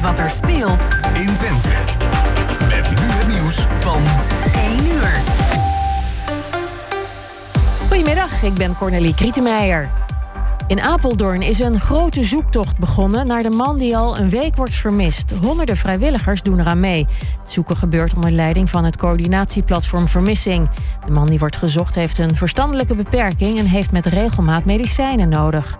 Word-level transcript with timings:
weet 0.00 0.08
wat 0.08 0.18
er 0.18 0.30
speelt 0.30 0.88
in 1.14 1.34
Twente. 1.34 1.68
Met 2.68 2.90
nu 2.90 3.06
het 3.06 3.28
nieuws 3.28 3.66
van 3.80 4.02
1 4.54 4.86
uur. 4.86 5.10
Goedemiddag, 7.88 8.42
ik 8.42 8.54
ben 8.54 8.76
Cornelie 8.76 9.14
Krietenmeijer. 9.14 9.88
In 10.66 10.80
Apeldoorn 10.80 11.42
is 11.42 11.58
een 11.58 11.80
grote 11.80 12.22
zoektocht 12.22 12.78
begonnen 12.78 13.26
naar 13.26 13.42
de 13.42 13.50
man 13.50 13.78
die 13.78 13.96
al 13.96 14.18
een 14.18 14.30
week 14.30 14.56
wordt 14.56 14.74
vermist. 14.74 15.30
Honderden 15.30 15.76
vrijwilligers 15.76 16.42
doen 16.42 16.60
eraan 16.60 16.80
mee. 16.80 17.06
Het 17.40 17.50
zoeken 17.50 17.76
gebeurt 17.76 18.14
onder 18.14 18.30
leiding 18.30 18.70
van 18.70 18.84
het 18.84 18.96
coördinatieplatform 18.96 20.08
Vermissing. 20.08 20.68
De 21.06 21.12
man 21.12 21.28
die 21.28 21.38
wordt 21.38 21.56
gezocht 21.56 21.94
heeft 21.94 22.18
een 22.18 22.36
verstandelijke 22.36 22.94
beperking 22.94 23.58
en 23.58 23.66
heeft 23.66 23.92
met 23.92 24.06
regelmaat 24.06 24.64
medicijnen 24.64 25.28
nodig. 25.28 25.78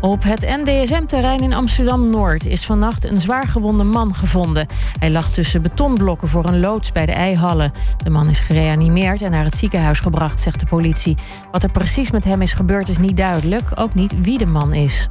Op 0.00 0.22
het 0.22 0.40
NDSM-terrein 0.40 1.40
in 1.40 1.52
Amsterdam-Noord 1.52 2.46
is 2.46 2.66
vannacht 2.66 3.04
een 3.04 3.20
zwaargewonde 3.20 3.84
man 3.84 4.14
gevonden. 4.14 4.66
Hij 4.98 5.10
lag 5.10 5.30
tussen 5.30 5.62
betonblokken 5.62 6.28
voor 6.28 6.44
een 6.44 6.60
loods 6.60 6.92
bij 6.92 7.06
de 7.06 7.12
Eihallen. 7.12 7.72
De 7.96 8.10
man 8.10 8.28
is 8.28 8.40
gereanimeerd 8.40 9.22
en 9.22 9.30
naar 9.30 9.44
het 9.44 9.54
ziekenhuis 9.54 10.00
gebracht, 10.00 10.40
zegt 10.40 10.60
de 10.60 10.66
politie. 10.66 11.16
Wat 11.50 11.62
er 11.62 11.70
precies 11.70 12.10
met 12.10 12.24
hem 12.24 12.42
is 12.42 12.52
gebeurd 12.52 12.88
is 12.88 12.98
niet 12.98 13.16
duidelijk, 13.16 13.70
ook 13.74 13.94
niet 13.94 14.20
wie 14.20 14.38
de 14.38 14.46
man 14.46 14.72
is. 14.72 15.08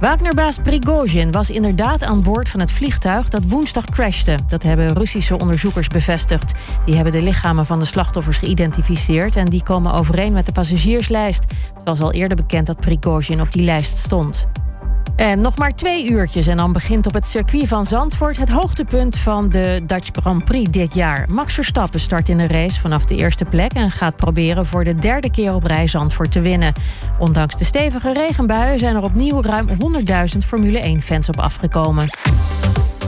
Wagnerbaas 0.00 0.58
Prigozhin 0.58 1.30
was 1.30 1.50
inderdaad 1.50 2.02
aan 2.02 2.22
boord 2.22 2.48
van 2.48 2.60
het 2.60 2.72
vliegtuig 2.72 3.28
dat 3.28 3.44
woensdag 3.48 3.84
crashte. 3.84 4.38
Dat 4.48 4.62
hebben 4.62 4.94
Russische 4.94 5.38
onderzoekers 5.38 5.88
bevestigd. 5.88 6.52
Die 6.84 6.94
hebben 6.94 7.12
de 7.12 7.22
lichamen 7.22 7.66
van 7.66 7.78
de 7.78 7.84
slachtoffers 7.84 8.36
geïdentificeerd 8.36 9.36
en 9.36 9.46
die 9.46 9.62
komen 9.62 9.92
overeen 9.92 10.32
met 10.32 10.46
de 10.46 10.52
passagierslijst. 10.52 11.44
Het 11.74 11.84
was 11.84 12.00
al 12.00 12.12
eerder 12.12 12.36
bekend 12.36 12.66
dat 12.66 12.80
Prigozhin 12.80 13.40
op 13.40 13.52
die 13.52 13.64
lijst 13.64 13.98
stond. 13.98 14.46
En 15.18 15.40
nog 15.40 15.58
maar 15.58 15.74
twee 15.74 16.10
uurtjes 16.10 16.46
en 16.46 16.56
dan 16.56 16.72
begint 16.72 17.06
op 17.06 17.14
het 17.14 17.26
circuit 17.26 17.68
van 17.68 17.84
Zandvoort 17.84 18.36
het 18.36 18.48
hoogtepunt 18.48 19.18
van 19.18 19.48
de 19.48 19.80
Dutch 19.86 20.08
Grand 20.12 20.44
Prix 20.44 20.70
dit 20.70 20.94
jaar. 20.94 21.26
Max 21.30 21.54
Verstappen 21.54 22.00
start 22.00 22.28
in 22.28 22.36
de 22.36 22.46
race 22.46 22.80
vanaf 22.80 23.04
de 23.04 23.16
eerste 23.16 23.44
plek 23.44 23.72
en 23.72 23.90
gaat 23.90 24.16
proberen 24.16 24.66
voor 24.66 24.84
de 24.84 24.94
derde 24.94 25.30
keer 25.30 25.54
op 25.54 25.64
rij 25.64 25.86
Zandvoort 25.86 26.32
te 26.32 26.40
winnen. 26.40 26.72
Ondanks 27.18 27.56
de 27.56 27.64
stevige 27.64 28.12
regenbuien 28.12 28.78
zijn 28.78 28.96
er 28.96 29.02
opnieuw 29.02 29.42
ruim 29.42 29.68
100.000 29.68 29.74
Formule 30.46 30.96
1-fans 30.98 31.28
op 31.28 31.40
afgekomen. 31.40 32.06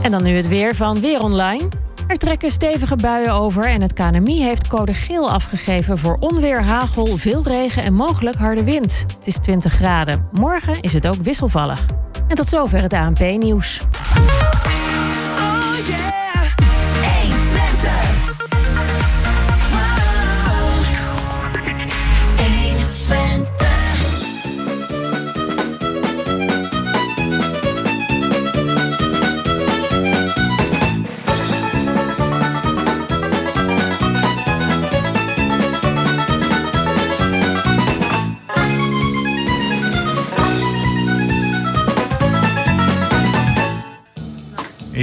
En 0.01 0.11
dan 0.11 0.23
nu 0.23 0.35
het 0.35 0.47
weer 0.47 0.75
van 0.75 0.99
Weer 0.99 1.21
Online. 1.23 1.67
Er 2.11 2.17
trekken 2.17 2.51
stevige 2.51 2.95
buien 2.95 3.33
over 3.33 3.65
en 3.65 3.81
het 3.81 3.93
KNMI 3.93 4.43
heeft 4.43 4.67
code 4.67 4.93
geel 4.93 5.31
afgegeven 5.31 5.97
voor 5.97 6.17
onweer, 6.19 6.63
hagel, 6.63 7.17
veel 7.17 7.43
regen 7.43 7.83
en 7.83 7.93
mogelijk 7.93 8.37
harde 8.37 8.63
wind. 8.63 9.05
Het 9.17 9.27
is 9.27 9.37
20 9.37 9.73
graden. 9.73 10.27
Morgen 10.31 10.81
is 10.81 10.93
het 10.93 11.07
ook 11.07 11.15
wisselvallig. 11.15 11.85
En 12.27 12.35
tot 12.35 12.47
zover 12.47 12.81
het 12.81 12.93
ANP-nieuws. 12.93 13.81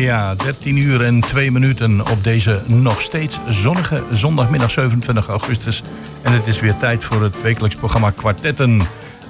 Ja, 0.01 0.35
13 0.35 0.77
uur 0.77 1.05
en 1.05 1.21
2 1.21 1.51
minuten 1.51 2.11
op 2.11 2.25
deze 2.25 2.63
nog 2.67 3.01
steeds 3.01 3.39
zonnige 3.49 4.03
zondagmiddag 4.13 4.71
27 4.71 5.29
augustus. 5.29 5.83
En 6.23 6.33
het 6.33 6.47
is 6.47 6.61
weer 6.61 6.77
tijd 6.77 7.05
voor 7.05 7.23
het 7.23 7.42
wekelijks 7.42 7.77
programma 7.77 8.11
Kwartetten. 8.11 8.83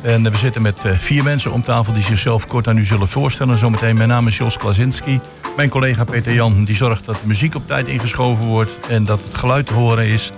En 0.02 0.22
we 0.22 0.36
zitten 0.36 0.62
met 0.62 0.84
eh, 0.84 0.98
vier 0.98 1.24
mensen 1.24 1.52
om 1.52 1.62
tafel 1.62 1.92
die 1.92 2.02
zichzelf 2.02 2.46
kort 2.46 2.68
aan 2.68 2.78
u 2.78 2.84
zullen 2.84 3.08
voorstellen. 3.08 3.58
Zometeen, 3.58 3.96
mijn 3.96 4.08
naam 4.08 4.26
is 4.26 4.36
Jos 4.36 4.56
Klasinski. 4.56 5.20
Mijn 5.56 5.68
collega 5.68 6.04
Peter 6.04 6.34
Jan 6.34 6.64
die 6.64 6.76
zorgt 6.76 7.04
dat 7.04 7.16
de 7.20 7.26
muziek 7.26 7.54
op 7.54 7.66
tijd 7.66 7.86
ingeschoven 7.86 8.44
wordt 8.44 8.78
en 8.88 9.04
dat 9.04 9.24
het 9.24 9.34
geluid 9.34 9.66
te 9.66 9.72
horen 9.72 10.06
is. 10.06 10.32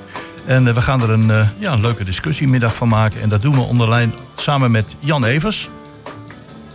En 0.46 0.66
eh, 0.66 0.74
we 0.74 0.82
gaan 0.82 1.02
er 1.02 1.10
een, 1.10 1.30
eh, 1.30 1.48
ja, 1.58 1.74
leuke 1.74 2.04
discussiemiddag 2.04 2.74
van 2.74 2.88
maken. 2.88 3.20
En 3.20 3.28
dat 3.28 3.42
doen 3.42 3.54
we 3.54 3.60
onder 3.60 3.88
lijn 3.88 4.12
samen 4.34 4.70
met 4.70 4.96
Jan 4.98 5.24
Evers, 5.24 5.68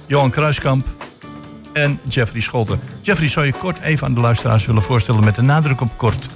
Johan 0.06 0.30
Kruiskamp 0.30 0.88
en 1.75 2.00
Jeffrey 2.08 2.41
Scholten. 2.41 2.80
Jeffrey, 3.02 3.28
zou 3.28 3.46
je 3.46 3.52
kort 3.52 3.80
even 3.80 4.08
aan 4.08 4.13
de 4.13 4.19
luisteraars 4.19 4.66
willen 4.66 4.81
voorstellen 4.81 5.24
met 5.24 5.36
de 5.36 5.41
nadruk 5.41 5.81
op 5.81 5.97
kort? 5.97 6.30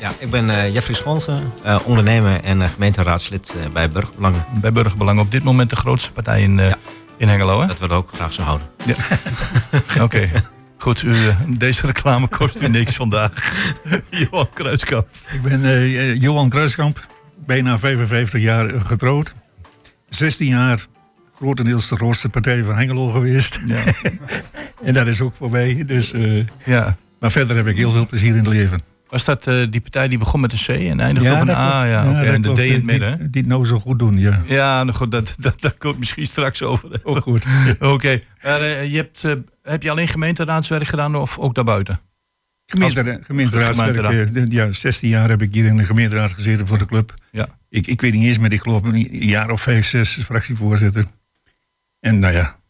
Ja, 0.00 0.12
ik 0.18 0.30
ben 0.30 0.44
uh, 0.44 0.74
Jeffrey 0.74 0.96
Scholten, 0.96 1.52
uh, 1.64 1.78
ondernemer 1.84 2.44
en 2.44 2.60
uh, 2.60 2.68
gemeenteraadslid 2.68 3.54
bij 3.72 3.90
Burgerbelangen. 3.90 4.44
Bij 4.60 4.72
Burgerbelangen, 4.72 5.22
op 5.22 5.30
dit 5.30 5.42
moment 5.42 5.70
de 5.70 5.76
grootste 5.76 6.12
partij 6.12 6.42
in, 6.42 6.56
ja. 6.56 6.78
in 7.16 7.28
Hengelo, 7.28 7.60
hè? 7.60 7.66
Dat 7.66 7.78
willen 7.78 7.96
we 7.96 8.02
ook 8.02 8.12
graag 8.14 8.32
zo 8.32 8.42
houden. 8.42 8.66
Ja. 8.84 8.94
Oké. 9.94 10.02
Okay. 10.02 10.30
Goed, 10.78 11.02
u, 11.02 11.34
deze 11.48 11.86
reclame 11.86 12.28
kost 12.28 12.60
u 12.60 12.68
niks 12.68 12.96
vandaag. 12.96 13.52
Johan 14.30 14.48
Kruiskamp. 14.54 15.08
Ik 15.32 15.42
ben 15.42 16.18
Johan 16.18 16.48
Kruiskamp, 16.48 17.06
bijna 17.46 17.78
55 17.78 18.40
jaar 18.40 18.70
getrouwd. 18.80 19.32
16 20.08 20.46
jaar 20.46 20.86
grotendeels 21.40 21.88
de 21.88 21.96
grootste 21.96 22.28
partij 22.28 22.62
van 22.62 22.76
Hengelo 22.76 23.08
geweest. 23.08 23.60
Ja. 23.66 23.82
en 24.84 24.94
dat 24.94 25.06
is 25.06 25.20
ook 25.20 25.34
voorbij. 25.36 25.84
Dus, 25.86 26.12
uh, 26.12 26.44
ja. 26.64 26.96
Maar 27.20 27.30
verder 27.30 27.56
heb 27.56 27.66
ik 27.66 27.76
heel 27.76 27.90
veel 27.90 28.06
plezier 28.06 28.30
in 28.30 28.36
het 28.36 28.46
leven. 28.46 28.82
Was 29.08 29.24
dat 29.24 29.46
uh, 29.46 29.66
die 29.70 29.80
partij 29.80 30.08
die 30.08 30.18
begon 30.18 30.40
met 30.40 30.52
een 30.52 30.58
C 30.58 30.68
en 30.68 31.00
eindigde 31.00 31.28
ja, 31.28 31.34
op 31.34 31.48
een 31.48 31.54
A? 31.54 31.84
Ja, 31.84 32.02
ja 32.04 32.10
okay. 32.10 32.26
en 32.26 32.42
de 32.42 32.52
D 32.52 32.58
in 32.58 32.72
het 32.72 32.84
midden. 32.84 33.18
Die, 33.18 33.30
die 33.30 33.40
het 33.40 33.50
nou 33.50 33.66
zo 33.66 33.78
goed 33.78 33.98
doen, 33.98 34.18
ja. 34.18 34.42
Ja, 34.46 34.84
nou 34.84 34.96
goed, 34.96 35.10
dat, 35.10 35.34
dat, 35.38 35.60
dat 35.60 35.78
komt 35.78 35.98
misschien 35.98 36.26
straks 36.26 36.62
over. 36.62 37.00
Ook 37.02 37.22
goed. 37.22 37.44
Oké. 37.74 37.86
Okay. 37.86 38.24
Uh, 38.44 38.90
je 38.92 38.96
hebt, 38.96 39.22
heb 39.62 39.82
je 39.82 39.90
alleen 39.90 40.08
gemeenteraadswerk 40.08 40.86
gedaan 40.86 41.16
of 41.16 41.38
ook 41.38 41.54
daarbuiten? 41.54 42.00
Gemeentera 42.66 43.18
gemeenteraadswerk. 43.20 44.52
Ja, 44.52 44.72
16 44.72 45.08
jaar 45.08 45.28
heb 45.28 45.42
ik 45.42 45.54
hier 45.54 45.64
in 45.64 45.76
de 45.76 45.84
gemeenteraad 45.84 46.32
gezeten 46.32 46.66
voor 46.66 46.78
de 46.78 46.86
club. 46.86 47.14
Ja. 47.30 47.48
Ik, 47.68 47.86
ik 47.86 48.00
weet 48.00 48.12
niet 48.12 48.24
eens, 48.24 48.38
maar 48.38 48.52
ik 48.52 48.60
geloof 48.60 48.82
een 48.82 49.08
jaar 49.10 49.50
of 49.50 49.62
vijf, 49.62 49.86
zes 49.86 50.18
fractievoorzitter. 50.24 51.04
En 52.00 52.18
nou 52.18 52.34
ja, 52.34 52.60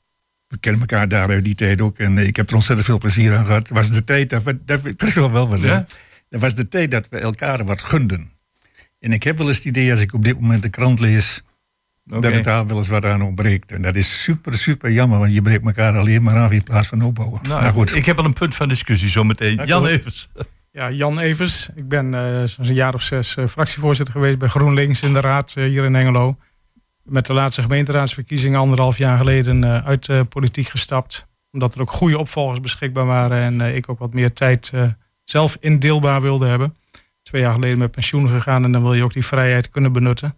we 0.49 0.59
kennen 0.59 0.81
elkaar 0.81 1.09
daar 1.09 1.29
uit 1.29 1.45
die 1.45 1.55
tijd 1.55 1.81
ook. 1.81 1.99
En 1.99 2.19
ik 2.19 2.37
heb 2.37 2.49
er 2.49 2.55
ontzettend 2.55 2.87
veel 2.87 2.99
plezier 2.99 3.37
aan 3.37 3.47
gehad. 3.47 3.69
was 3.69 3.91
de 3.91 4.05
tijd, 4.05 4.31
dat 4.31 4.43
we, 4.43 4.65
dat 4.65 4.81
wel 5.15 5.31
wel 5.39 5.49
was. 5.49 5.63
Ja? 5.63 5.87
Dat 6.29 6.41
was 6.41 6.55
de 6.55 6.69
tijd 6.69 6.91
dat 6.91 7.09
we 7.09 7.19
elkaar 7.19 7.65
wat 7.65 7.81
gunden. 7.81 8.33
En 8.99 9.13
ik 9.13 9.23
heb 9.23 9.39
wel 9.39 9.49
eens 9.49 9.57
het 9.57 9.67
idee, 9.67 9.91
als 9.91 10.01
ik 10.01 10.15
op 10.15 10.25
dit 10.25 10.41
moment 10.41 10.63
de 10.63 10.69
krant 10.69 11.01
lees, 11.01 11.43
okay. 12.07 12.21
dat 12.21 12.35
het 12.35 12.45
daar 12.45 12.67
wel 12.67 12.77
eens 12.77 12.89
wat 12.89 13.05
aan 13.05 13.23
ontbreekt. 13.23 13.73
En 13.73 13.83
dat 13.83 13.97
is 13.97 14.23
super, 14.23 14.55
super 14.55 14.91
jammer, 14.91 15.19
want 15.19 15.35
je 15.35 15.43
breekt 15.43 15.65
elkaar 15.65 15.99
alleen 15.99 16.23
maar 16.23 16.37
af 16.37 16.53
in 16.53 16.63
plaats 16.63 16.89
van 16.89 17.03
opbouwen. 17.03 17.41
Nou, 17.43 17.73
goed. 17.73 17.95
Ik 17.95 18.07
heb 18.07 18.19
al 18.19 18.25
een 18.25 18.33
punt 18.33 18.55
van 18.55 18.69
discussie 18.69 19.11
zometeen. 19.11 19.55
Ja, 19.55 19.65
Jan 19.65 19.87
Evers. 19.87 20.29
Ja, 20.73 20.91
Jan 20.91 21.19
Evers. 21.19 21.69
Ik 21.75 21.89
ben 21.89 22.13
uh, 22.13 22.43
zo'n 22.45 22.75
jaar 22.75 22.95
of 22.95 23.03
zes 23.03 23.37
uh, 23.37 23.47
fractievoorzitter 23.47 24.15
geweest 24.15 24.39
bij 24.39 24.49
GroenLinks 24.49 25.03
in 25.03 25.13
de 25.13 25.21
raad 25.21 25.55
uh, 25.59 25.65
hier 25.65 25.85
in 25.85 25.95
Engelo 25.95 26.39
met 27.11 27.27
de 27.27 27.33
laatste 27.33 27.63
gemeenteraadsverkiezingen 27.63 28.61
anderhalf 28.61 28.99
jaar 28.99 29.17
geleden 29.17 29.63
uh, 29.63 29.87
uit 29.87 30.07
de 30.07 30.25
politiek 30.29 30.69
gestapt. 30.69 31.27
Omdat 31.51 31.75
er 31.75 31.81
ook 31.81 31.91
goede 31.91 32.19
opvolgers 32.19 32.61
beschikbaar 32.61 33.07
waren 33.07 33.39
en 33.39 33.61
uh, 33.61 33.77
ik 33.77 33.89
ook 33.89 33.99
wat 33.99 34.15
meer 34.15 34.33
tijd 34.33 34.73
zelf 35.25 35.57
indeelbaar 35.61 36.21
wilde 36.21 36.47
hebben. 36.47 36.75
Twee 37.23 37.43
jaar 37.43 37.55
geleden 37.55 37.79
met 37.79 37.91
pensioen 37.91 38.29
gegaan 38.29 38.65
en 38.65 38.73
dan 38.73 38.83
wil 38.83 38.95
je 38.95 39.03
ook 39.03 39.13
die 39.13 39.27
vrijheid 39.27 39.69
kunnen 39.69 39.93
benutten. 39.93 40.37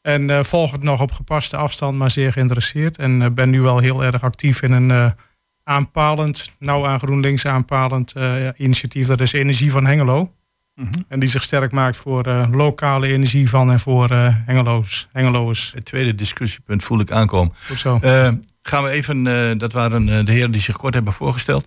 En 0.00 0.44
volg 0.44 0.72
het 0.72 0.82
nog 0.82 1.00
op 1.00 1.12
gepaste 1.12 1.56
afstand, 1.56 1.98
maar 1.98 2.10
zeer 2.10 2.32
geïnteresseerd. 2.32 2.98
En 2.98 3.34
ben 3.34 3.50
nu 3.50 3.60
wel 3.60 3.78
heel 3.78 4.04
erg 4.04 4.22
actief 4.22 4.62
in 4.62 4.72
een 4.72 5.14
aanpalend, 5.62 6.54
nou 6.58 6.86
aan 6.86 6.98
GroenLinks 6.98 7.46
aanpalend 7.46 8.14
initiatief. 8.56 9.06
Dat 9.06 9.20
is 9.20 9.32
Energie 9.32 9.70
van 9.70 9.86
Hengelo. 9.86 10.32
Mhm. 10.76 10.88
En 11.08 11.20
die 11.20 11.28
zich 11.28 11.42
sterk 11.42 11.72
maakt 11.72 11.96
voor 11.96 12.26
uh, 12.26 12.48
lokale 12.50 13.06
energie 13.06 13.48
van 13.48 13.70
en 13.70 13.80
voor 13.80 14.12
uh, 14.12 14.36
Hengeloos, 14.46 15.08
Hengeloos. 15.12 15.72
Het 15.74 15.84
tweede 15.84 16.14
discussiepunt 16.14 16.84
voel 16.84 17.00
ik 17.00 17.10
aankomen. 17.10 17.54
Goed 17.66 17.78
zo. 17.78 17.98
Uh, 18.02 18.32
gaan 18.62 18.82
we 18.82 18.90
even, 18.90 19.58
dat 19.58 19.72
waren 19.72 20.24
de 20.24 20.32
heren 20.32 20.50
die 20.50 20.60
zich 20.60 20.76
kort 20.76 20.94
hebben 20.94 21.12
voorgesteld. 21.12 21.66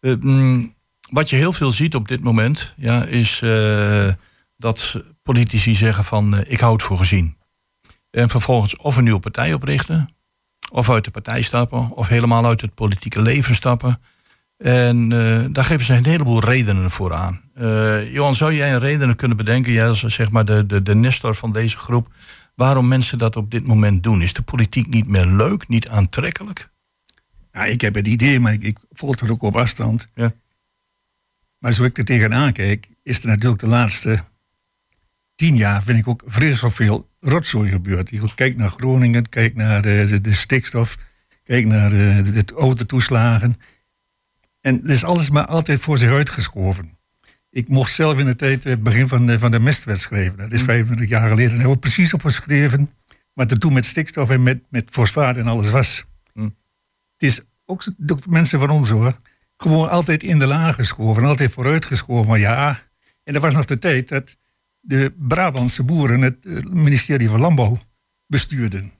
Mm, 0.00 0.74
wat 1.10 1.30
je 1.30 1.36
heel 1.36 1.52
veel 1.52 1.72
ziet 1.72 1.94
op 1.94 2.08
dit 2.08 2.22
moment, 2.22 2.74
ja, 2.76 3.04
is 3.04 3.42
dat 4.56 5.02
politici 5.22 5.74
zeggen 5.74 6.04
van 6.04 6.44
ik 6.46 6.60
houd 6.60 6.82
voor 6.82 6.98
gezien. 6.98 7.36
En 8.10 8.28
vervolgens 8.28 8.76
of 8.76 8.96
een 8.96 9.04
nieuwe 9.04 9.20
partij 9.20 9.52
oprichten, 9.52 10.14
of 10.70 10.90
uit 10.90 11.04
de 11.04 11.10
partij 11.10 11.42
stappen, 11.42 11.90
of 11.90 12.08
helemaal 12.08 12.46
uit 12.46 12.60
het 12.60 12.74
politieke 12.74 13.22
leven 13.22 13.54
stappen. 13.54 14.00
En 14.56 15.10
uh, 15.10 15.46
daar 15.50 15.64
geven 15.64 15.84
ze 15.84 15.94
een 15.94 16.06
heleboel 16.06 16.40
redenen 16.40 16.90
voor 16.90 17.14
aan. 17.14 17.40
Uh, 17.58 18.12
Johan, 18.12 18.34
zou 18.34 18.54
jij 18.54 18.72
een 18.72 18.78
redenen 18.78 19.16
kunnen 19.16 19.36
bedenken, 19.36 19.72
jij 19.72 19.88
als 19.88 20.00
zeg 20.00 20.30
maar 20.30 20.44
de, 20.44 20.66
de, 20.66 20.82
de 20.82 20.94
nestor 20.94 21.34
van 21.34 21.52
deze 21.52 21.78
groep, 21.78 22.08
waarom 22.54 22.88
mensen 22.88 23.18
dat 23.18 23.36
op 23.36 23.50
dit 23.50 23.66
moment 23.66 24.02
doen? 24.02 24.22
Is 24.22 24.32
de 24.32 24.42
politiek 24.42 24.86
niet 24.86 25.06
meer 25.06 25.26
leuk, 25.26 25.68
niet 25.68 25.88
aantrekkelijk? 25.88 26.70
Ja, 27.52 27.64
ik 27.64 27.80
heb 27.80 27.94
het 27.94 28.06
idee, 28.06 28.40
maar 28.40 28.52
ik, 28.52 28.62
ik 28.62 28.78
volg 28.92 29.20
het 29.20 29.30
ook 29.30 29.42
op 29.42 29.56
afstand. 29.56 30.06
Ja. 30.14 30.32
Maar 31.58 31.72
zo 31.72 31.84
ik 31.84 31.98
er 31.98 32.04
tegenaan 32.04 32.52
kijk, 32.52 32.86
is 33.02 33.20
er 33.20 33.26
natuurlijk 33.26 33.60
de 33.60 33.66
laatste 33.66 34.24
tien 35.34 35.56
jaar, 35.56 35.82
vind 35.82 35.98
ik 35.98 36.08
ook 36.08 36.22
vreselijk 36.26 36.74
veel 36.74 37.08
rotzooi 37.20 37.70
gebeurd. 37.70 38.10
Je 38.10 38.34
kijk 38.34 38.56
naar 38.56 38.68
Groningen, 38.68 39.28
kijk 39.28 39.54
naar 39.54 39.82
de, 39.82 40.20
de, 40.20 40.32
stikstof, 40.32 40.96
kijk 41.44 41.66
naar 41.66 41.90
de, 41.90 42.30
de 42.32 42.54
autotoeslagen. 42.54 43.60
En 44.66 44.80
er 44.84 44.90
is 44.90 45.04
alles 45.04 45.30
maar 45.30 45.46
altijd 45.46 45.80
voor 45.80 45.98
zich 45.98 46.10
uitgeschoven. 46.10 46.98
Ik 47.50 47.68
mocht 47.68 47.92
zelf 47.92 48.18
in 48.18 48.24
de 48.24 48.36
tijd 48.36 48.64
het 48.64 48.82
begin 48.82 49.08
van 49.08 49.26
de, 49.26 49.38
van 49.38 49.50
de 49.50 49.60
mestwet 49.60 50.00
schrijven. 50.00 50.38
Dat 50.38 50.52
is 50.52 50.62
25 50.62 51.06
mm. 51.06 51.12
jaar 51.12 51.28
geleden. 51.28 51.48
Daar 51.48 51.58
hebben 51.58 51.74
we 51.74 51.78
precies 51.78 52.14
op 52.14 52.20
geschreven 52.20 52.90
wat 53.32 53.50
er 53.50 53.58
toen 53.58 53.72
met 53.72 53.84
stikstof 53.84 54.30
en 54.30 54.42
met, 54.42 54.64
met 54.68 54.90
fosfaat 54.90 55.36
en 55.36 55.46
alles 55.46 55.70
was. 55.70 56.04
Mm. 56.32 56.56
Het 57.12 57.22
is 57.22 57.40
ook 57.64 57.84
mensen 58.28 58.58
van 58.58 58.70
ons 58.70 58.88
hoor. 58.88 59.16
Gewoon 59.56 59.88
altijd 59.88 60.22
in 60.22 60.38
de 60.38 60.46
laag 60.46 60.74
geschoven, 60.74 61.24
altijd 61.24 61.52
vooruitgeschoven. 61.52 62.28
Maar 62.28 62.38
ja, 62.38 62.80
en 63.24 63.32
dat 63.32 63.42
was 63.42 63.54
nog 63.54 63.64
de 63.64 63.78
tijd 63.78 64.08
dat 64.08 64.36
de 64.80 65.14
Brabantse 65.18 65.82
boeren 65.82 66.20
het 66.20 66.46
eh, 66.46 66.56
ministerie 66.62 67.28
van 67.28 67.40
Landbouw 67.40 67.78
bestuurden. 68.26 68.92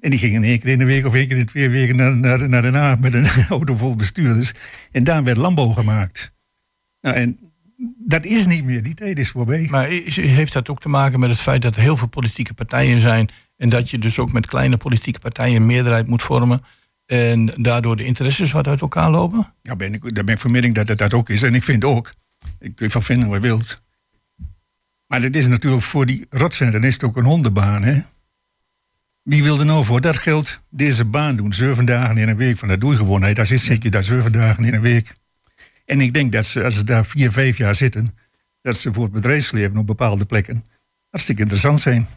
En 0.00 0.10
die 0.10 0.18
gingen 0.18 0.42
één 0.42 0.58
keer 0.58 0.70
in 0.70 0.78
de 0.78 0.84
week 0.84 1.06
of 1.06 1.14
één 1.14 1.26
keer 1.26 1.36
in 1.36 1.46
twee 1.46 1.68
weken 1.68 1.96
naar, 1.96 2.16
naar, 2.16 2.48
naar 2.48 2.62
Den 2.62 2.74
Haag 2.74 2.98
met 2.98 3.14
een 3.14 3.26
auto 3.48 3.76
vol 3.76 3.94
bestuurders. 3.94 4.52
En 4.92 5.04
daar 5.04 5.24
werd 5.24 5.36
landbouw 5.36 5.68
gemaakt. 5.68 6.34
Nou, 7.00 7.16
en 7.16 7.38
dat 7.98 8.24
is 8.24 8.46
niet 8.46 8.64
meer, 8.64 8.82
die 8.82 8.94
tijd 8.94 9.18
is 9.18 9.30
voorbij. 9.30 9.66
Maar 9.70 9.86
heeft 9.88 10.52
dat 10.52 10.68
ook 10.68 10.80
te 10.80 10.88
maken 10.88 11.20
met 11.20 11.30
het 11.30 11.40
feit 11.40 11.62
dat 11.62 11.76
er 11.76 11.82
heel 11.82 11.96
veel 11.96 12.08
politieke 12.08 12.54
partijen 12.54 13.00
zijn 13.00 13.28
en 13.56 13.68
dat 13.68 13.90
je 13.90 13.98
dus 13.98 14.18
ook 14.18 14.32
met 14.32 14.46
kleine 14.46 14.76
politieke 14.76 15.18
partijen 15.18 15.56
een 15.56 15.66
meerderheid 15.66 16.06
moet 16.06 16.22
vormen 16.22 16.62
en 17.06 17.52
daardoor 17.56 17.96
de 17.96 18.04
interesses 18.04 18.52
wat 18.52 18.66
uit 18.66 18.80
elkaar 18.80 19.10
lopen? 19.10 19.54
Ja, 19.62 19.76
ben 19.76 19.94
ik, 19.94 20.14
daar 20.14 20.24
ben 20.24 20.34
ik 20.34 20.40
van 20.40 20.50
mening 20.50 20.74
dat 20.74 20.88
het 20.88 20.98
dat 20.98 21.14
ook 21.14 21.28
is. 21.28 21.42
En 21.42 21.54
ik 21.54 21.64
vind 21.64 21.84
ook, 21.84 22.14
ik 22.58 22.74
kun 22.74 22.86
je 22.86 22.92
van 22.92 23.02
vinden 23.02 23.28
wat 23.28 23.42
je 23.42 23.48
wilt, 23.48 23.82
maar 25.06 25.22
het 25.22 25.36
is 25.36 25.46
natuurlijk 25.46 25.82
voor 25.82 26.06
die 26.06 26.26
rotzender 26.30 26.84
is 26.84 26.92
het 26.92 27.04
ook 27.04 27.16
een 27.16 27.24
hondenbaan, 27.24 27.82
hè? 27.82 28.02
Wie 29.26 29.42
wilde 29.42 29.64
nou 29.64 29.84
voor 29.84 30.00
dat 30.00 30.16
geld 30.16 30.60
deze 30.70 31.04
baan 31.04 31.36
doen? 31.36 31.52
Zeven 31.52 31.84
dagen 31.84 32.18
in 32.18 32.28
een 32.28 32.36
week. 32.36 32.56
Van 32.56 32.68
dat 32.68 32.80
doe 32.80 32.90
je 32.90 32.96
gewoon. 32.96 33.34
Daar 33.34 33.46
zit, 33.46 33.82
je 33.82 33.90
daar 33.90 34.04
zeven 34.04 34.32
dagen 34.32 34.64
in 34.64 34.74
een 34.74 34.80
week. 34.80 35.16
En 35.84 36.00
ik 36.00 36.14
denk 36.14 36.32
dat 36.32 36.46
ze, 36.46 36.64
als 36.64 36.76
ze 36.76 36.84
daar 36.84 37.04
vier, 37.04 37.32
vijf 37.32 37.58
jaar 37.58 37.74
zitten, 37.74 38.18
dat 38.60 38.78
ze 38.78 38.92
voor 38.92 39.04
het 39.04 39.12
bedrijfsleven 39.12 39.76
op 39.76 39.86
bepaalde 39.86 40.24
plekken 40.24 40.64
hartstikke 41.10 41.42
interessant 41.42 41.80
zijn. 41.80 42.08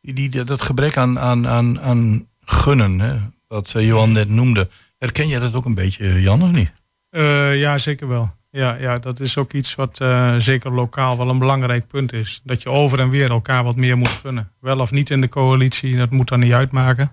Die, 0.00 0.44
dat 0.44 0.62
gebrek 0.62 0.96
aan, 0.96 1.18
aan, 1.18 1.48
aan, 1.48 1.80
aan 1.80 2.28
gunnen, 2.40 2.98
hè, 2.98 3.18
wat 3.46 3.74
eh, 3.74 3.86
Johan 3.86 4.12
net 4.12 4.28
noemde. 4.28 4.68
Herken 4.98 5.28
jij 5.28 5.38
dat 5.38 5.54
ook 5.54 5.64
een 5.64 5.74
beetje, 5.74 6.22
Jan, 6.22 6.42
of 6.42 6.50
niet? 6.50 6.72
Uh, 7.10 7.58
ja, 7.58 7.78
zeker 7.78 8.08
wel. 8.08 8.34
Ja, 8.52 8.74
ja, 8.74 8.96
dat 8.96 9.20
is 9.20 9.38
ook 9.38 9.52
iets 9.52 9.74
wat 9.74 10.00
uh, 10.00 10.34
zeker 10.36 10.72
lokaal 10.72 11.16
wel 11.16 11.28
een 11.28 11.38
belangrijk 11.38 11.86
punt 11.86 12.12
is. 12.12 12.40
Dat 12.44 12.62
je 12.62 12.68
over 12.68 13.00
en 13.00 13.10
weer 13.10 13.30
elkaar 13.30 13.64
wat 13.64 13.76
meer 13.76 13.98
moet 13.98 14.08
gunnen. 14.08 14.52
Wel 14.60 14.80
of 14.80 14.90
niet 14.90 15.10
in 15.10 15.20
de 15.20 15.28
coalitie, 15.28 15.96
dat 15.96 16.10
moet 16.10 16.28
dan 16.28 16.40
niet 16.40 16.52
uitmaken. 16.52 17.12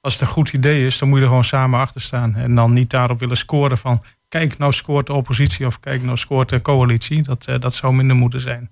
Als 0.00 0.12
het 0.12 0.22
een 0.22 0.28
goed 0.28 0.52
idee 0.52 0.86
is, 0.86 0.98
dan 0.98 1.08
moet 1.08 1.16
je 1.18 1.22
er 1.22 1.28
gewoon 1.28 1.44
samen 1.44 1.80
achter 1.80 2.00
staan. 2.00 2.34
En 2.34 2.54
dan 2.54 2.72
niet 2.72 2.90
daarop 2.90 3.18
willen 3.18 3.36
scoren 3.36 3.78
van... 3.78 4.04
kijk, 4.28 4.58
nou 4.58 4.72
scoort 4.72 5.06
de 5.06 5.12
oppositie 5.12 5.66
of 5.66 5.80
kijk, 5.80 6.02
nou 6.02 6.16
scoort 6.16 6.48
de 6.48 6.62
coalitie. 6.62 7.22
Dat, 7.22 7.48
uh, 7.48 7.58
dat 7.58 7.74
zou 7.74 7.94
minder 7.94 8.16
moeten 8.16 8.40
zijn. 8.40 8.70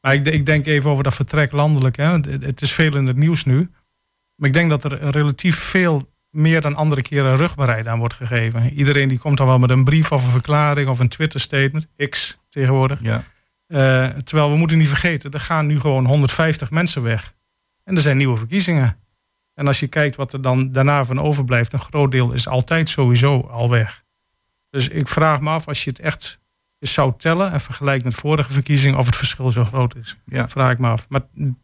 Maar 0.00 0.14
ik, 0.14 0.24
ik, 0.26 0.46
denk 0.46 0.66
even 0.66 0.90
over 0.90 1.04
dat 1.04 1.14
vertrek 1.14 1.52
landelijk. 1.52 1.96
Hè. 1.96 2.10
Het 2.20 2.62
is 2.62 2.72
veel 2.72 2.96
in 2.96 3.06
het 3.06 3.16
nieuws 3.16 3.44
nu. 3.44 3.70
Maar 4.36 4.48
ik 4.48 4.54
denk 4.54 4.70
dat 4.70 4.84
er 4.84 5.10
relatief 5.10 5.58
veel 5.58 6.12
meer 6.32 6.60
dan 6.60 6.74
andere 6.74 7.02
keren 7.02 7.36
rugbaarheid 7.36 7.86
aan 7.86 7.98
wordt 7.98 8.14
gegeven. 8.14 8.72
Iedereen 8.72 9.08
die 9.08 9.18
komt 9.18 9.36
dan 9.36 9.46
wel 9.46 9.58
met 9.58 9.70
een 9.70 9.84
brief 9.84 10.12
of 10.12 10.24
een 10.24 10.30
verklaring 10.30 10.88
of 10.88 10.98
een 10.98 11.08
Twitter-statement, 11.08 11.88
X 12.08 12.38
tegenwoordig. 12.48 13.00
Ja. 13.02 13.24
Uh, 13.68 14.08
terwijl 14.08 14.50
we 14.50 14.56
moeten 14.56 14.78
niet 14.78 14.88
vergeten, 14.88 15.30
er 15.30 15.40
gaan 15.40 15.66
nu 15.66 15.80
gewoon 15.80 16.06
150 16.06 16.70
mensen 16.70 17.02
weg. 17.02 17.34
En 17.84 17.96
er 17.96 18.02
zijn 18.02 18.16
nieuwe 18.16 18.36
verkiezingen. 18.36 18.98
En 19.54 19.66
als 19.66 19.80
je 19.80 19.86
kijkt 19.86 20.16
wat 20.16 20.32
er 20.32 20.42
dan 20.42 20.72
daarna 20.72 21.04
van 21.04 21.20
overblijft, 21.20 21.72
een 21.72 21.78
groot 21.78 22.10
deel 22.10 22.32
is 22.32 22.48
altijd 22.48 22.88
sowieso 22.88 23.40
al 23.40 23.70
weg. 23.70 24.04
Dus 24.70 24.88
ik 24.88 25.08
vraag 25.08 25.40
me 25.40 25.50
af, 25.50 25.68
als 25.68 25.84
je 25.84 25.90
het 25.90 25.98
echt 25.98 26.40
zou 26.78 27.12
tellen 27.16 27.52
en 27.52 27.60
vergelijkt 27.60 28.04
met 28.04 28.14
vorige 28.14 28.52
verkiezingen, 28.52 28.98
of 28.98 29.06
het 29.06 29.16
verschil 29.16 29.50
zo 29.50 29.64
groot 29.64 29.96
is. 29.96 30.16
Ja. 30.26 30.48
Vraag 30.48 30.72
ik 30.72 30.78
me 30.78 30.88
af. 30.88 31.08
Maar 31.08 31.20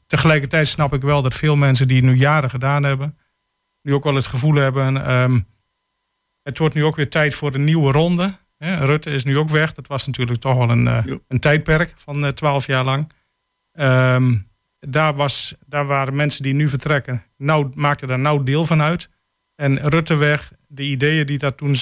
tegelijkertijd 0.06 0.68
snap 0.68 0.92
ik 0.94 1.02
wel 1.02 1.22
dat 1.22 1.34
veel 1.34 1.56
mensen 1.56 1.88
die 1.88 1.96
het 1.96 2.06
nu 2.06 2.14
jaren 2.14 2.50
gedaan 2.50 2.82
hebben, 2.82 3.18
nu 3.88 3.94
ook 3.94 4.04
wel 4.04 4.14
het 4.14 4.26
gevoel 4.26 4.54
hebben. 4.54 5.10
Um, 5.20 5.46
het 6.42 6.58
wordt 6.58 6.74
nu 6.74 6.84
ook 6.84 6.96
weer 6.96 7.10
tijd 7.10 7.34
voor 7.34 7.54
een 7.54 7.64
nieuwe 7.64 7.92
ronde. 7.92 8.36
Rutte 8.58 9.10
is 9.10 9.24
nu 9.24 9.38
ook 9.38 9.48
weg. 9.48 9.74
Dat 9.74 9.86
was 9.86 10.06
natuurlijk 10.06 10.40
toch 10.40 10.56
wel 10.56 10.70
een, 10.70 10.84
uh, 10.84 11.04
een 11.28 11.40
tijdperk 11.40 11.92
van 11.96 12.24
uh, 12.24 12.28
twaalf 12.28 12.66
jaar 12.66 12.84
lang. 12.84 13.12
Um, 13.72 14.48
daar, 14.78 15.14
was, 15.14 15.54
daar 15.66 15.86
waren 15.86 16.16
mensen 16.16 16.42
die 16.42 16.54
nu 16.54 16.68
vertrekken, 16.68 17.24
nou, 17.36 17.70
maakten 17.74 18.08
daar 18.08 18.18
nou 18.18 18.42
deel 18.42 18.66
van 18.66 18.82
uit. 18.82 19.10
En 19.54 19.88
Rutte 19.88 20.16
weg, 20.16 20.52
de 20.66 20.82
ideeën 20.82 21.26
die 21.26 21.38
daar 21.38 21.54
toen 21.54 21.76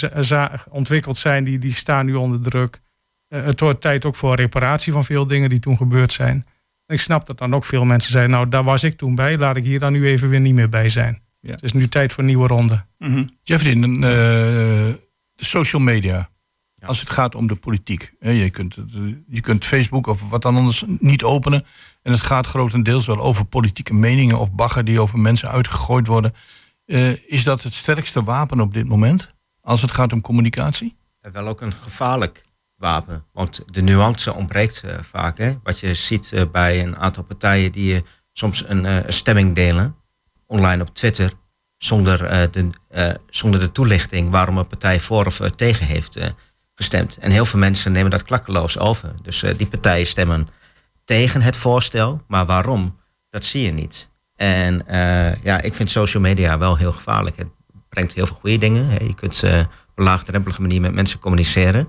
ontwikkeld 0.70 1.18
zijn, 1.18 1.44
die, 1.44 1.58
die 1.58 1.74
staan 1.74 2.06
nu 2.06 2.14
onder 2.14 2.42
druk. 2.42 2.80
Uh, 3.28 3.44
het 3.44 3.60
wordt 3.60 3.80
tijd 3.80 4.04
ook 4.04 4.16
voor 4.16 4.34
reparatie 4.34 4.92
van 4.92 5.04
veel 5.04 5.26
dingen 5.26 5.48
die 5.48 5.58
toen 5.58 5.76
gebeurd 5.76 6.12
zijn. 6.12 6.46
ik 6.86 7.00
snap 7.00 7.26
dat 7.26 7.38
dan 7.38 7.54
ook 7.54 7.64
veel 7.64 7.84
mensen 7.84 8.12
zeggen, 8.12 8.30
nou 8.30 8.48
daar 8.48 8.64
was 8.64 8.84
ik 8.84 8.96
toen 8.96 9.14
bij, 9.14 9.38
laat 9.38 9.56
ik 9.56 9.64
hier 9.64 9.78
dan 9.78 9.92
nu 9.92 10.06
even 10.06 10.28
weer 10.28 10.40
niet 10.40 10.54
meer 10.54 10.68
bij 10.68 10.88
zijn. 10.88 11.24
Ja. 11.46 11.52
Het 11.52 11.62
is 11.62 11.72
nu 11.72 11.88
tijd 11.88 12.12
voor 12.12 12.22
een 12.22 12.28
nieuwe 12.28 12.46
ronde. 12.46 12.84
Mm 12.98 13.30
Jeffrey, 13.42 13.74
uh, 13.74 13.90
de 14.00 15.44
social 15.44 15.82
media. 15.82 16.30
Als 16.80 17.00
het 17.00 17.10
gaat 17.10 17.34
om 17.34 17.46
de 17.46 17.56
politiek. 17.56 18.12
Je 18.20 18.50
kunt, 18.50 18.76
je 19.28 19.40
kunt 19.40 19.64
Facebook 19.64 20.06
of 20.06 20.28
wat 20.30 20.42
dan 20.42 20.56
anders 20.56 20.84
niet 20.86 21.22
openen. 21.22 21.64
En 22.02 22.12
het 22.12 22.20
gaat 22.20 22.46
grotendeels 22.46 23.06
wel 23.06 23.18
over 23.18 23.44
politieke 23.44 23.94
meningen 23.94 24.38
of 24.38 24.52
bagger 24.52 24.84
die 24.84 25.00
over 25.00 25.18
mensen 25.18 25.48
uitgegooid 25.48 26.06
worden. 26.06 26.32
Uh, 26.86 27.30
is 27.30 27.44
dat 27.44 27.62
het 27.62 27.72
sterkste 27.72 28.22
wapen 28.22 28.60
op 28.60 28.74
dit 28.74 28.88
moment? 28.88 29.34
Als 29.60 29.82
het 29.82 29.90
gaat 29.90 30.12
om 30.12 30.20
communicatie? 30.20 30.96
Wel 31.20 31.46
ook 31.46 31.60
een 31.60 31.72
gevaarlijk 31.72 32.44
wapen. 32.76 33.24
Want 33.32 33.62
de 33.66 33.82
nuance 33.82 34.34
ontbreekt 34.34 34.82
uh, 34.84 34.98
vaak. 35.02 35.38
Hè? 35.38 35.58
Wat 35.62 35.78
je 35.78 35.94
ziet 35.94 36.30
uh, 36.34 36.42
bij 36.52 36.82
een 36.82 36.96
aantal 36.96 37.22
partijen 37.22 37.72
die 37.72 38.04
soms 38.32 38.68
een, 38.68 38.84
een 38.84 39.12
stemming 39.12 39.54
delen 39.54 39.96
online 40.46 40.82
op 40.82 40.94
Twitter 40.94 41.32
zonder, 41.78 42.22
uh, 42.22 42.42
de, 42.50 42.70
uh, 42.94 43.14
zonder 43.30 43.60
de 43.60 43.72
toelichting 43.72 44.30
waarom 44.30 44.58
een 44.58 44.66
partij 44.66 45.00
voor 45.00 45.26
of 45.26 45.40
uh, 45.40 45.46
tegen 45.48 45.86
heeft 45.86 46.18
gestemd. 46.74 47.16
En 47.20 47.30
heel 47.30 47.44
veel 47.44 47.58
mensen 47.58 47.92
nemen 47.92 48.10
dat 48.10 48.22
klakkeloos 48.22 48.78
over. 48.78 49.12
Dus 49.22 49.44
die 49.56 49.66
partijen 49.66 50.06
stemmen 50.06 50.48
tegen 51.04 51.42
het 51.42 51.56
voorstel, 51.56 52.22
maar 52.28 52.46
waarom, 52.46 53.00
dat 53.30 53.44
zie 53.44 53.62
je 53.62 53.72
niet. 53.72 54.08
En 54.34 54.82
ja, 55.42 55.60
ik 55.60 55.74
vind 55.74 55.90
social 55.90 56.22
media 56.22 56.58
wel 56.58 56.76
heel 56.76 56.92
gevaarlijk. 56.92 57.36
Het 57.36 57.48
brengt 57.88 58.14
heel 58.14 58.26
veel 58.26 58.36
goede 58.36 58.58
dingen. 58.58 59.06
Je 59.06 59.14
kunt 59.14 59.42
op 59.44 59.98
een 59.98 60.04
laagdrempelige 60.04 60.60
manier 60.60 60.80
met 60.80 60.92
mensen 60.92 61.18
communiceren. 61.18 61.88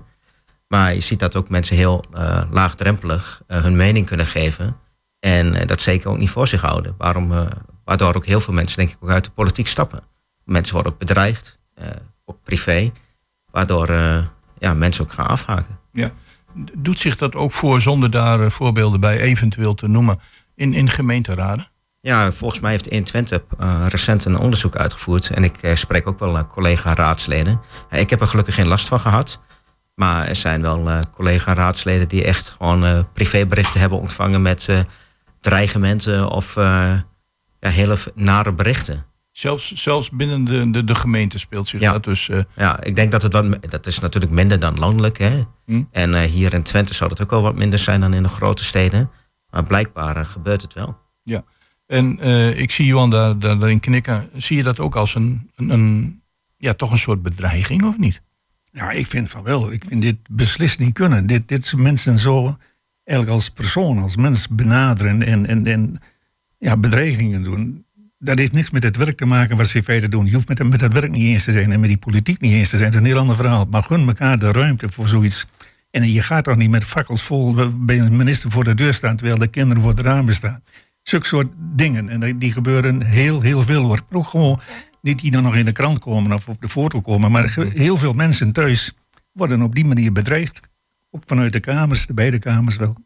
Maar 0.68 0.94
je 0.94 1.00
ziet 1.00 1.18
dat 1.18 1.36
ook 1.36 1.48
mensen 1.48 1.76
heel 1.76 2.04
laagdrempelig 2.50 3.42
hun 3.46 3.76
mening 3.76 4.06
kunnen 4.06 4.26
geven. 4.26 4.76
En 5.20 5.66
dat 5.66 5.80
zeker 5.80 6.10
ook 6.10 6.18
niet 6.18 6.30
voor 6.30 6.48
zich 6.48 6.60
houden. 6.60 6.94
Waarom, 6.98 7.48
Waardoor 7.88 8.14
ook 8.14 8.26
heel 8.26 8.40
veel 8.40 8.54
mensen 8.54 8.76
denk 8.76 8.90
ik 8.90 8.96
ook 9.00 9.10
uit 9.10 9.24
de 9.24 9.30
politiek 9.30 9.66
stappen. 9.66 10.02
Mensen 10.44 10.74
worden 10.74 10.92
ook 10.92 10.98
bedreigd, 10.98 11.58
uh, 11.78 11.86
ook 12.24 12.42
privé. 12.42 12.92
Waardoor 13.50 13.90
uh, 13.90 14.18
ja, 14.58 14.74
mensen 14.74 15.04
ook 15.04 15.12
gaan 15.12 15.26
afhaken. 15.26 15.78
Ja. 15.92 16.10
Doet 16.78 16.98
zich 16.98 17.16
dat 17.16 17.34
ook 17.34 17.52
voor, 17.52 17.80
zonder 17.80 18.10
daar 18.10 18.40
uh, 18.40 18.50
voorbeelden 18.50 19.00
bij 19.00 19.20
eventueel 19.20 19.74
te 19.74 19.88
noemen, 19.88 20.18
in, 20.54 20.72
in 20.72 20.90
gemeenteraden? 20.90 21.66
Ja, 22.00 22.32
volgens 22.32 22.60
mij 22.60 22.70
heeft 22.70 22.84
120 22.88 23.42
recent 23.88 24.24
een 24.24 24.38
onderzoek 24.38 24.76
uitgevoerd. 24.76 25.30
En 25.30 25.44
ik 25.44 25.58
spreek 25.74 26.06
ook 26.06 26.18
wel 26.18 26.46
collega-raadsleden. 26.46 27.60
ik 27.90 28.10
heb 28.10 28.20
er 28.20 28.28
gelukkig 28.28 28.54
geen 28.54 28.68
last 28.68 28.88
van 28.88 29.00
gehad. 29.00 29.40
Maar 29.94 30.26
er 30.26 30.36
zijn 30.36 30.62
wel 30.62 31.00
collega-raadsleden 31.14 32.08
die 32.08 32.24
echt 32.24 32.50
gewoon 32.50 33.06
privéberichten 33.12 33.80
hebben 33.80 33.98
ontvangen 33.98 34.42
met 34.42 34.68
dreigementen 35.40 36.28
of 36.28 36.56
ja, 37.60 37.70
hele 37.70 37.96
nare 38.14 38.52
berichten. 38.52 39.04
Zelfs, 39.30 39.72
zelfs 39.72 40.10
binnen 40.10 40.44
de, 40.44 40.70
de, 40.70 40.84
de 40.84 40.94
gemeente 40.94 41.38
speelt 41.38 41.68
zich 41.68 41.80
ja. 41.80 41.92
dat 41.92 42.04
dus. 42.04 42.28
Uh... 42.28 42.42
Ja, 42.56 42.82
ik 42.82 42.94
denk 42.94 43.12
dat 43.12 43.22
het 43.22 43.32
wat. 43.32 43.70
Dat 43.70 43.86
is 43.86 43.98
natuurlijk 43.98 44.32
minder 44.32 44.60
dan 44.60 44.78
landelijk. 44.78 45.18
Hè? 45.18 45.44
Hm? 45.64 45.82
En 45.90 46.12
uh, 46.12 46.20
hier 46.20 46.54
in 46.54 46.62
Twente 46.62 46.94
zou 46.94 47.10
het 47.10 47.22
ook 47.22 47.30
wel 47.30 47.42
wat 47.42 47.54
minder 47.54 47.78
zijn 47.78 48.00
dan 48.00 48.14
in 48.14 48.22
de 48.22 48.28
grote 48.28 48.64
steden. 48.64 49.10
Maar 49.50 49.62
blijkbaar 49.62 50.16
uh, 50.16 50.24
gebeurt 50.24 50.62
het 50.62 50.74
wel. 50.74 50.98
Ja. 51.22 51.44
En 51.86 52.18
ik 52.58 52.70
zie 52.70 52.86
Johan 52.86 53.10
daar, 53.10 53.38
daar, 53.38 53.58
daarin 53.58 53.80
knikken. 53.80 54.30
Zie 54.36 54.56
je 54.56 54.62
dat 54.62 54.80
ook 54.80 54.96
als 54.96 55.14
een, 55.14 55.50
een, 55.54 55.70
een, 55.70 56.22
ja, 56.56 56.74
toch 56.74 56.90
een 56.90 56.98
soort 56.98 57.22
bedreiging, 57.22 57.84
of 57.84 57.98
niet? 57.98 58.22
Ja, 58.72 58.90
ik 58.90 59.06
vind 59.06 59.30
van 59.30 59.42
wel. 59.42 59.72
Ik 59.72 59.84
vind 59.88 60.02
dit 60.02 60.16
beslist 60.30 60.78
niet 60.78 60.92
kunnen. 60.92 61.26
Dit, 61.26 61.48
dit 61.48 61.72
mensen 61.76 62.18
zo 62.18 62.56
eigenlijk 63.04 63.38
als 63.38 63.50
persoon, 63.50 63.98
als 63.98 64.16
mens 64.16 64.48
benaderen 64.48 65.22
en, 65.22 65.46
en, 65.46 65.66
en 65.66 66.00
ja, 66.58 66.76
bedreigingen 66.76 67.42
doen. 67.42 67.86
dat 68.18 68.38
heeft 68.38 68.52
niks 68.52 68.70
met 68.70 68.82
het 68.82 68.96
werk 68.96 69.16
te 69.16 69.24
maken 69.24 69.56
wat 69.56 69.68
ze 69.68 69.82
feite 69.82 70.08
doen. 70.08 70.26
Je 70.26 70.32
hoeft 70.32 70.48
met, 70.48 70.68
met 70.68 70.80
dat 70.80 70.92
werk 70.92 71.10
niet 71.10 71.22
eens 71.22 71.44
te 71.44 71.52
zijn 71.52 71.72
en 71.72 71.80
met 71.80 71.88
die 71.88 71.98
politiek 71.98 72.40
niet 72.40 72.52
eens 72.52 72.70
te 72.70 72.76
zijn. 72.76 72.90
Dat 72.90 73.00
is 73.00 73.06
een 73.06 73.12
heel 73.12 73.20
ander 73.20 73.36
verhaal. 73.36 73.66
Maar 73.70 73.82
gun 73.82 74.06
elkaar 74.06 74.38
de 74.38 74.52
ruimte 74.52 74.88
voor 74.88 75.08
zoiets. 75.08 75.46
En 75.90 76.12
je 76.12 76.22
gaat 76.22 76.44
toch 76.44 76.56
niet 76.56 76.70
met 76.70 76.84
fakkels 76.84 77.22
vol 77.22 77.54
bij 77.78 77.98
een 77.98 78.16
minister 78.16 78.50
voor 78.50 78.64
de 78.64 78.74
deur 78.74 78.94
staan... 78.94 79.16
terwijl 79.16 79.38
de 79.38 79.48
kinderen 79.48 79.82
voor 79.82 79.90
het 79.90 80.00
raam 80.00 80.32
staan. 80.32 80.62
Zulke 81.02 81.26
soort 81.26 81.52
dingen. 81.56 82.08
En 82.08 82.38
die 82.38 82.52
gebeuren 82.52 83.02
heel, 83.02 83.40
heel 83.40 83.62
veel. 83.62 83.82
Hoor. 83.82 84.00
Ook 84.10 84.28
gewoon 84.28 84.60
niet 85.02 85.20
die 85.20 85.30
dan 85.30 85.42
nog 85.42 85.56
in 85.56 85.64
de 85.64 85.72
krant 85.72 85.98
komen 85.98 86.32
of 86.32 86.48
op 86.48 86.60
de 86.60 86.68
foto 86.68 87.00
komen. 87.00 87.30
Maar 87.30 87.56
heel 87.74 87.96
veel 87.96 88.12
mensen 88.12 88.52
thuis 88.52 88.92
worden 89.32 89.62
op 89.62 89.74
die 89.74 89.84
manier 89.84 90.12
bedreigd. 90.12 90.60
Ook 91.10 91.22
vanuit 91.26 91.52
de 91.52 91.60
kamers, 91.60 92.06
de 92.06 92.14
beide 92.14 92.38
kamers 92.38 92.76
wel. 92.76 92.96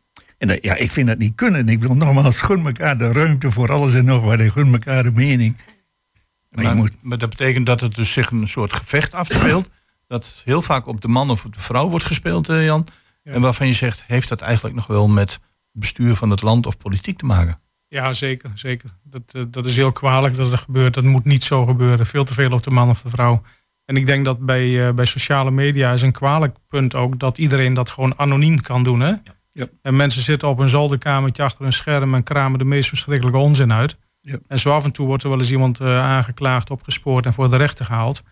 En 0.42 0.48
dat, 0.48 0.58
ja, 0.62 0.74
ik 0.74 0.90
vind 0.90 1.06
dat 1.06 1.18
niet 1.18 1.34
kunnen. 1.34 1.68
Ik 1.68 1.80
wil 1.80 1.94
nogmaals, 1.94 2.40
gun 2.40 2.66
elkaar 2.66 2.96
de 2.96 3.12
ruimte 3.12 3.50
voor 3.50 3.72
alles 3.72 3.94
en 3.94 4.04
nog 4.04 4.22
wat. 4.22 4.38
En 4.38 4.50
gun 4.50 4.72
elkaar 4.72 5.02
de 5.02 5.10
mening. 5.10 5.56
Maar, 6.50 6.76
moet... 6.76 6.90
maar, 7.00 7.18
dat 7.18 7.30
betekent 7.30 7.66
dat 7.66 7.80
het 7.80 7.94
dus 7.94 8.12
zich 8.12 8.30
een 8.30 8.48
soort 8.48 8.72
gevecht 8.72 9.14
afspeelt. 9.14 9.70
dat 10.06 10.42
heel 10.44 10.62
vaak 10.62 10.86
op 10.86 11.00
de 11.00 11.08
man 11.08 11.30
of 11.30 11.44
op 11.44 11.54
de 11.54 11.60
vrouw 11.60 11.88
wordt 11.88 12.04
gespeeld, 12.04 12.48
eh, 12.48 12.64
Jan. 12.64 12.86
En 13.22 13.40
waarvan 13.40 13.66
je 13.66 13.72
zegt, 13.72 14.04
heeft 14.06 14.28
dat 14.28 14.40
eigenlijk 14.40 14.74
nog 14.74 14.86
wel 14.86 15.08
met 15.08 15.40
bestuur 15.72 16.16
van 16.16 16.30
het 16.30 16.42
land 16.42 16.66
of 16.66 16.76
politiek 16.76 17.18
te 17.18 17.26
maken? 17.26 17.60
Ja, 17.88 18.12
zeker. 18.12 18.50
zeker. 18.54 18.90
Dat, 19.02 19.22
eh, 19.32 19.42
dat 19.48 19.66
is 19.66 19.76
heel 19.76 19.92
kwalijk 19.92 20.36
dat 20.36 20.50
het 20.50 20.60
gebeurt. 20.60 20.94
Dat 20.94 21.04
moet 21.04 21.24
niet 21.24 21.44
zo 21.44 21.66
gebeuren. 21.66 22.06
Veel 22.06 22.24
te 22.24 22.34
veel 22.34 22.52
op 22.52 22.62
de 22.62 22.70
man 22.70 22.88
of 22.88 23.02
de 23.02 23.10
vrouw. 23.10 23.42
En 23.84 23.96
ik 23.96 24.06
denk 24.06 24.24
dat 24.24 24.38
bij, 24.38 24.68
uh, 24.68 24.92
bij 24.92 25.04
sociale 25.04 25.50
media 25.50 25.92
is 25.92 26.02
een 26.02 26.12
kwalijk 26.12 26.56
punt 26.68 26.94
ook 26.94 27.18
dat 27.18 27.38
iedereen 27.38 27.74
dat 27.74 27.90
gewoon 27.90 28.18
anoniem 28.18 28.60
kan 28.60 28.82
doen. 28.82 29.00
Hè? 29.00 29.08
Ja. 29.08 29.22
En 29.82 29.96
mensen 29.96 30.22
zitten 30.22 30.48
op 30.48 30.58
een 30.58 30.68
zolderkamertje 30.68 31.42
achter 31.42 31.64
een 31.64 31.72
scherm 31.72 32.14
en 32.14 32.22
kramen 32.22 32.58
de 32.58 32.64
meest 32.64 32.88
verschrikkelijke 32.88 33.38
onzin 33.38 33.72
uit. 33.72 33.96
Ja. 34.20 34.38
En 34.46 34.58
zo 34.58 34.72
af 34.72 34.84
en 34.84 34.92
toe 34.92 35.06
wordt 35.06 35.22
er 35.22 35.28
wel 35.28 35.38
eens 35.38 35.50
iemand 35.50 35.80
uh, 35.80 35.98
aangeklaagd, 35.98 36.70
opgespoord 36.70 37.26
en 37.26 37.32
voor 37.32 37.50
de 37.50 37.56
rechter 37.56 37.84
gehaald. 37.84 38.22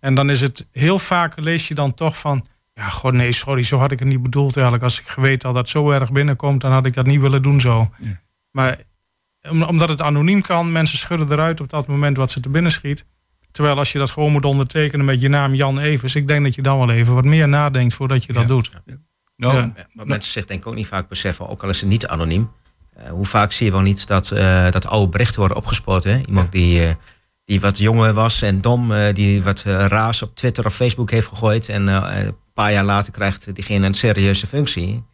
En 0.00 0.14
dan 0.14 0.30
is 0.30 0.40
het 0.40 0.68
heel 0.72 0.98
vaak 0.98 1.40
lees 1.40 1.68
je 1.68 1.74
dan 1.74 1.94
toch 1.94 2.18
van. 2.18 2.46
Ja, 2.74 2.88
god 2.88 3.12
nee, 3.12 3.32
sorry, 3.32 3.62
zo 3.62 3.78
had 3.78 3.92
ik 3.92 3.98
het 3.98 4.08
niet 4.08 4.22
bedoeld 4.22 4.54
eigenlijk. 4.54 4.84
Als 4.84 5.00
ik 5.00 5.06
geweten 5.06 5.48
had 5.48 5.56
dat 5.56 5.68
zo 5.68 5.90
erg 5.90 6.12
binnenkomt, 6.12 6.60
dan 6.60 6.72
had 6.72 6.86
ik 6.86 6.94
dat 6.94 7.06
niet 7.06 7.20
willen 7.20 7.42
doen 7.42 7.60
zo. 7.60 7.90
Ja. 7.98 8.20
Maar 8.50 8.78
omdat 9.50 9.88
het 9.88 10.02
anoniem 10.02 10.40
kan, 10.40 10.72
mensen 10.72 10.98
schudden 10.98 11.32
eruit 11.32 11.60
op 11.60 11.68
dat 11.68 11.86
moment 11.86 12.16
wat 12.16 12.30
ze 12.30 12.40
te 12.40 12.48
binnen 12.48 12.72
schiet. 12.72 13.04
Terwijl 13.50 13.76
als 13.76 13.92
je 13.92 13.98
dat 13.98 14.10
gewoon 14.10 14.32
moet 14.32 14.44
ondertekenen 14.44 15.04
met 15.04 15.20
je 15.20 15.28
naam 15.28 15.54
Jan 15.54 15.78
Evers, 15.78 16.14
ik 16.14 16.28
denk 16.28 16.44
dat 16.44 16.54
je 16.54 16.62
dan 16.62 16.78
wel 16.78 16.90
even 16.90 17.14
wat 17.14 17.24
meer 17.24 17.48
nadenkt 17.48 17.94
voordat 17.94 18.24
je 18.24 18.32
dat 18.32 18.48
doet. 18.48 18.70
Ja. 19.36 19.52
Ja. 19.52 19.72
Wat 19.92 20.06
mensen 20.06 20.32
zich 20.32 20.44
denk 20.44 20.60
ik 20.60 20.66
ook 20.66 20.74
niet 20.74 20.86
vaak 20.86 21.08
beseffen, 21.08 21.48
ook 21.48 21.62
al 21.62 21.68
is 21.68 21.80
het 21.80 21.88
niet 21.88 22.06
anoniem. 22.06 22.50
Uh, 22.98 23.10
hoe 23.10 23.26
vaak 23.26 23.52
zie 23.52 23.66
je 23.66 23.72
wel 23.72 23.80
niet 23.80 24.06
dat, 24.06 24.30
uh, 24.34 24.70
dat 24.70 24.86
oude 24.86 25.10
berichten 25.10 25.38
worden 25.38 25.56
opgespoten. 25.56 26.12
Hè? 26.12 26.20
Iemand 26.26 26.52
die, 26.52 26.86
uh, 26.86 26.94
die 27.44 27.60
wat 27.60 27.78
jonger 27.78 28.12
was 28.12 28.42
en 28.42 28.60
dom, 28.60 28.92
die 29.12 29.42
wat 29.42 29.62
raas 29.62 30.22
op 30.22 30.34
Twitter 30.34 30.66
of 30.66 30.74
Facebook 30.74 31.10
heeft 31.10 31.26
gegooid. 31.28 31.68
En 31.68 31.86
een 31.86 32.36
paar 32.54 32.72
jaar 32.72 32.84
later 32.84 33.12
krijgt 33.12 33.54
diegene 33.54 33.86
een 33.86 33.94
serieuze 33.94 34.46
functie. 34.46 35.04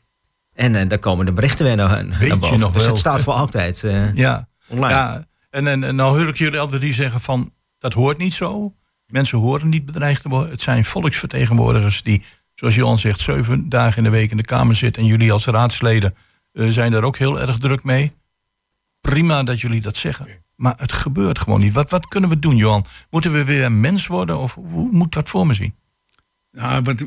En 0.58 0.74
uh, 0.74 0.88
daar 0.88 0.98
komen 0.98 1.26
de 1.26 1.32
berichten 1.32 1.64
weer 1.64 1.76
naar, 1.76 2.06
naar 2.06 2.18
Weet 2.18 2.38
boven. 2.38 2.56
Je 2.56 2.62
nog 2.62 2.72
dus 2.72 2.82
wel. 2.82 2.90
het 2.90 3.00
staat 3.00 3.22
voor 3.22 3.32
altijd 3.32 3.82
uh, 3.82 4.14
ja. 4.14 4.48
online. 4.68 4.94
Ja. 4.94 5.24
En, 5.50 5.66
en, 5.66 5.84
en 5.84 5.96
nou 5.96 6.18
hoor 6.18 6.28
ik 6.28 6.36
jullie 6.36 6.58
altijd 6.58 6.80
die 6.80 6.92
zeggen 6.92 7.20
van, 7.20 7.52
dat 7.78 7.92
hoort 7.92 8.18
niet 8.18 8.34
zo. 8.34 8.74
Mensen 9.06 9.38
horen 9.38 9.68
niet 9.68 9.84
bedreigd 9.84 10.22
te 10.22 10.28
worden. 10.28 10.50
Het 10.50 10.60
zijn 10.60 10.84
volksvertegenwoordigers 10.84 12.02
die, 12.02 12.22
zoals 12.58 12.74
Johan 12.74 12.98
zegt, 12.98 13.20
zeven 13.20 13.68
dagen 13.68 13.96
in 13.96 14.02
de 14.02 14.10
week 14.10 14.30
in 14.30 14.36
de 14.36 14.42
Kamer 14.42 14.76
zitten. 14.76 15.02
En 15.02 15.08
jullie 15.08 15.32
als 15.32 15.46
raadsleden 15.46 16.14
uh, 16.52 16.68
zijn 16.68 16.92
daar 16.92 17.02
ook 17.02 17.18
heel 17.18 17.40
erg 17.40 17.58
druk 17.58 17.82
mee. 17.82 18.12
Prima 19.00 19.42
dat 19.42 19.60
jullie 19.60 19.80
dat 19.80 19.96
zeggen. 19.96 20.26
Maar 20.54 20.74
het 20.76 20.92
gebeurt 20.92 21.38
gewoon 21.38 21.60
niet. 21.60 21.72
Wat, 21.72 21.90
wat 21.90 22.08
kunnen 22.08 22.30
we 22.30 22.38
doen, 22.38 22.56
Johan? 22.56 22.84
Moeten 23.10 23.32
we 23.32 23.44
weer 23.44 23.64
een 23.64 23.80
mens 23.80 24.06
worden? 24.06 24.38
Of 24.38 24.54
hoe 24.54 24.90
moet 24.90 25.12
dat 25.12 25.28
voor 25.28 25.46
me 25.46 25.54
zien? 25.54 25.74
Nou, 26.50 26.82
wat, 26.82 27.06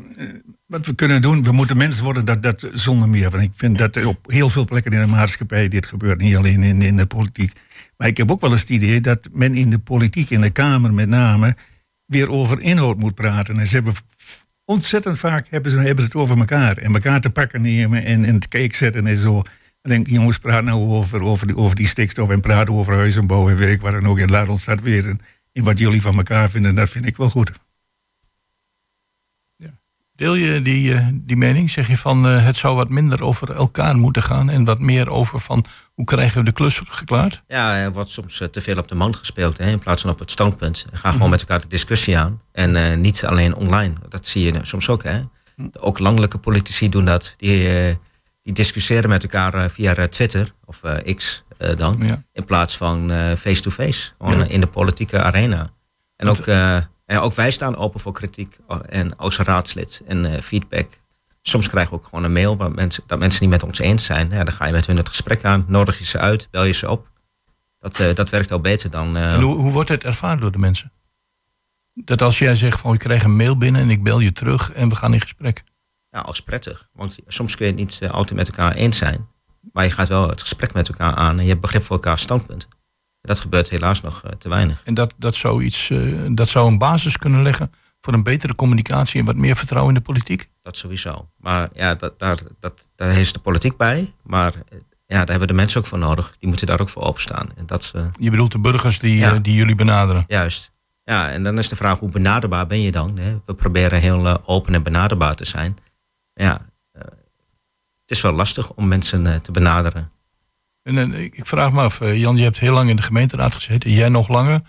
wat, 0.66 0.86
we 0.86 0.94
kunnen 0.94 1.22
doen, 1.22 1.42
we 1.42 1.52
moeten 1.52 1.76
mensen 1.76 2.04
worden 2.04 2.24
dat, 2.24 2.42
dat 2.42 2.68
zonder 2.72 3.08
meer. 3.08 3.30
Want 3.30 3.42
ik 3.42 3.52
vind 3.54 3.78
dat 3.78 4.04
op 4.04 4.30
heel 4.30 4.48
veel 4.48 4.64
plekken 4.64 4.92
in 4.92 5.00
de 5.00 5.06
maatschappij 5.06 5.68
dit 5.68 5.86
gebeurt, 5.86 6.20
niet 6.20 6.36
alleen 6.36 6.62
in, 6.62 6.82
in 6.82 6.96
de 6.96 7.06
politiek. 7.06 7.52
Maar 7.96 8.08
ik 8.08 8.16
heb 8.16 8.30
ook 8.30 8.40
wel 8.40 8.52
eens 8.52 8.60
het 8.60 8.70
idee 8.70 9.00
dat 9.00 9.28
men 9.32 9.54
in 9.54 9.70
de 9.70 9.78
politiek, 9.78 10.30
in 10.30 10.40
de 10.40 10.50
Kamer 10.50 10.94
met 10.94 11.08
name, 11.08 11.56
weer 12.06 12.30
over 12.30 12.60
inhoud 12.60 12.98
moet 12.98 13.14
praten. 13.14 13.58
En 13.58 13.66
ze 13.66 13.74
hebben 13.74 13.94
ontzettend 14.64 15.18
vaak 15.18 15.46
hebben 15.50 15.70
ze, 15.70 15.78
hebben 15.78 16.04
het 16.04 16.14
over 16.14 16.38
elkaar. 16.38 16.76
En 16.76 16.94
elkaar 16.94 17.20
te 17.20 17.30
pakken 17.30 17.62
nemen 17.62 18.04
en, 18.04 18.24
en 18.24 18.38
te 18.38 18.48
kijken 18.48 18.76
zetten 18.76 19.06
en 19.06 19.16
zo. 19.16 19.38
Ik 19.82 19.90
denk, 19.90 20.06
jongens, 20.06 20.38
praat 20.38 20.64
nou 20.64 20.80
over, 20.80 21.22
over, 21.22 21.46
die, 21.46 21.56
over 21.56 21.76
die 21.76 21.86
stikstof 21.86 22.30
en 22.30 22.40
praat 22.40 22.68
over 22.68 22.94
huizenbouw 22.94 23.48
en 23.48 23.56
werk, 23.56 23.82
waar 23.82 23.92
dan 23.92 24.06
ook. 24.06 24.18
En 24.18 24.30
laat 24.30 24.48
ons 24.48 24.64
dat 24.64 24.80
weer. 24.80 25.08
En 25.52 25.64
wat 25.64 25.78
jullie 25.78 26.02
van 26.02 26.16
elkaar 26.16 26.50
vinden, 26.50 26.74
dat 26.74 26.90
vind 26.90 27.06
ik 27.06 27.16
wel 27.16 27.30
goed. 27.30 27.52
Deel 30.22 30.34
je 30.34 30.62
die, 30.62 30.92
uh, 30.92 31.06
die 31.12 31.36
mening? 31.36 31.70
Zeg 31.70 31.88
je 31.88 31.96
van 31.96 32.26
uh, 32.26 32.44
het 32.44 32.56
zou 32.56 32.76
wat 32.76 32.88
minder 32.88 33.22
over 33.22 33.54
elkaar 33.54 33.96
moeten 33.96 34.22
gaan 34.22 34.50
en 34.50 34.64
wat 34.64 34.78
meer 34.78 35.10
over 35.10 35.40
van 35.40 35.64
hoe 35.94 36.04
krijgen 36.04 36.38
we 36.38 36.44
de 36.44 36.52
klus 36.52 36.80
geklaard? 36.84 37.42
Ja, 37.48 37.76
er 37.76 37.92
wordt 37.92 38.10
soms 38.10 38.40
uh, 38.40 38.48
te 38.48 38.60
veel 38.60 38.78
op 38.78 38.88
de 38.88 38.94
man 38.94 39.14
gespeeld 39.14 39.58
hè, 39.58 39.70
in 39.70 39.78
plaats 39.78 40.02
van 40.02 40.10
op 40.10 40.18
het 40.18 40.30
standpunt. 40.30 40.86
Ga 40.90 40.96
gewoon 40.96 41.14
mm 41.14 41.20
-hmm. 41.20 41.30
met 41.30 41.40
elkaar 41.40 41.60
de 41.60 41.66
discussie 41.66 42.18
aan 42.18 42.40
en 42.52 43.00
niet 43.00 43.24
alleen 43.24 43.54
online. 43.54 43.94
Dat 44.08 44.26
zie 44.26 44.52
je 44.52 44.58
soms 44.62 44.88
ook. 44.88 45.02
Hè. 45.02 45.20
Mm. 45.56 45.70
Ook 45.80 45.98
landelijke 45.98 46.38
politici 46.38 46.88
doen 46.88 47.04
dat. 47.04 47.34
Die, 47.36 47.98
die 48.42 48.52
discussiëren 48.52 49.08
met 49.08 49.22
elkaar 49.22 49.70
via 49.70 50.08
Twitter 50.08 50.54
of 50.64 50.80
X 51.16 51.44
dan, 51.76 51.98
ja. 52.02 52.24
in 52.32 52.44
plaats 52.44 52.76
van 52.76 53.10
face-to-face, 53.38 54.10
gewoon 54.18 54.38
ja. 54.38 54.44
in 54.44 54.60
de 54.60 54.66
politieke 54.66 55.22
arena. 55.22 55.70
En 56.16 56.28
ook 56.28 56.46
en 57.04 57.18
ook 57.18 57.34
wij 57.34 57.50
staan 57.50 57.76
open 57.76 58.00
voor 58.00 58.12
kritiek 58.12 58.58
oh, 58.66 58.80
en 58.88 59.16
als 59.16 59.38
raadslid 59.38 60.02
en 60.06 60.26
uh, 60.26 60.38
feedback. 60.38 61.00
Soms 61.42 61.68
krijgen 61.68 61.92
we 61.92 61.98
ook 61.98 62.04
gewoon 62.04 62.24
een 62.24 62.32
mail 62.32 62.56
waar 62.56 62.70
mensen, 62.70 63.02
dat 63.06 63.18
mensen 63.18 63.40
niet 63.40 63.50
met 63.50 63.62
ons 63.62 63.78
eens 63.78 64.04
zijn. 64.04 64.30
Ja, 64.30 64.44
dan 64.44 64.54
ga 64.54 64.66
je 64.66 64.72
met 64.72 64.86
hun 64.86 64.96
het 64.96 65.08
gesprek 65.08 65.44
aan, 65.44 65.64
nodig 65.68 65.98
je 65.98 66.04
ze 66.04 66.18
uit, 66.18 66.48
bel 66.50 66.64
je 66.64 66.72
ze 66.72 66.90
op. 66.90 67.10
Dat, 67.78 67.98
uh, 67.98 68.14
dat 68.14 68.30
werkt 68.30 68.52
al 68.52 68.60
beter 68.60 68.90
dan. 68.90 69.16
En 69.16 69.40
hoe, 69.40 69.54
hoe 69.54 69.72
wordt 69.72 69.88
het 69.88 70.04
ervaren 70.04 70.40
door 70.40 70.52
de 70.52 70.58
mensen? 70.58 70.92
Dat 71.94 72.22
als 72.22 72.38
jij 72.38 72.54
zegt 72.54 72.80
van 72.80 72.94
ik 72.94 72.98
krijg 72.98 73.24
een 73.24 73.36
mail 73.36 73.56
binnen 73.56 73.80
en 73.80 73.90
ik 73.90 74.02
bel 74.02 74.20
je 74.20 74.32
terug 74.32 74.72
en 74.72 74.88
we 74.88 74.94
gaan 74.94 75.14
in 75.14 75.20
gesprek. 75.20 75.64
Ja, 76.10 76.20
als 76.20 76.42
prettig. 76.42 76.88
Want 76.92 77.16
soms 77.26 77.56
kun 77.56 77.66
je 77.66 77.72
het 77.72 77.80
niet 77.80 78.10
altijd 78.10 78.38
met 78.38 78.48
elkaar 78.48 78.74
eens 78.74 78.96
zijn. 78.96 79.28
Maar 79.72 79.84
je 79.84 79.90
gaat 79.90 80.08
wel 80.08 80.28
het 80.28 80.40
gesprek 80.40 80.72
met 80.72 80.88
elkaar 80.88 81.14
aan 81.14 81.36
en 81.36 81.42
je 81.42 81.48
hebt 81.48 81.60
begrip 81.60 81.82
voor 81.82 81.96
elkaar 81.96 82.18
standpunt. 82.18 82.68
Dat 83.22 83.38
gebeurt 83.38 83.70
helaas 83.70 84.00
nog 84.00 84.22
te 84.38 84.48
weinig. 84.48 84.82
En 84.84 84.94
dat, 84.94 85.14
dat, 85.16 85.34
zou 85.34 85.62
iets, 85.62 85.88
uh, 85.88 86.28
dat 86.34 86.48
zou 86.48 86.68
een 86.68 86.78
basis 86.78 87.18
kunnen 87.18 87.42
leggen 87.42 87.70
voor 88.00 88.12
een 88.12 88.22
betere 88.22 88.54
communicatie 88.54 89.20
en 89.20 89.26
wat 89.26 89.36
meer 89.36 89.56
vertrouwen 89.56 89.94
in 89.94 90.00
de 90.00 90.06
politiek? 90.06 90.50
Dat 90.62 90.76
sowieso. 90.76 91.28
Maar 91.36 91.68
ja, 91.74 91.94
dat, 91.94 92.18
daar, 92.18 92.38
dat, 92.60 92.88
daar 92.94 93.18
is 93.18 93.32
de 93.32 93.38
politiek 93.38 93.76
bij. 93.76 94.14
Maar 94.22 94.52
ja, 95.06 95.18
daar 95.18 95.28
hebben 95.28 95.38
we 95.38 95.46
de 95.46 95.52
mensen 95.52 95.80
ook 95.80 95.86
voor 95.86 95.98
nodig. 95.98 96.36
Die 96.38 96.48
moeten 96.48 96.66
daar 96.66 96.80
ook 96.80 96.88
voor 96.88 97.02
openstaan. 97.02 97.48
En 97.56 97.66
dat, 97.66 97.92
uh... 97.96 98.06
Je 98.18 98.30
bedoelt 98.30 98.52
de 98.52 98.58
burgers 98.58 98.98
die, 98.98 99.16
ja. 99.16 99.34
uh, 99.34 99.38
die 99.42 99.54
jullie 99.54 99.74
benaderen? 99.74 100.24
Juist. 100.28 100.72
Ja, 101.04 101.30
en 101.30 101.42
dan 101.42 101.58
is 101.58 101.68
de 101.68 101.76
vraag 101.76 101.98
hoe 101.98 102.10
benaderbaar 102.10 102.66
ben 102.66 102.80
je 102.80 102.90
dan? 102.90 103.18
Hè? 103.18 103.40
We 103.46 103.54
proberen 103.54 104.00
heel 104.00 104.46
open 104.46 104.74
en 104.74 104.82
benaderbaar 104.82 105.34
te 105.34 105.44
zijn. 105.44 105.76
Ja, 106.34 106.66
het 108.02 108.10
is 108.10 108.20
wel 108.20 108.32
lastig 108.32 108.72
om 108.72 108.88
mensen 108.88 109.42
te 109.42 109.52
benaderen. 109.52 110.10
En, 110.82 110.98
en, 110.98 111.14
ik 111.14 111.46
vraag 111.46 111.72
me 111.72 111.80
af, 111.80 111.98
Jan, 112.14 112.36
je 112.36 112.42
hebt 112.42 112.60
heel 112.60 112.72
lang 112.72 112.90
in 112.90 112.96
de 112.96 113.02
gemeenteraad 113.02 113.54
gezeten, 113.54 113.90
jij 113.90 114.08
nog 114.08 114.28
langer. 114.28 114.60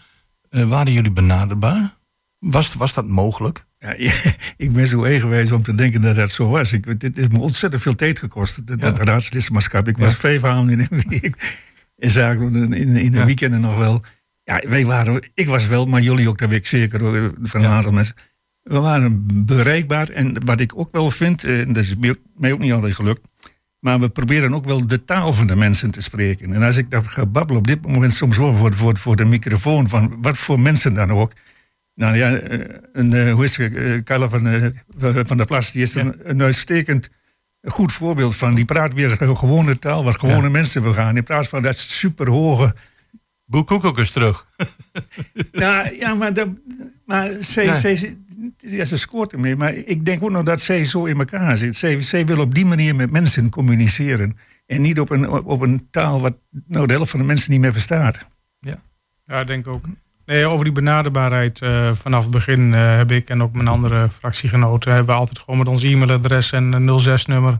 Uh, 0.50 0.70
waren 0.70 0.93
jullie 0.93 1.12
benaderbaar? 1.12 1.98
Was, 2.39 2.74
was 2.74 2.93
dat 2.93 3.08
mogelijk? 3.08 3.65
Ja, 3.79 3.96
ik 4.65 4.72
ben 4.74 4.88
zo 4.88 5.03
eigenwijs 5.03 5.51
om 5.51 5.63
te 5.63 5.75
denken 5.75 6.01
dat 6.01 6.15
dat 6.15 6.32
zo 6.32 6.50
was. 6.50 6.74
Ik, 6.74 7.00
dit 7.00 7.15
heeft 7.15 7.32
me 7.32 7.39
ontzettend 7.39 7.82
veel 7.82 7.96
tijd 7.96 8.20
gekost, 8.20 8.67
dat, 8.67 8.82
ja. 8.82 8.91
dat 8.91 9.08
raadslidmaatschap. 9.08 9.88
Ik 9.88 9.98
was 9.98 10.15
vijf 10.15 10.43
avonden 10.43 10.79
in 10.79 10.88
een 10.89 11.03
week. 11.10 11.62
Zaken 11.98 12.55
in, 12.55 12.74
in, 12.74 12.88
in 12.88 12.96
een 12.96 13.20
ja. 13.20 13.25
weekend 13.25 13.60
nog 13.60 13.77
wel. 13.77 14.03
Ja, 14.43 14.62
wij 14.67 14.86
waren, 14.86 15.32
ik 15.34 15.48
was 15.48 15.67
wel, 15.67 15.86
maar 15.86 16.01
jullie 16.01 16.29
ook, 16.29 16.38
dat 16.38 16.50
weet 16.50 16.58
ik 16.60 16.67
zeker 16.67 17.00
van 17.41 17.63
een 17.63 17.70
aantal 17.70 17.91
mensen. 17.91 18.15
We 18.62 18.79
waren 18.79 19.25
bereikbaar. 19.46 20.10
En 20.10 20.46
wat 20.46 20.60
ik 20.60 20.77
ook 20.77 20.91
wel 20.91 21.12
vind, 21.12 21.43
en 21.43 21.74
dat 21.74 21.84
is 21.84 21.96
mij 22.36 22.51
ook 22.51 22.60
niet 22.60 22.72
altijd 22.72 22.93
gelukt 22.93 23.27
maar 23.83 23.99
we 23.99 24.09
proberen 24.09 24.53
ook 24.53 24.65
wel 24.65 24.87
de 24.87 25.03
taal 25.05 25.33
van 25.33 25.47
de 25.47 25.55
mensen 25.55 25.91
te 25.91 26.01
spreken. 26.01 26.53
En 26.53 26.63
als 26.63 26.77
ik 26.77 26.91
dat 26.91 27.07
ga 27.07 27.25
babbelen 27.25 27.61
op 27.61 27.67
dit 27.67 27.87
moment 27.87 28.13
soms 28.13 28.37
wel 28.37 28.55
voor, 28.55 28.73
voor, 28.73 28.97
voor 28.97 29.15
de 29.15 29.25
microfoon, 29.25 29.89
van 29.89 30.21
wat 30.21 30.37
voor 30.37 30.59
mensen 30.59 30.93
dan 30.93 31.11
ook. 31.11 31.31
Nou 31.95 32.15
ja, 32.15 32.39
een, 32.93 33.31
hoe 33.31 33.43
is 33.43 33.57
het, 33.57 34.03
Carla 34.03 34.29
van, 34.29 34.73
van 35.25 35.37
der 35.37 35.45
Plas, 35.45 35.71
die 35.71 35.81
is 35.81 35.95
een, 35.95 36.15
een 36.23 36.41
uitstekend 36.41 37.09
goed 37.61 37.91
voorbeeld 37.91 38.35
van. 38.35 38.55
Die 38.55 38.65
praat 38.65 38.93
weer 38.93 39.09
gewone 39.09 39.79
taal, 39.79 40.03
waar 40.03 40.13
gewone 40.13 40.43
ja. 40.43 40.49
mensen 40.49 40.81
wil 40.81 40.93
gaan. 40.93 41.17
In 41.17 41.23
plaats 41.23 41.47
van 41.47 41.61
dat 41.61 41.77
superhoge... 41.77 42.73
Boek 43.53 43.72
ook 43.72 43.98
eens 43.98 44.12
terug. 44.12 44.48
nou, 45.51 45.95
ja, 45.95 46.13
maar, 46.13 46.33
dat, 46.33 46.48
maar 47.05 47.31
zij, 47.39 47.65
ja, 48.57 48.86
ze 48.86 48.98
scoort 48.98 49.33
ermee. 49.33 49.55
Maar 49.55 49.74
ik 49.74 50.05
denk 50.05 50.24
ook 50.24 50.31
nog 50.31 50.43
dat 50.43 50.62
zij 50.62 50.83
zo 50.83 51.05
in 51.05 51.17
elkaar 51.17 51.57
zit. 51.57 51.75
Zij 52.00 52.25
wil 52.25 52.39
op 52.39 52.55
die 52.55 52.65
manier 52.65 52.95
met 52.95 53.12
mensen 53.12 53.50
communiceren. 53.50 54.38
En 54.65 54.81
niet 54.81 55.00
op 55.00 55.10
een, 55.10 55.29
op 55.29 55.62
een 55.62 55.88
taal 55.91 56.22
wat 56.22 56.33
nou, 56.67 56.88
de 56.88 56.93
helft 56.93 57.12
van 57.12 57.19
de 57.19 57.25
mensen 57.25 57.51
niet 57.51 57.60
meer 57.60 57.72
verstaat. 57.72 58.17
Ja. 58.60 58.75
Ja, 59.25 59.39
ik 59.39 59.48
denk 59.48 59.67
ook. 59.67 59.86
Nee, 60.25 60.45
over 60.45 60.63
die 60.63 60.74
benaderbaarheid. 60.74 61.62
Uh, 61.62 61.91
vanaf 61.91 62.22
het 62.22 62.31
begin 62.31 62.72
uh, 62.72 62.95
heb 62.95 63.12
ik 63.12 63.29
en 63.29 63.43
ook 63.43 63.53
mijn 63.53 63.67
andere 63.67 64.10
fractiegenoten... 64.10 64.93
hebben 64.93 65.15
altijd 65.15 65.39
gewoon 65.39 65.57
met 65.57 65.67
ons 65.67 65.83
e-mailadres 65.83 66.51
en 66.51 67.00
06-nummer 67.01 67.60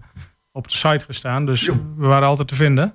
op 0.51 0.67
de 0.67 0.75
site 0.75 1.05
gestaan. 1.05 1.45
Dus 1.45 1.65
we 1.97 2.05
waren 2.07 2.27
altijd 2.27 2.47
te 2.47 2.55
vinden. 2.55 2.93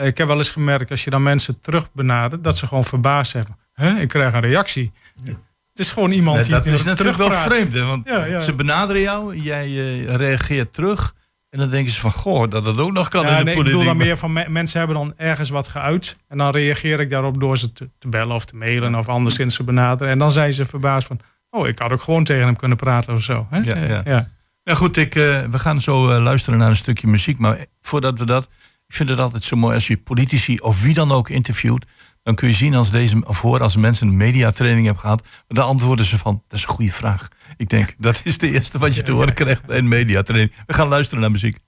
Uh, 0.00 0.06
ik 0.06 0.18
heb 0.18 0.26
wel 0.26 0.36
eens 0.36 0.50
gemerkt, 0.50 0.90
als 0.90 1.04
je 1.04 1.10
dan 1.10 1.22
mensen 1.22 1.60
terug 1.60 1.92
benadert... 1.92 2.44
dat 2.44 2.56
ze 2.56 2.66
gewoon 2.66 2.84
verbaasd 2.84 3.30
zijn. 3.30 3.46
Huh? 3.74 4.00
Ik 4.00 4.08
krijg 4.08 4.34
een 4.34 4.40
reactie. 4.40 4.92
Ja. 5.24 5.32
Het 5.70 5.86
is 5.86 5.92
gewoon 5.92 6.10
iemand 6.10 6.44
die 6.44 6.50
Dat 6.50 6.66
is 6.66 6.84
natuurlijk 6.84 7.18
wel 7.18 7.30
vreemd, 7.30 7.72
hè? 7.72 7.84
Want 7.84 8.08
ja, 8.08 8.24
ja. 8.24 8.40
ze 8.40 8.52
benaderen 8.52 9.02
jou, 9.02 9.36
jij 9.36 10.04
reageert 10.04 10.72
terug... 10.72 11.16
En 11.50 11.58
dan 11.58 11.70
denken 11.70 11.92
ze 11.92 12.00
van, 12.00 12.12
goh, 12.12 12.48
dat 12.48 12.64
dat 12.64 12.78
ook 12.78 12.92
nog 12.92 13.08
kan 13.08 13.26
in 13.26 13.26
de 13.26 13.32
nee, 13.32 13.42
politiek. 13.42 13.64
Ik 13.64 13.64
bedoel 13.64 13.84
dan 13.84 13.96
meer 13.96 14.16
van, 14.16 14.32
mensen 14.32 14.78
hebben 14.78 14.96
dan 14.96 15.14
ergens 15.16 15.50
wat 15.50 15.68
geuit. 15.68 16.16
En 16.28 16.38
dan 16.38 16.50
reageer 16.50 17.00
ik 17.00 17.10
daarop 17.10 17.40
door 17.40 17.58
ze 17.58 17.72
te, 17.72 17.90
te 17.98 18.08
bellen 18.08 18.34
of 18.34 18.44
te 18.44 18.56
mailen 18.56 18.94
of 18.94 19.08
anderszins 19.08 19.56
te 19.56 19.62
benaderen. 19.62 20.12
En 20.12 20.18
dan 20.18 20.32
zijn 20.32 20.52
ze 20.52 20.64
verbaasd 20.64 21.06
van, 21.06 21.20
oh, 21.50 21.68
ik 21.68 21.78
had 21.78 21.92
ook 21.92 22.02
gewoon 22.02 22.24
tegen 22.24 22.44
hem 22.44 22.56
kunnen 22.56 22.76
praten 22.76 23.14
of 23.14 23.22
zo. 23.22 23.46
Hè? 23.50 23.58
Ja, 23.58 23.76
ja. 23.76 24.02
ja. 24.04 24.28
Nou 24.64 24.78
goed, 24.78 24.96
ik, 24.96 25.14
uh, 25.14 25.44
we 25.44 25.58
gaan 25.58 25.80
zo 25.80 26.10
uh, 26.10 26.22
luisteren 26.22 26.58
naar 26.58 26.70
een 26.70 26.76
stukje 26.76 27.06
muziek. 27.06 27.38
Maar 27.38 27.66
voordat 27.80 28.18
we 28.18 28.24
dat, 28.24 28.48
ik 28.88 28.94
vind 28.94 29.08
het 29.08 29.18
altijd 29.18 29.44
zo 29.44 29.56
mooi 29.56 29.74
als 29.74 29.86
je 29.86 29.96
politici 29.96 30.58
of 30.58 30.82
wie 30.82 30.94
dan 30.94 31.12
ook 31.12 31.28
interviewt 31.28 31.86
dan 32.28 32.36
kun 32.36 32.48
je 32.48 32.54
zien 32.54 32.74
als 32.74 32.90
deze, 32.90 33.26
of 33.26 33.40
horen 33.40 33.60
als 33.60 33.76
mensen 33.76 34.08
een 34.08 34.16
mediatraining 34.16 34.84
hebben 34.84 35.02
gehad, 35.02 35.28
dan 35.46 35.64
antwoorden 35.64 36.04
ze 36.04 36.18
van, 36.18 36.42
dat 36.48 36.58
is 36.58 36.64
een 36.64 36.72
goede 36.72 36.92
vraag. 36.92 37.28
Ik 37.56 37.68
denk, 37.68 37.94
dat 37.98 38.20
is 38.24 38.38
de 38.38 38.50
eerste 38.50 38.78
wat 38.78 38.94
je 38.94 39.02
te 39.02 39.12
horen 39.12 39.34
krijgt 39.34 39.66
bij 39.66 39.78
een 39.78 39.88
mediatraining. 39.88 40.54
We 40.66 40.74
gaan 40.74 40.88
luisteren 40.88 41.20
naar 41.20 41.30
muziek. 41.30 41.58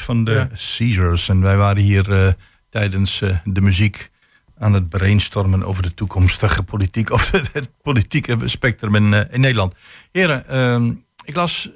Van 0.00 0.24
de 0.24 0.48
Caesars. 0.76 1.28
En 1.28 1.40
wij 1.40 1.56
waren 1.56 1.82
hier 1.82 2.08
uh, 2.08 2.32
tijdens 2.68 3.20
uh, 3.20 3.36
de 3.44 3.60
muziek 3.60 4.10
aan 4.58 4.72
het 4.72 4.88
brainstormen 4.88 5.62
over 5.62 5.82
de 5.82 5.94
toekomstige 5.94 6.62
politiek, 6.62 7.10
of 7.16 7.30
het, 7.30 7.70
politieke 7.82 8.36
spectrum 8.44 8.94
in, 8.94 9.12
uh, 9.12 9.20
in 9.30 9.40
Nederland. 9.40 9.74
Heren, 10.12 10.48
ehm, 10.48 10.92
ik 11.24 11.36
las 11.36 11.70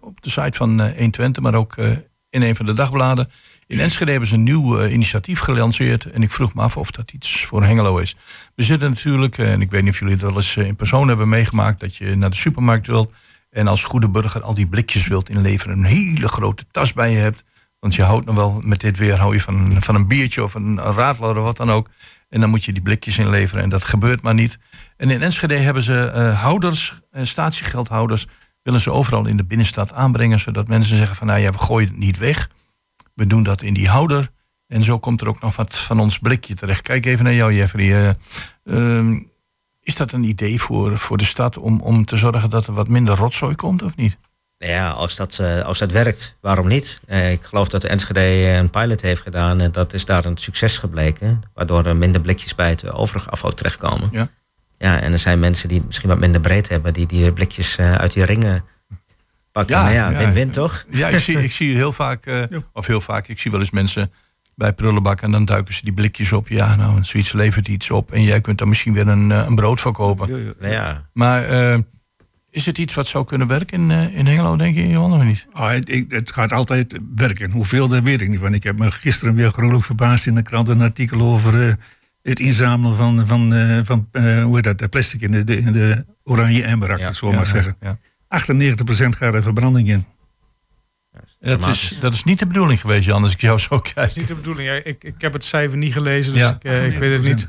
op 0.00 0.22
de 0.22 0.30
site 0.30 0.56
van 0.56 0.80
120, 0.80 1.42
maar 1.42 1.54
ook 1.54 1.76
in 2.30 2.42
een 2.42 2.56
van 2.56 2.66
de 2.66 2.72
dagbladen. 2.72 3.30
In 3.66 3.80
Enschede 3.80 4.10
hebben 4.10 4.28
ze 4.28 4.34
een 4.34 4.42
nieuw 4.42 4.86
initiatief 4.86 5.38
gelanceerd. 5.38 6.10
En 6.10 6.22
ik 6.22 6.30
vroeg 6.30 6.54
me 6.54 6.62
af 6.62 6.76
of 6.76 6.90
dat 6.90 7.12
iets 7.12 7.44
voor 7.44 7.64
Hengelo 7.64 7.98
is. 7.98 8.16
We 8.54 8.62
zitten 8.62 8.88
natuurlijk, 8.90 9.38
en 9.38 9.60
ik 9.60 9.70
weet 9.70 9.82
niet 9.82 9.92
of 9.92 9.98
jullie 9.98 10.14
het 10.14 10.22
wel 10.22 10.36
eens 10.36 10.56
in 10.56 10.76
persoon 10.76 11.08
hebben 11.08 11.28
meegemaakt, 11.28 11.80
dat 11.80 11.96
je 11.96 12.16
naar 12.16 12.30
de 12.30 12.36
supermarkt 12.36 12.86
wilt. 12.86 13.12
En 13.54 13.66
als 13.66 13.84
goede 13.84 14.08
burger 14.08 14.42
al 14.42 14.54
die 14.54 14.66
blikjes 14.66 15.06
wilt 15.06 15.28
inleveren. 15.28 15.78
Een 15.78 15.84
hele 15.84 16.28
grote 16.28 16.64
tas 16.70 16.92
bij 16.92 17.10
je 17.10 17.16
hebt. 17.16 17.44
Want 17.80 17.94
je 17.94 18.02
houdt 18.02 18.26
nog 18.26 18.34
wel, 18.34 18.60
met 18.64 18.80
dit 18.80 18.96
weer 18.96 19.18
hou 19.18 19.34
je 19.34 19.40
van, 19.40 19.76
van 19.82 19.94
een 19.94 20.08
biertje 20.08 20.42
of 20.42 20.54
een, 20.54 20.64
een 20.64 21.08
of 21.10 21.18
wat 21.18 21.56
dan 21.56 21.70
ook. 21.70 21.88
En 22.28 22.40
dan 22.40 22.50
moet 22.50 22.64
je 22.64 22.72
die 22.72 22.82
blikjes 22.82 23.18
inleveren 23.18 23.62
en 23.62 23.68
dat 23.68 23.84
gebeurt 23.84 24.22
maar 24.22 24.34
niet. 24.34 24.58
En 24.96 25.10
in 25.10 25.22
Enschede 25.22 25.54
hebben 25.54 25.82
ze 25.82 26.12
uh, 26.14 26.40
houders, 26.40 27.00
uh, 27.12 27.24
statiegeldhouders, 27.24 28.26
willen 28.62 28.80
ze 28.80 28.90
overal 28.90 29.26
in 29.26 29.36
de 29.36 29.44
binnenstad 29.44 29.92
aanbrengen. 29.92 30.40
Zodat 30.40 30.68
mensen 30.68 30.96
zeggen 30.96 31.16
van 31.16 31.26
nou 31.26 31.40
ja, 31.40 31.50
we 31.50 31.58
gooien 31.58 31.88
het 31.88 31.98
niet 31.98 32.18
weg. 32.18 32.50
We 33.14 33.26
doen 33.26 33.42
dat 33.42 33.62
in 33.62 33.74
die 33.74 33.88
houder. 33.88 34.30
En 34.66 34.82
zo 34.82 34.98
komt 34.98 35.20
er 35.20 35.28
ook 35.28 35.40
nog 35.40 35.56
wat 35.56 35.78
van 35.78 36.00
ons 36.00 36.18
blikje 36.18 36.54
terecht. 36.54 36.82
Kijk 36.82 37.06
even 37.06 37.24
naar 37.24 37.34
jou 37.34 37.54
Jeffrey. 37.54 38.16
Uh, 38.64 39.20
is 39.84 39.96
dat 39.96 40.12
een 40.12 40.24
idee 40.24 40.60
voor, 40.60 40.98
voor 40.98 41.16
de 41.16 41.24
stad 41.24 41.58
om, 41.58 41.80
om 41.80 42.04
te 42.04 42.16
zorgen 42.16 42.50
dat 42.50 42.66
er 42.66 42.72
wat 42.72 42.88
minder 42.88 43.16
rotzooi 43.16 43.54
komt 43.54 43.82
of 43.82 43.96
niet? 43.96 44.18
Nou 44.58 44.72
ja, 44.72 44.90
als 44.90 45.16
dat, 45.16 45.38
uh, 45.40 45.60
als 45.60 45.78
dat 45.78 45.92
werkt, 45.92 46.36
waarom 46.40 46.68
niet? 46.68 47.00
Uh, 47.08 47.32
ik 47.32 47.42
geloof 47.42 47.68
dat 47.68 47.80
de 47.80 47.88
Enschede 47.88 48.46
een 48.46 48.70
pilot 48.70 49.00
heeft 49.00 49.22
gedaan 49.22 49.60
en 49.60 49.72
dat 49.72 49.92
is 49.92 50.04
daar 50.04 50.24
een 50.24 50.36
succes 50.36 50.78
gebleken. 50.78 51.40
Waardoor 51.54 51.86
er 51.86 51.96
minder 51.96 52.20
blikjes 52.20 52.54
bij 52.54 52.68
het 52.68 52.90
overige 52.90 53.30
afval 53.30 53.50
terechtkomen. 53.50 54.08
Ja. 54.12 54.28
Ja, 54.78 55.00
en 55.00 55.12
er 55.12 55.18
zijn 55.18 55.38
mensen 55.38 55.68
die 55.68 55.82
misschien 55.86 56.08
wat 56.08 56.18
minder 56.18 56.40
breed 56.40 56.68
hebben, 56.68 56.92
die 56.92 57.06
die 57.06 57.32
blikjes 57.32 57.78
uit 57.78 58.12
die 58.12 58.24
ringen 58.24 58.64
pakken. 59.52 59.76
Ja, 59.76 59.82
nou 59.82 59.94
ja, 59.94 60.18
win-win 60.18 60.50
toch? 60.50 60.84
Ja, 60.90 61.08
ik 61.08 61.18
zie, 61.18 61.42
ik 61.42 61.52
zie 61.52 61.74
heel 61.74 61.92
vaak, 61.92 62.48
of 62.72 62.86
heel 62.86 63.00
vaak, 63.00 63.28
ik 63.28 63.38
zie 63.38 63.50
wel 63.50 63.60
eens 63.60 63.70
mensen 63.70 64.12
bij 64.56 64.72
prullenbak 64.72 65.20
en 65.20 65.30
dan 65.30 65.44
duiken 65.44 65.74
ze 65.74 65.84
die 65.84 65.92
blikjes 65.92 66.32
op. 66.32 66.48
Ja, 66.48 66.76
nou, 66.76 67.04
zoiets 67.04 67.32
levert 67.32 67.68
iets 67.68 67.90
op 67.90 68.12
en 68.12 68.22
jij 68.22 68.40
kunt 68.40 68.58
dan 68.58 68.68
misschien 68.68 68.92
weer 68.92 69.08
een, 69.08 69.30
een 69.30 69.54
brood 69.54 69.80
verkopen. 69.80 70.54
Ja. 70.60 71.08
Maar 71.12 71.42
is 72.54 72.66
het 72.66 72.78
iets 72.78 72.94
wat 72.94 73.06
zou 73.06 73.24
kunnen 73.24 73.46
werken 73.46 73.80
in, 73.80 73.90
uh, 73.90 74.16
in 74.16 74.26
Hengelo, 74.26 74.56
denk 74.56 74.74
je, 74.74 74.88
Johan, 74.88 75.12
of 75.12 75.22
niet? 75.22 75.46
Oh, 75.52 75.68
het, 75.68 76.04
het, 76.08 76.32
gaat 76.32 76.52
altijd 76.52 77.00
werken. 77.16 77.50
Hoeveel, 77.50 77.88
dat 77.88 78.02
weet 78.02 78.20
ik 78.20 78.28
niet. 78.28 78.40
Want 78.40 78.54
ik 78.54 78.62
heb 78.62 78.78
me 78.78 78.90
gisteren 78.90 79.34
weer 79.34 79.50
gruwelijk 79.50 79.84
verbaasd 79.84 80.26
in 80.26 80.34
de 80.34 80.42
krant 80.42 80.68
een 80.68 80.80
artikel 80.80 81.20
over 81.20 81.66
uh, 81.66 81.72
het 82.22 82.40
inzamelen 82.40 82.96
van, 82.96 83.26
van, 83.26 83.52
van 83.84 84.08
hoe 84.42 84.60
heet 84.60 84.78
dat, 84.78 84.90
plastic 84.90 85.20
in 85.20 85.30
de, 85.30 85.44
de, 85.44 85.56
in 85.56 85.72
de 85.72 86.04
oranje 86.24 86.64
emmer, 86.64 86.98
ja, 86.98 87.12
zo 87.12 87.30
ja, 87.30 87.36
maar 87.36 87.46
zeggen. 87.46 87.76
Ja, 87.80 87.98
98% 87.98 87.98
gaat 89.08 89.34
er 89.34 89.42
verbranding 89.42 89.88
in. 89.88 90.04
Dat 91.40 91.66
is, 91.66 91.96
dat 92.00 92.12
is 92.12 92.24
niet 92.24 92.38
de 92.38 92.46
bedoeling 92.46 92.80
geweest, 92.80 93.06
Jan, 93.06 93.22
als 93.22 93.32
ik 93.32 93.40
jou 93.40 93.58
zo 93.58 93.78
kijk. 93.78 93.94
Dat 93.94 94.06
is 94.06 94.16
niet 94.16 94.28
de 94.28 94.34
bedoeling. 94.34 94.70
Ik, 94.70 95.04
ik 95.04 95.14
heb 95.18 95.32
het 95.32 95.44
cijfer 95.44 95.78
niet 95.78 95.92
gelezen, 95.92 96.32
dus 96.32 96.50
ik, 96.50 96.64
ik 96.64 96.98
weet 96.98 97.12
het 97.12 97.22
niet. 97.22 97.48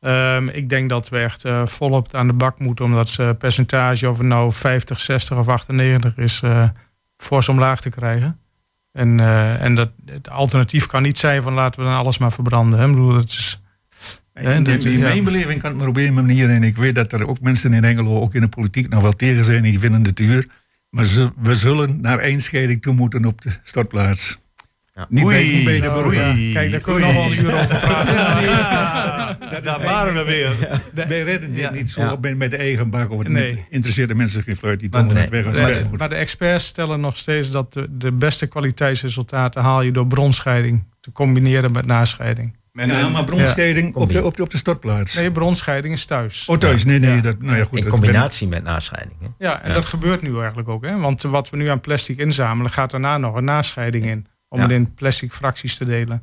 Um, 0.00 0.48
ik 0.48 0.68
denk 0.68 0.88
dat 0.88 1.08
we 1.08 1.18
echt 1.18 1.44
uh, 1.44 1.66
volop 1.66 2.14
aan 2.14 2.26
de 2.26 2.32
bak 2.32 2.58
moeten, 2.58 2.84
omdat 2.84 3.08
ze 3.08 3.34
percentage, 3.38 4.08
of 4.08 4.18
het 4.18 4.26
nou 4.26 4.52
50, 4.52 5.00
60 5.00 5.38
of 5.38 5.48
98 5.48 6.16
is, 6.16 6.40
uh, 6.44 6.68
fors 7.16 7.48
omlaag 7.48 7.80
te 7.80 7.90
krijgen. 7.90 8.40
En, 8.92 9.18
uh, 9.18 9.62
en 9.62 9.74
dat, 9.74 9.90
het 10.04 10.30
alternatief 10.30 10.86
kan 10.86 11.02
niet 11.02 11.18
zijn 11.18 11.42
van 11.42 11.52
laten 11.52 11.80
we 11.80 11.86
dan 11.86 11.96
alles 11.96 12.18
maar 12.18 12.32
verbranden. 12.32 12.78
Hè? 12.78 12.86
Ik 12.86 12.92
bedoel, 12.92 13.14
het 13.14 13.28
is, 13.28 13.60
in, 14.34 14.66
in, 14.66 14.80
in 14.80 15.00
mijn 15.00 15.24
beleving 15.24 15.60
kan 15.60 15.70
het 15.70 15.78
maar 15.78 15.88
op 15.88 15.98
één 15.98 16.14
manier. 16.14 16.50
En 16.50 16.62
ik 16.62 16.76
weet 16.76 16.94
dat 16.94 17.12
er 17.12 17.28
ook 17.28 17.40
mensen 17.40 17.72
in 17.72 17.84
Engelo, 17.84 18.20
ook 18.20 18.34
in 18.34 18.40
de 18.40 18.48
politiek, 18.48 18.88
nog 18.88 19.02
wel 19.02 19.12
tegen 19.12 19.44
zijn. 19.44 19.62
Die 19.62 19.78
vinden 19.78 20.04
het 20.04 20.16
duur. 20.16 20.46
Maar 20.90 21.06
ze, 21.06 21.30
we 21.36 21.56
zullen 21.56 22.00
naar 22.00 22.18
één 22.18 22.40
scheiding 22.40 22.82
toe 22.82 22.94
moeten 22.94 23.24
op 23.24 23.42
de 23.42 23.50
startplaats. 23.62 24.38
Ja. 24.94 25.06
Niet, 25.08 25.26
bij, 25.26 25.44
niet 25.44 25.64
bij 25.64 25.80
de 25.80 25.90
burger. 25.90 26.52
Kijk, 26.52 26.70
daar 26.70 26.80
kunnen 26.80 27.06
we 27.08 27.14
nog 27.14 27.24
wel 27.24 27.32
een 27.32 27.44
uur 27.44 27.54
over 27.54 27.78
praten. 27.86 28.14
ja, 28.42 29.60
daar 29.60 29.82
waren 29.82 30.14
we 30.14 30.24
weer. 30.24 30.80
Wij 30.94 31.22
redden 31.22 31.54
dit 31.54 31.70
niet 31.70 31.90
zo 31.90 32.18
met 32.36 32.50
de 32.50 32.56
eigen 32.56 32.90
bak. 32.90 33.10
Of 33.10 33.18
het 33.18 33.28
nee. 33.28 33.64
interesseert 33.70 34.08
de 34.08 34.14
mensen 34.14 34.42
geen 34.42 34.56
fluit. 34.56 34.80
Die 34.80 34.88
nee. 34.90 35.14
het 35.14 35.30
weg 35.30 35.46
als 35.46 35.60
maar, 35.60 35.84
maar 35.96 36.08
de 36.08 36.14
experts 36.14 36.66
stellen 36.66 37.00
nog 37.00 37.16
steeds 37.16 37.50
dat 37.50 37.72
de, 37.72 37.86
de 37.90 38.12
beste 38.12 38.46
kwaliteitsresultaten 38.46 39.62
haal 39.62 39.82
je 39.82 39.90
door 39.90 40.06
bronscheiding 40.06 40.84
te 41.00 41.12
combineren 41.12 41.72
met 41.72 41.86
nascheiding. 41.86 42.56
Ja, 42.86 43.08
maar 43.08 43.24
bronscheiding 43.24 43.94
op 43.94 44.12
de, 44.12 44.24
op, 44.24 44.36
de, 44.36 44.42
op 44.42 44.50
de 44.50 44.56
stortplaats. 44.56 45.14
Nee, 45.14 45.30
bronscheiding 45.30 45.94
is 45.94 46.04
thuis. 46.04 46.48
Oh, 46.48 46.58
thuis. 46.58 46.84
Nee, 46.84 46.98
nee. 46.98 47.20
Dat, 47.20 47.42
nou 47.42 47.56
ja, 47.56 47.64
goed, 47.64 47.78
In 47.78 47.88
combinatie 47.88 48.48
met 48.48 48.62
nascheiding. 48.62 49.16
Hè? 49.20 49.26
Ja, 49.38 49.62
en 49.62 49.72
dat 49.72 49.86
gebeurt 49.86 50.22
nu 50.22 50.38
eigenlijk 50.38 50.68
ook. 50.68 50.84
Hè? 50.84 50.98
Want 50.98 51.22
wat 51.22 51.50
we 51.50 51.56
nu 51.56 51.68
aan 51.68 51.80
plastic 51.80 52.18
inzamelen, 52.18 52.70
gaat 52.70 52.90
daarna 52.90 53.18
nog 53.18 53.34
een 53.34 53.44
nascheiding 53.44 54.04
in 54.04 54.26
om 54.48 54.60
het 54.60 54.70
in 54.70 54.94
plastic 54.94 55.32
fracties 55.32 55.76
te 55.76 55.84
delen. 55.84 56.22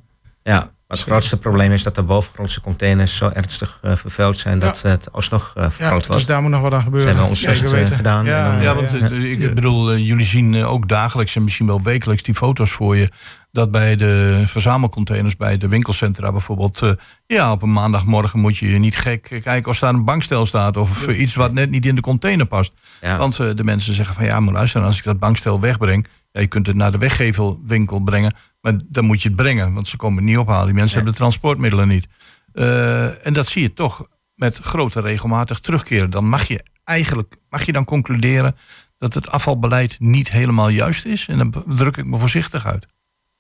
Ja, 0.49 0.59
maar 0.59 0.97
het 0.97 0.99
grootste 0.99 1.37
probleem 1.37 1.71
is 1.71 1.83
dat 1.83 1.95
de 1.95 2.03
bovengrondse 2.03 2.61
containers 2.61 3.17
zo 3.17 3.29
ernstig 3.33 3.79
uh, 3.85 3.95
vervuild 3.95 4.37
zijn 4.37 4.59
dat 4.59 4.81
het 4.81 5.11
alsnog 5.11 5.53
uh, 5.57 5.67
ja, 5.77 5.89
wordt. 5.89 6.07
Dus 6.07 6.25
daar 6.25 6.41
moet 6.41 6.51
nog 6.51 6.61
wat 6.61 6.73
aan 6.73 6.81
gebeuren. 6.81 7.09
Ze 7.09 7.15
hebben 7.15 7.29
ons 7.29 7.41
best 7.41 7.73
uh, 7.91 7.97
gedaan. 7.97 8.25
Ja, 8.25 8.51
dan, 8.51 8.61
ja 8.61 8.75
want 8.75 9.11
ik 9.11 9.53
bedoel, 9.53 9.97
jullie 9.97 10.25
zien 10.25 10.63
ook 10.63 10.87
dagelijks 10.87 11.35
en 11.35 11.43
misschien 11.43 11.65
wel 11.65 11.81
wekelijks 11.81 12.23
die 12.23 12.33
foto's 12.33 12.71
voor 12.71 12.97
je. 12.97 13.11
Dat 13.51 13.71
bij 13.71 13.95
de 13.95 14.43
verzamelcontainers, 14.45 15.35
bij 15.35 15.57
de 15.57 15.67
winkelcentra 15.67 16.31
bijvoorbeeld. 16.31 16.81
ja, 17.25 17.51
op 17.51 17.61
een 17.61 17.73
maandagmorgen 17.73 18.39
moet 18.39 18.57
je 18.57 18.67
niet 18.67 18.97
gek 18.97 19.39
kijken 19.43 19.71
of 19.71 19.79
daar 19.79 19.93
een 19.93 20.05
bankstel 20.05 20.45
staat. 20.45 20.77
Of 20.77 21.07
iets 21.07 21.35
wat 21.35 21.53
net 21.53 21.69
niet 21.69 21.85
in 21.85 21.95
de 21.95 22.01
container 22.01 22.45
past. 22.45 22.73
Want 23.01 23.37
de 23.37 23.63
mensen 23.63 23.93
zeggen 23.93 24.15
van 24.15 24.25
ja, 24.25 24.39
maar 24.39 24.53
luister, 24.53 24.81
als 24.81 24.97
ik 24.97 25.03
dat 25.03 25.19
bankstel 25.19 25.59
wegbreng 25.59 26.07
ja, 26.35 26.41
je 26.41 26.47
kunt 26.47 26.67
het 26.67 26.75
naar 26.75 26.91
de 26.91 26.97
weggevelwinkel 26.97 27.99
brengen, 27.99 28.35
maar 28.61 28.73
dan 28.85 29.05
moet 29.05 29.21
je 29.21 29.27
het 29.27 29.37
brengen, 29.37 29.73
want 29.73 29.87
ze 29.87 29.97
komen 29.97 30.17
het 30.17 30.25
niet 30.25 30.37
ophalen. 30.37 30.65
Die 30.65 30.75
mensen 30.75 30.95
hebben 30.95 31.13
de 31.13 31.19
transportmiddelen 31.19 31.87
niet. 31.87 32.07
Uh, 32.53 33.25
en 33.25 33.33
dat 33.33 33.47
zie 33.47 33.61
je 33.61 33.73
toch 33.73 34.07
met 34.35 34.57
grote 34.57 34.99
regelmatig 34.99 35.59
terugkeren. 35.59 36.09
Dan 36.09 36.27
mag 36.29 36.47
je 36.47 36.63
eigenlijk 36.83 37.37
mag 37.49 37.65
je 37.65 37.71
dan 37.71 37.85
concluderen 37.85 38.55
dat 38.97 39.13
het 39.13 39.29
afvalbeleid 39.29 39.99
niet 39.99 40.31
helemaal 40.31 40.69
juist 40.69 41.05
is. 41.05 41.27
En 41.27 41.37
dan 41.37 41.63
druk 41.67 41.97
ik 41.97 42.05
me 42.05 42.17
voorzichtig 42.17 42.65
uit. 42.65 42.87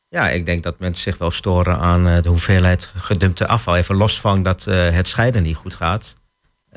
Ja, 0.09 0.29
ik 0.29 0.45
denk 0.45 0.63
dat 0.63 0.79
mensen 0.79 1.03
zich 1.03 1.17
wel 1.17 1.31
storen 1.31 1.77
aan 1.77 2.07
uh, 2.07 2.21
de 2.21 2.29
hoeveelheid 2.29 2.91
gedumpte 2.95 3.47
afval. 3.47 3.75
Even 3.75 3.95
los 3.95 4.19
van 4.21 4.43
dat 4.43 4.65
uh, 4.67 4.89
het 4.89 5.07
scheiden 5.07 5.43
niet 5.43 5.55
goed 5.55 5.75
gaat. 5.75 6.15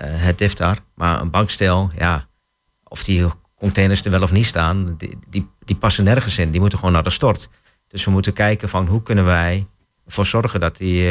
het 0.00 0.40
heeft 0.40 0.56
daar. 0.56 0.78
Maar 0.94 1.20
een 1.20 1.30
bankstel, 1.30 1.90
ja, 1.96 2.28
of 2.84 3.04
die 3.04 3.28
containers 3.58 4.04
er 4.04 4.10
wel 4.10 4.22
of 4.22 4.32
niet 4.32 4.46
staan, 4.46 4.94
die, 4.96 5.18
die, 5.28 5.48
die, 5.64 5.76
passen 5.76 6.04
nergens 6.04 6.38
in. 6.38 6.50
Die 6.50 6.60
moeten 6.60 6.78
gewoon 6.78 6.94
naar 6.94 7.02
de 7.02 7.10
stort. 7.10 7.48
Dus 7.88 8.04
we 8.04 8.10
moeten 8.10 8.32
kijken 8.32 8.68
van 8.68 8.86
hoe 8.86 9.02
kunnen 9.02 9.24
wij 9.24 9.66
ervoor 10.06 10.26
zorgen 10.26 10.60
dat, 10.60 10.76
die, 10.76 11.02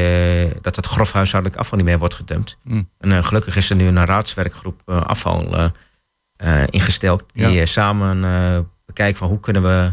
uh, 0.46 0.52
dat 0.62 0.76
het 0.76 0.86
grof 0.86 1.12
huishoudelijk 1.12 1.60
afval 1.60 1.78
niet 1.78 1.88
meer 1.88 2.00
wordt 2.00 2.14
gedumpt. 2.14 2.58
Mm. 2.64 2.90
En 2.98 3.10
uh, 3.10 3.24
gelukkig 3.24 3.56
is 3.56 3.70
er 3.70 3.76
nu 3.76 3.88
een 3.88 4.06
raadswerkgroep 4.06 4.82
uh, 4.86 5.02
afval 5.02 5.72
ingesteld 6.70 7.24
die 7.34 7.66
samen 7.66 8.70
bekijkt 8.86 9.18
van 9.18 9.28
hoe 9.28 9.40
kunnen 9.40 9.64
we 9.64 9.92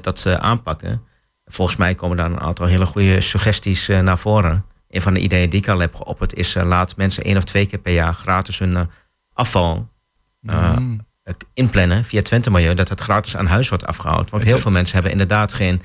dat 0.00 0.26
aanpakken. 0.26 1.02
Volgens 1.44 1.76
mij 1.76 1.94
komen 1.94 2.16
daar 2.16 2.30
een 2.30 2.40
aantal 2.40 2.66
hele 2.66 2.86
goede 2.86 3.20
suggesties 3.20 3.86
naar 3.86 4.18
voren. 4.18 4.64
Een 4.88 5.02
van 5.02 5.14
de 5.14 5.20
ideeën 5.20 5.50
die 5.50 5.60
ik 5.60 5.68
al 5.68 5.78
heb 5.78 5.94
geopperd 5.94 6.34
is 6.34 6.54
laat 6.54 6.96
mensen 6.96 7.24
één 7.24 7.36
of 7.36 7.44
twee 7.44 7.66
keer 7.66 7.78
per 7.78 7.92
jaar 7.92 8.14
gratis 8.14 8.58
hun 8.58 8.90
afval 9.32 9.88
mm 10.40 11.06
inplannen 11.54 12.04
via 12.04 12.22
Twente 12.22 12.50
Milieu, 12.50 12.74
dat 12.74 12.88
het 12.88 13.00
gratis 13.00 13.36
aan 13.36 13.46
huis 13.46 13.68
wordt 13.68 13.86
afgehaald. 13.86 14.30
Want 14.30 14.44
heel 14.44 14.58
veel 14.58 14.70
mensen 14.70 14.94
hebben 14.94 15.12
inderdaad 15.12 15.52
geen 15.52 15.82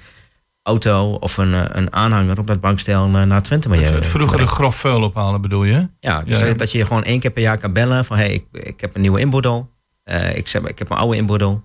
auto 0.63 1.13
of 1.13 1.37
een, 1.37 1.53
eh, 1.53 1.65
een 1.67 1.93
aanhanger 1.93 2.39
op 2.39 2.47
dat 2.47 2.61
bankstel 2.61 3.05
eh, 3.05 3.23
naar 3.23 3.41
Twente 3.41 3.69
Milieu. 3.69 3.85
Het, 3.85 3.95
het 3.95 4.07
vroegere 4.07 4.47
grof 4.47 4.75
vuil 4.75 5.01
ophalen 5.01 5.41
bedoel 5.41 5.63
je? 5.63 5.89
Ja, 5.99 6.23
dus 6.23 6.39
ja. 6.39 6.53
dat 6.53 6.71
je 6.71 6.85
gewoon 6.85 7.03
één 7.03 7.19
keer 7.19 7.31
per 7.31 7.41
jaar 7.41 7.57
kan 7.57 7.73
bellen 7.73 8.05
van 8.05 8.17
hé, 8.17 8.23
hey, 8.23 8.33
ik, 8.33 8.45
ik 8.51 8.81
heb 8.81 8.95
een 8.95 9.01
nieuwe 9.01 9.19
inboedel. 9.19 9.69
Uh, 10.05 10.35
ik, 10.35 10.49
heb, 10.49 10.67
ik 10.67 10.79
heb 10.79 10.89
mijn 10.89 11.01
oude 11.01 11.17
inboedel. 11.17 11.63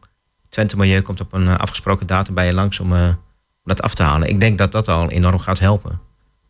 Twente 0.49 0.77
Milieu 0.77 1.01
komt 1.01 1.21
op 1.21 1.33
een 1.33 1.49
afgesproken 1.49 2.07
datum 2.07 2.35
bij 2.35 2.47
je 2.47 2.53
langs 2.53 2.81
om, 2.81 2.93
om 2.93 3.17
dat 3.63 3.83
af 3.83 3.95
te 3.95 4.03
halen. 4.03 4.29
Ik 4.29 4.41
denk 4.41 4.59
dat 4.59 4.73
dat 4.73 4.89
al 4.89 5.11
enorm 5.11 5.39
gaat 5.39 5.59
helpen. 5.59 6.01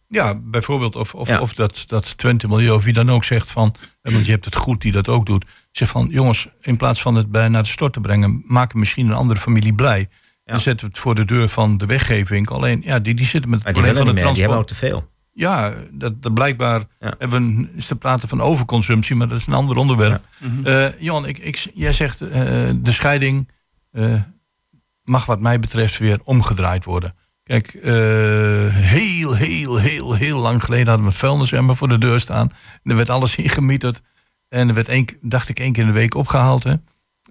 Ja, 0.08 0.34
bijvoorbeeld 0.34 0.96
of, 0.96 1.14
of, 1.14 1.40
of 1.40 1.54
dat, 1.54 1.84
dat 1.86 2.18
Twente 2.18 2.48
Milieu 2.48 2.70
of 2.70 2.84
wie 2.84 2.92
dan 2.92 3.10
ook 3.10 3.24
zegt 3.24 3.50
van... 3.50 3.74
want 4.02 4.24
je 4.24 4.30
hebt 4.30 4.44
het 4.44 4.56
goed 4.56 4.80
die 4.80 4.92
dat 4.92 5.08
ook 5.08 5.26
doet. 5.26 5.44
Zeg 5.70 5.88
van, 5.88 6.08
jongens, 6.10 6.48
in 6.60 6.76
plaats 6.76 7.02
van 7.02 7.14
het 7.14 7.30
bij 7.30 7.48
naar 7.48 7.62
de 7.62 7.68
stort 7.68 7.92
te 7.92 8.00
brengen... 8.00 8.42
maken 8.46 8.78
misschien 8.78 9.06
een 9.06 9.14
andere 9.14 9.40
familie 9.40 9.74
blij. 9.74 10.08
En 10.44 10.60
zetten 10.60 10.86
we 10.86 10.92
het 10.92 11.02
voor 11.02 11.14
de 11.14 11.24
deur 11.24 11.48
van 11.48 11.78
de 11.78 11.86
weggeving. 11.86 12.50
Alleen, 12.50 12.82
ja, 12.84 12.98
die, 12.98 13.14
die 13.14 13.26
zitten 13.26 13.50
met 13.50 13.62
het 13.62 13.72
probleem 13.72 13.94
van 13.94 14.04
de 14.04 14.10
transport. 14.10 14.34
Die 14.34 14.42
hebben 14.42 14.60
ook 14.60 14.66
te 14.66 14.74
veel. 14.74 15.08
Ja, 15.32 15.74
dat, 15.92 16.22
dat 16.22 16.34
blijkbaar 16.34 16.84
ja. 17.00 17.14
hebben 17.18 17.70
is 17.74 17.86
te 17.86 17.96
praten 17.96 18.28
van 18.28 18.40
overconsumptie, 18.40 19.16
maar 19.16 19.28
dat 19.28 19.38
is 19.38 19.46
een 19.46 19.52
ander 19.52 19.76
onderwerp. 19.76 20.24
Ja. 20.64 20.86
uh, 20.86 21.00
Johan, 21.00 21.26
ik, 21.26 21.38
ik, 21.38 21.70
jij 21.74 21.92
zegt 21.92 22.20
uh, 22.20 22.30
de 22.74 22.92
scheiding 22.92 23.50
uh, 23.92 24.22
mag 25.02 25.26
wat 25.26 25.40
mij 25.40 25.58
betreft 25.58 25.98
weer 25.98 26.20
omgedraaid 26.24 26.84
worden. 26.84 27.14
Kijk, 27.46 27.74
uh, 27.74 27.82
heel, 28.74 29.34
heel, 29.34 29.76
heel, 29.76 30.14
heel 30.14 30.38
lang 30.38 30.64
geleden 30.64 30.86
hadden 30.86 31.06
we 31.06 31.12
een 31.12 31.18
vuilnisemmer 31.18 31.76
voor 31.76 31.88
de 31.88 31.98
deur 31.98 32.20
staan. 32.20 32.50
En 32.82 32.90
er 32.90 32.96
werd 32.96 33.10
alles 33.10 33.36
ingemieterd. 33.44 34.02
En 34.48 34.68
er 34.68 34.74
werd 34.74 34.88
één, 34.88 35.06
dacht 35.20 35.48
ik, 35.48 35.58
één 35.58 35.72
keer 35.72 35.82
in 35.82 35.88
de 35.88 35.94
week 35.94 36.14
opgehaald. 36.14 36.64
Hè. 36.64 36.74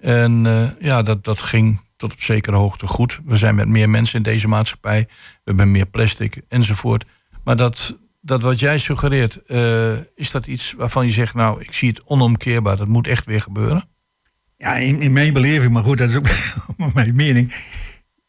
En 0.02 0.46
uh, 0.46 0.70
ja, 0.80 1.02
dat, 1.02 1.24
dat 1.24 1.40
ging 1.40 1.80
tot 1.96 2.12
op 2.12 2.22
zekere 2.22 2.56
hoogte 2.56 2.88
goed. 2.88 3.20
We 3.26 3.38
zijn 3.38 3.56
met 3.56 3.68
meer 3.68 3.90
mensen 3.90 4.18
in 4.18 4.24
deze 4.24 4.48
maatschappij. 4.48 5.06
We 5.08 5.42
hebben 5.44 5.72
meer 5.72 5.86
plastic 5.86 6.42
enzovoort. 6.48 7.06
Maar 7.44 7.56
dat, 7.56 7.98
dat 8.22 8.42
wat 8.42 8.60
jij 8.60 8.78
suggereert, 8.78 9.40
uh, 9.48 9.92
is 10.16 10.32
dat 10.32 10.48
iets 10.48 10.74
waarvan 10.78 11.06
je 11.06 11.12
zegt... 11.12 11.34
nou, 11.34 11.62
ik 11.62 11.74
zie 11.74 11.90
het 11.90 12.04
onomkeerbaar, 12.04 12.78
dat 12.78 12.88
moet 12.88 13.08
echt 13.08 13.26
weer 13.26 13.42
gebeuren? 13.42 13.84
Ja, 14.58 14.76
in, 14.76 15.02
in 15.02 15.14
mijn 15.14 15.34
beleving, 15.34 15.74
maar 15.74 15.84
goed, 15.84 15.98
dat 15.98 16.10
is 16.10 16.16
ook 16.16 16.30
mijn 16.94 17.16
mening 17.16 17.54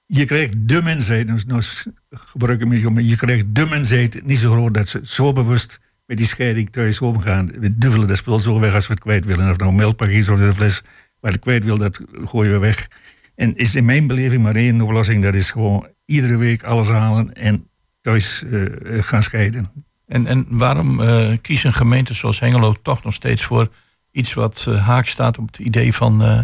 je 0.06 0.24
krijgt 0.24 0.68
de 0.68 0.82
mensheid, 0.82 1.26
nou, 1.26 1.40
nou 1.46 1.62
gebruik 2.10 2.60
ik 2.60 2.90
me 2.90 3.06
je 3.06 3.16
krijgt 3.16 3.54
de 3.54 3.66
mensheid 3.66 4.24
niet 4.24 4.38
zo 4.38 4.52
groot 4.52 4.74
dat 4.74 4.88
ze 4.88 5.00
zo 5.02 5.32
bewust 5.32 5.80
met 6.06 6.16
die 6.16 6.26
scheiding 6.26 6.70
thuis 6.70 7.00
omgaan. 7.00 7.46
We 7.46 7.78
duffelen 7.78 8.08
dat 8.08 8.16
spul 8.16 8.38
zo 8.38 8.60
weg 8.60 8.74
als 8.74 8.86
we 8.86 8.92
het 8.92 9.02
kwijt 9.02 9.24
willen. 9.24 9.50
Of 9.50 9.56
nou 9.56 9.70
een 9.70 9.76
melkpak 9.76 10.08
is 10.08 10.28
of 10.28 10.40
een 10.40 10.52
fles 10.52 10.82
waar 11.20 11.32
het 11.32 11.40
kwijt 11.40 11.64
wil, 11.64 11.78
dat 11.78 12.00
gooien 12.12 12.52
we 12.52 12.58
weg. 12.58 12.88
En 13.34 13.56
is 13.56 13.74
in 13.74 13.84
mijn 13.84 14.06
beleving 14.06 14.42
maar 14.42 14.56
één 14.56 14.80
oplossing, 14.80 15.22
dat 15.22 15.34
is 15.34 15.50
gewoon 15.50 15.88
iedere 16.04 16.36
week 16.36 16.62
alles 16.62 16.88
halen 16.88 17.34
en 17.34 17.68
thuis 18.00 18.42
uh, 18.46 19.02
gaan 19.02 19.22
scheiden. 19.22 19.70
En, 20.06 20.26
en 20.26 20.46
waarom 20.48 21.00
uh, 21.00 21.32
kiezen 21.40 21.72
gemeenten 21.72 22.14
zoals 22.14 22.40
Hengelo 22.40 22.74
toch 22.82 23.02
nog 23.04 23.14
steeds 23.14 23.44
voor 23.44 23.70
iets 24.10 24.34
wat 24.34 24.66
uh, 24.68 24.86
haak 24.86 25.06
staat 25.06 25.38
op 25.38 25.46
het 25.46 25.58
idee 25.58 25.94
van, 25.94 26.22
uh, 26.22 26.42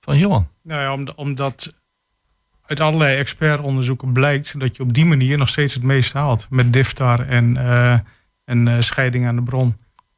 van 0.00 0.18
Johan? 0.18 0.48
Nou 0.62 0.80
ja, 0.80 1.14
omdat 1.14 1.81
uit 2.72 2.80
allerlei 2.80 3.16
expertonderzoeken 3.16 4.12
blijkt 4.12 4.60
dat 4.60 4.76
je 4.76 4.82
op 4.82 4.92
die 4.92 5.04
manier 5.04 5.38
nog 5.38 5.48
steeds 5.48 5.74
het 5.74 5.82
meeste 5.82 6.18
haalt. 6.18 6.46
Met 6.50 6.72
diftar 6.72 7.28
en, 7.28 7.56
en 8.44 8.84
scheiding 8.84 9.26
aan 9.26 9.36
de 9.36 9.42
bron. 9.42 9.76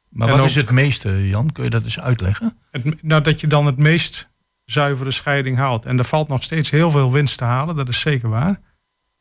Maar 0.09 0.29
wat 0.29 0.45
is 0.45 0.55
het 0.55 0.69
meeste, 0.69 1.27
Jan? 1.27 1.51
Kun 1.51 1.63
je 1.63 1.69
dat 1.69 1.83
eens 1.83 1.99
uitleggen? 1.99 2.57
Het, 2.71 3.03
nou, 3.03 3.21
dat 3.21 3.41
je 3.41 3.47
dan 3.47 3.65
het 3.65 3.77
meest 3.77 4.29
zuivere 4.65 5.11
scheiding 5.11 5.57
haalt. 5.57 5.85
En 5.85 5.97
er 5.97 6.05
valt 6.05 6.27
nog 6.27 6.43
steeds 6.43 6.69
heel 6.69 6.91
veel 6.91 7.11
winst 7.11 7.37
te 7.37 7.43
halen, 7.43 7.75
dat 7.75 7.89
is 7.89 7.99
zeker 7.99 8.29
waar. 8.29 8.59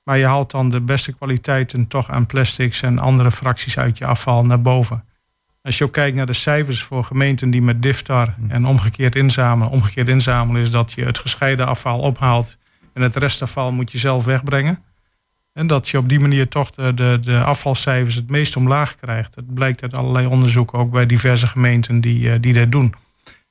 Maar 0.03 0.19
je 0.19 0.27
haalt 0.27 0.51
dan 0.51 0.71
de 0.71 0.81
beste 0.81 1.13
kwaliteiten 1.13 1.87
toch 1.87 2.11
aan 2.11 2.27
plastics 2.27 2.83
en 2.83 2.99
andere 2.99 3.31
fracties 3.31 3.79
uit 3.79 3.99
je 3.99 4.07
afval 4.07 4.45
naar 4.45 4.63
boven. 4.63 5.05
Als 5.63 5.79
je 5.79 5.85
ook 5.85 5.93
kijkt 5.93 6.17
naar 6.17 6.27
de 6.27 6.33
cijfers 6.33 6.83
voor 6.83 7.05
gemeenten 7.05 7.51
die 7.51 7.63
met 7.63 7.83
diftar 7.83 8.35
en 8.49 8.67
omgekeerd 8.67 9.17
inzamelen. 9.17 9.73
Omgekeerd 9.73 10.09
inzamelen 10.09 10.63
is 10.63 10.71
dat 10.71 10.93
je 10.93 11.05
het 11.05 11.19
gescheiden 11.19 11.67
afval 11.67 11.99
ophaalt 11.99 12.57
en 12.95 13.03
het 13.03 13.17
restafval 13.17 13.73
moet 13.73 13.93
je 13.93 13.99
zelf 13.99 14.25
wegbrengen. 14.25 14.79
En 15.53 15.67
dat 15.67 15.89
je 15.89 15.99
op 15.99 16.09
die 16.09 16.21
manier 16.21 16.49
toch 16.49 16.71
de, 16.71 17.19
de, 17.23 17.43
afvalcijfers 17.43 18.15
het 18.15 18.31
meest 18.31 18.57
omlaag 18.57 18.97
krijgt. 18.97 19.35
Dat 19.35 19.55
blijkt 19.55 19.83
uit 19.83 19.95
allerlei 19.95 20.27
onderzoeken, 20.27 20.79
ook 20.79 20.91
bij 20.91 21.07
diverse 21.07 21.47
gemeenten 21.47 22.01
die, 22.01 22.31
eh, 22.31 22.41
die 22.41 22.53
dat 22.53 22.73
doen. 22.73 22.95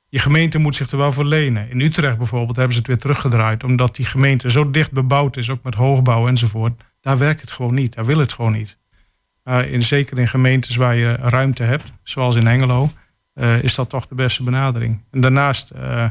Je 0.08 0.18
gemeente 0.18 0.58
moet 0.58 0.74
zich 0.74 0.90
er 0.90 0.98
wel 0.98 1.12
voor 1.12 1.24
lenen. 1.24 1.70
In 1.70 1.80
Utrecht 1.80 2.18
bijvoorbeeld 2.18 2.56
hebben 2.56 2.72
ze 2.74 2.78
het 2.78 2.88
weer 2.88 2.98
teruggedraaid. 2.98 3.64
Omdat 3.64 3.96
die 3.96 4.06
gemeente 4.06 4.50
zo 4.50 4.70
dicht 4.70 4.92
bebouwd 4.92 5.36
is, 5.36 5.50
ook 5.50 5.62
met 5.62 5.74
hoogbouw 5.74 6.28
enzovoort. 6.28 6.82
Daar 7.00 7.18
werkt 7.18 7.40
het 7.40 7.50
gewoon 7.50 7.74
niet. 7.74 7.94
Daar 7.94 8.04
wil 8.04 8.18
het 8.18 8.32
gewoon 8.32 8.52
niet. 8.52 8.78
Uh, 9.44 9.72
in, 9.72 9.82
zeker 9.82 10.18
in 10.18 10.28
gemeentes 10.28 10.76
waar 10.76 10.96
je 10.96 11.14
ruimte 11.14 11.62
hebt, 11.62 11.92
zoals 12.02 12.36
in 12.36 12.46
Hengelo, 12.46 12.90
uh, 13.34 13.62
is 13.62 13.74
dat 13.74 13.88
toch 13.88 14.06
de 14.06 14.14
beste 14.14 14.42
benadering. 14.42 15.00
En 15.10 15.20
daarnaast, 15.20 15.72
uh, 15.76 16.10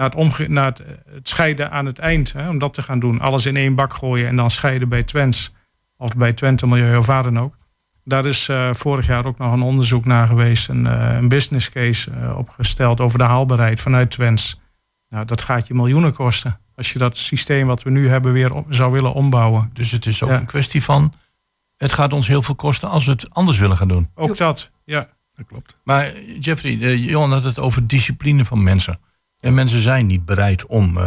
naar, 0.00 0.10
het, 0.16 0.48
naar 0.48 0.66
het, 0.66 0.82
het, 1.10 1.28
scheiden 1.28 1.70
aan 1.70 1.86
het 1.86 1.98
eind, 1.98 2.32
hè, 2.32 2.48
om 2.48 2.58
dat 2.58 2.74
te 2.74 2.82
gaan 2.82 3.00
doen. 3.00 3.20
Alles 3.20 3.46
in 3.46 3.56
één 3.56 3.74
bak 3.74 3.94
gooien 3.94 4.26
en 4.26 4.36
dan 4.36 4.50
scheiden 4.50 4.88
bij 4.88 5.02
Twents. 5.02 5.52
Of 5.96 6.16
bij 6.16 6.32
Twente 6.32 6.66
Milieu 6.66 6.96
of 6.96 7.06
waar 7.06 7.22
dan 7.22 7.38
ook. 7.38 7.56
Daar 8.04 8.26
is 8.26 8.48
uh, 8.48 8.74
vorig 8.74 9.06
jaar 9.06 9.24
ook 9.24 9.38
nog 9.38 9.52
een 9.52 9.62
onderzoek 9.62 10.04
naar 10.04 10.26
geweest, 10.26 10.68
een, 10.68 10.84
uh, 10.84 11.14
een 11.14 11.28
business 11.28 11.70
case 11.70 12.10
uh, 12.10 12.38
opgesteld 12.38 13.00
over 13.00 13.18
de 13.18 13.24
haalbaarheid 13.24 13.80
vanuit 13.80 14.10
Twens. 14.10 14.60
Nou, 15.08 15.24
dat 15.24 15.40
gaat 15.40 15.66
je 15.66 15.74
miljoenen 15.74 16.14
kosten 16.14 16.60
als 16.74 16.92
je 16.92 16.98
dat 16.98 17.16
systeem 17.16 17.66
wat 17.66 17.82
we 17.82 17.90
nu 17.90 18.08
hebben 18.08 18.32
weer 18.32 18.54
om, 18.54 18.72
zou 18.72 18.92
willen 18.92 19.12
ombouwen. 19.12 19.70
Dus 19.72 19.90
het 19.90 20.06
is 20.06 20.22
ook 20.22 20.30
ja. 20.30 20.36
een 20.36 20.46
kwestie 20.46 20.82
van, 20.82 21.12
het 21.76 21.92
gaat 21.92 22.12
ons 22.12 22.28
heel 22.28 22.42
veel 22.42 22.54
kosten 22.54 22.88
als 22.88 23.04
we 23.04 23.10
het 23.10 23.30
anders 23.30 23.58
willen 23.58 23.76
gaan 23.76 23.88
doen. 23.88 24.10
Ook 24.14 24.36
dat, 24.36 24.70
ja. 24.84 25.08
Dat 25.32 25.46
klopt. 25.46 25.76
Maar 25.84 26.20
Jeffrey, 26.38 26.96
Johan 26.96 27.32
had 27.32 27.42
het 27.42 27.58
over 27.58 27.86
discipline 27.86 28.44
van 28.44 28.62
mensen. 28.62 28.98
En 29.40 29.54
mensen 29.54 29.80
zijn 29.80 30.06
niet 30.06 30.24
bereid 30.24 30.66
om 30.66 30.98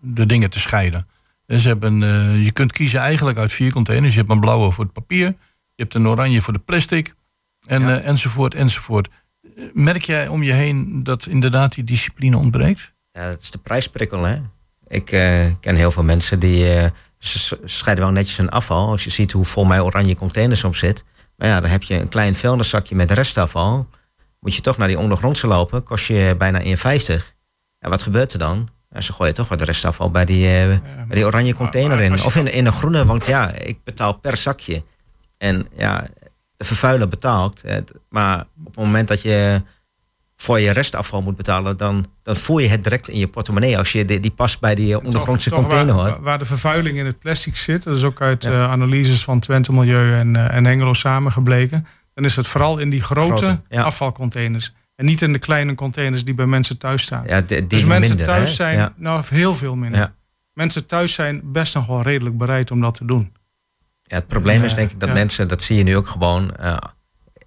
de 0.00 0.26
dingen 0.26 0.50
te 0.50 0.60
scheiden. 0.60 1.06
En 1.46 1.58
ze 1.58 1.68
hebben, 1.68 1.98
je 2.42 2.50
kunt 2.52 2.72
kiezen 2.72 3.00
eigenlijk 3.00 3.38
uit 3.38 3.52
vier 3.52 3.72
containers. 3.72 4.12
Je 4.12 4.18
hebt 4.18 4.32
een 4.32 4.40
blauwe 4.40 4.72
voor 4.72 4.84
het 4.84 4.92
papier 4.92 5.34
je 5.74 5.82
hebt 5.82 5.94
een 5.94 6.08
oranje 6.08 6.42
voor 6.42 6.52
de 6.52 6.58
plastic. 6.58 7.14
En, 7.66 7.82
ja. 7.82 8.00
uh, 8.00 8.06
enzovoort, 8.06 8.54
enzovoort. 8.54 9.08
Merk 9.72 10.02
jij 10.02 10.28
om 10.28 10.42
je 10.42 10.52
heen 10.52 11.02
dat 11.02 11.26
inderdaad 11.26 11.74
die 11.74 11.84
discipline 11.84 12.38
ontbreekt? 12.38 12.94
Ja, 13.12 13.20
het 13.22 13.42
is 13.42 13.50
de 13.50 13.58
prijsprikkel, 13.58 14.22
hè. 14.22 14.36
Ik 14.86 15.12
uh, 15.12 15.46
ken 15.60 15.74
heel 15.74 15.90
veel 15.90 16.02
mensen 16.02 16.38
die 16.38 16.74
uh, 16.74 16.86
scheiden 17.64 18.04
wel 18.04 18.12
netjes 18.12 18.36
hun 18.36 18.50
afval. 18.50 18.88
Als 18.88 19.04
je 19.04 19.10
ziet 19.10 19.32
hoe 19.32 19.44
vol 19.44 19.64
mijn 19.64 19.82
oranje 19.82 20.14
container 20.14 20.56
soms 20.56 20.78
zit. 20.78 21.04
Maar 21.36 21.48
ja, 21.48 21.60
dan 21.60 21.70
heb 21.70 21.82
je 21.82 21.94
een 21.94 22.08
klein 22.08 22.34
vuilniszakje 22.34 22.94
met 22.94 23.10
restafval. 23.10 23.88
Moet 24.40 24.54
je 24.54 24.60
toch 24.60 24.76
naar 24.76 24.88
die 24.88 24.98
ondergrondse 24.98 25.46
lopen. 25.46 25.82
Kost 25.82 26.06
je 26.06 26.34
bijna 26.38 26.62
1,50. 26.62 27.33
En 27.84 27.90
wat 27.90 28.02
gebeurt 28.02 28.32
er 28.32 28.38
dan? 28.38 28.68
Ja, 28.90 29.00
ze 29.00 29.12
gooien 29.12 29.34
toch 29.34 29.48
wat 29.48 29.60
restafval 29.60 30.10
bij 30.10 30.24
die, 30.24 30.44
uh, 30.44 30.72
ja, 30.72 30.80
bij 30.80 31.16
die 31.16 31.24
oranje 31.24 31.54
container 31.54 32.00
in. 32.00 32.12
Of 32.12 32.36
in, 32.36 32.52
in 32.52 32.66
een 32.66 32.72
groene, 32.72 33.04
want 33.04 33.26
ja, 33.26 33.52
ik 33.52 33.78
betaal 33.84 34.12
per 34.12 34.36
zakje. 34.36 34.82
En 35.38 35.66
ja, 35.76 36.06
de 36.56 36.64
vervuiler 36.64 37.08
betaalt. 37.08 37.62
Maar 38.08 38.44
op 38.64 38.74
het 38.74 38.84
moment 38.84 39.08
dat 39.08 39.22
je 39.22 39.62
voor 40.36 40.60
je 40.60 40.70
restafval 40.70 41.22
moet 41.22 41.36
betalen, 41.36 41.76
dan, 41.76 42.06
dan 42.22 42.36
voel 42.36 42.58
je 42.58 42.68
het 42.68 42.84
direct 42.84 43.08
in 43.08 43.18
je 43.18 43.28
portemonnee 43.28 43.78
als 43.78 43.92
je 43.92 44.04
die, 44.04 44.20
die 44.20 44.30
pas 44.30 44.58
bij 44.58 44.74
die 44.74 45.04
ondergrondse 45.04 45.50
toch, 45.50 45.58
container 45.58 45.94
hoort. 45.94 46.18
Waar, 46.18 46.38
de 46.38 46.44
vervuiling 46.44 46.98
in 46.98 47.06
het 47.06 47.18
plastic 47.18 47.56
zit, 47.56 47.82
dat 47.82 47.96
is 47.96 48.02
ook 48.02 48.20
uit 48.20 48.42
ja. 48.42 48.50
uh, 48.50 48.70
analyses 48.70 49.24
van 49.24 49.40
Twente 49.40 49.72
Milieu 49.72 50.18
en, 50.18 50.34
uh, 50.34 50.54
en 50.54 50.64
Hengelo 50.64 50.92
samengebleken. 50.92 51.86
Dan 52.14 52.24
is 52.24 52.36
het 52.36 52.46
vooral 52.46 52.78
in 52.78 52.90
die 52.90 53.02
grote, 53.02 53.36
grote 53.36 53.62
ja. 53.68 53.82
afvalcontainers. 53.82 54.72
En 54.96 55.04
niet 55.04 55.22
in 55.22 55.32
de 55.32 55.38
kleine 55.38 55.74
containers 55.74 56.24
die 56.24 56.34
bij 56.34 56.46
mensen 56.46 56.78
thuis 56.78 57.02
staan. 57.02 57.24
Ja, 57.26 57.40
die 57.40 57.66
dus 57.66 57.84
mensen 57.84 58.16
minder, 58.16 58.34
thuis 58.34 58.48
hè? 58.48 58.54
zijn, 58.54 58.92
nou 58.96 59.24
heel 59.28 59.54
veel 59.54 59.74
minder. 59.74 60.12
Mensen 60.52 60.86
thuis 60.86 61.12
zijn 61.12 61.52
best 61.52 61.74
nog 61.74 61.86
wel 61.86 62.02
redelijk 62.02 62.36
bereid 62.36 62.70
om 62.70 62.80
dat 62.80 62.94
te 62.94 63.04
doen. 63.04 63.32
Ja, 64.02 64.16
het 64.16 64.26
probleem 64.26 64.64
is 64.64 64.74
denk 64.74 64.90
ik 64.90 65.00
dat 65.00 65.08
ja. 65.08 65.14
mensen, 65.14 65.48
dat 65.48 65.62
zie 65.62 65.76
je 65.76 65.82
nu 65.82 65.96
ook 65.96 66.06
gewoon. 66.06 66.54
Uh, 66.60 66.76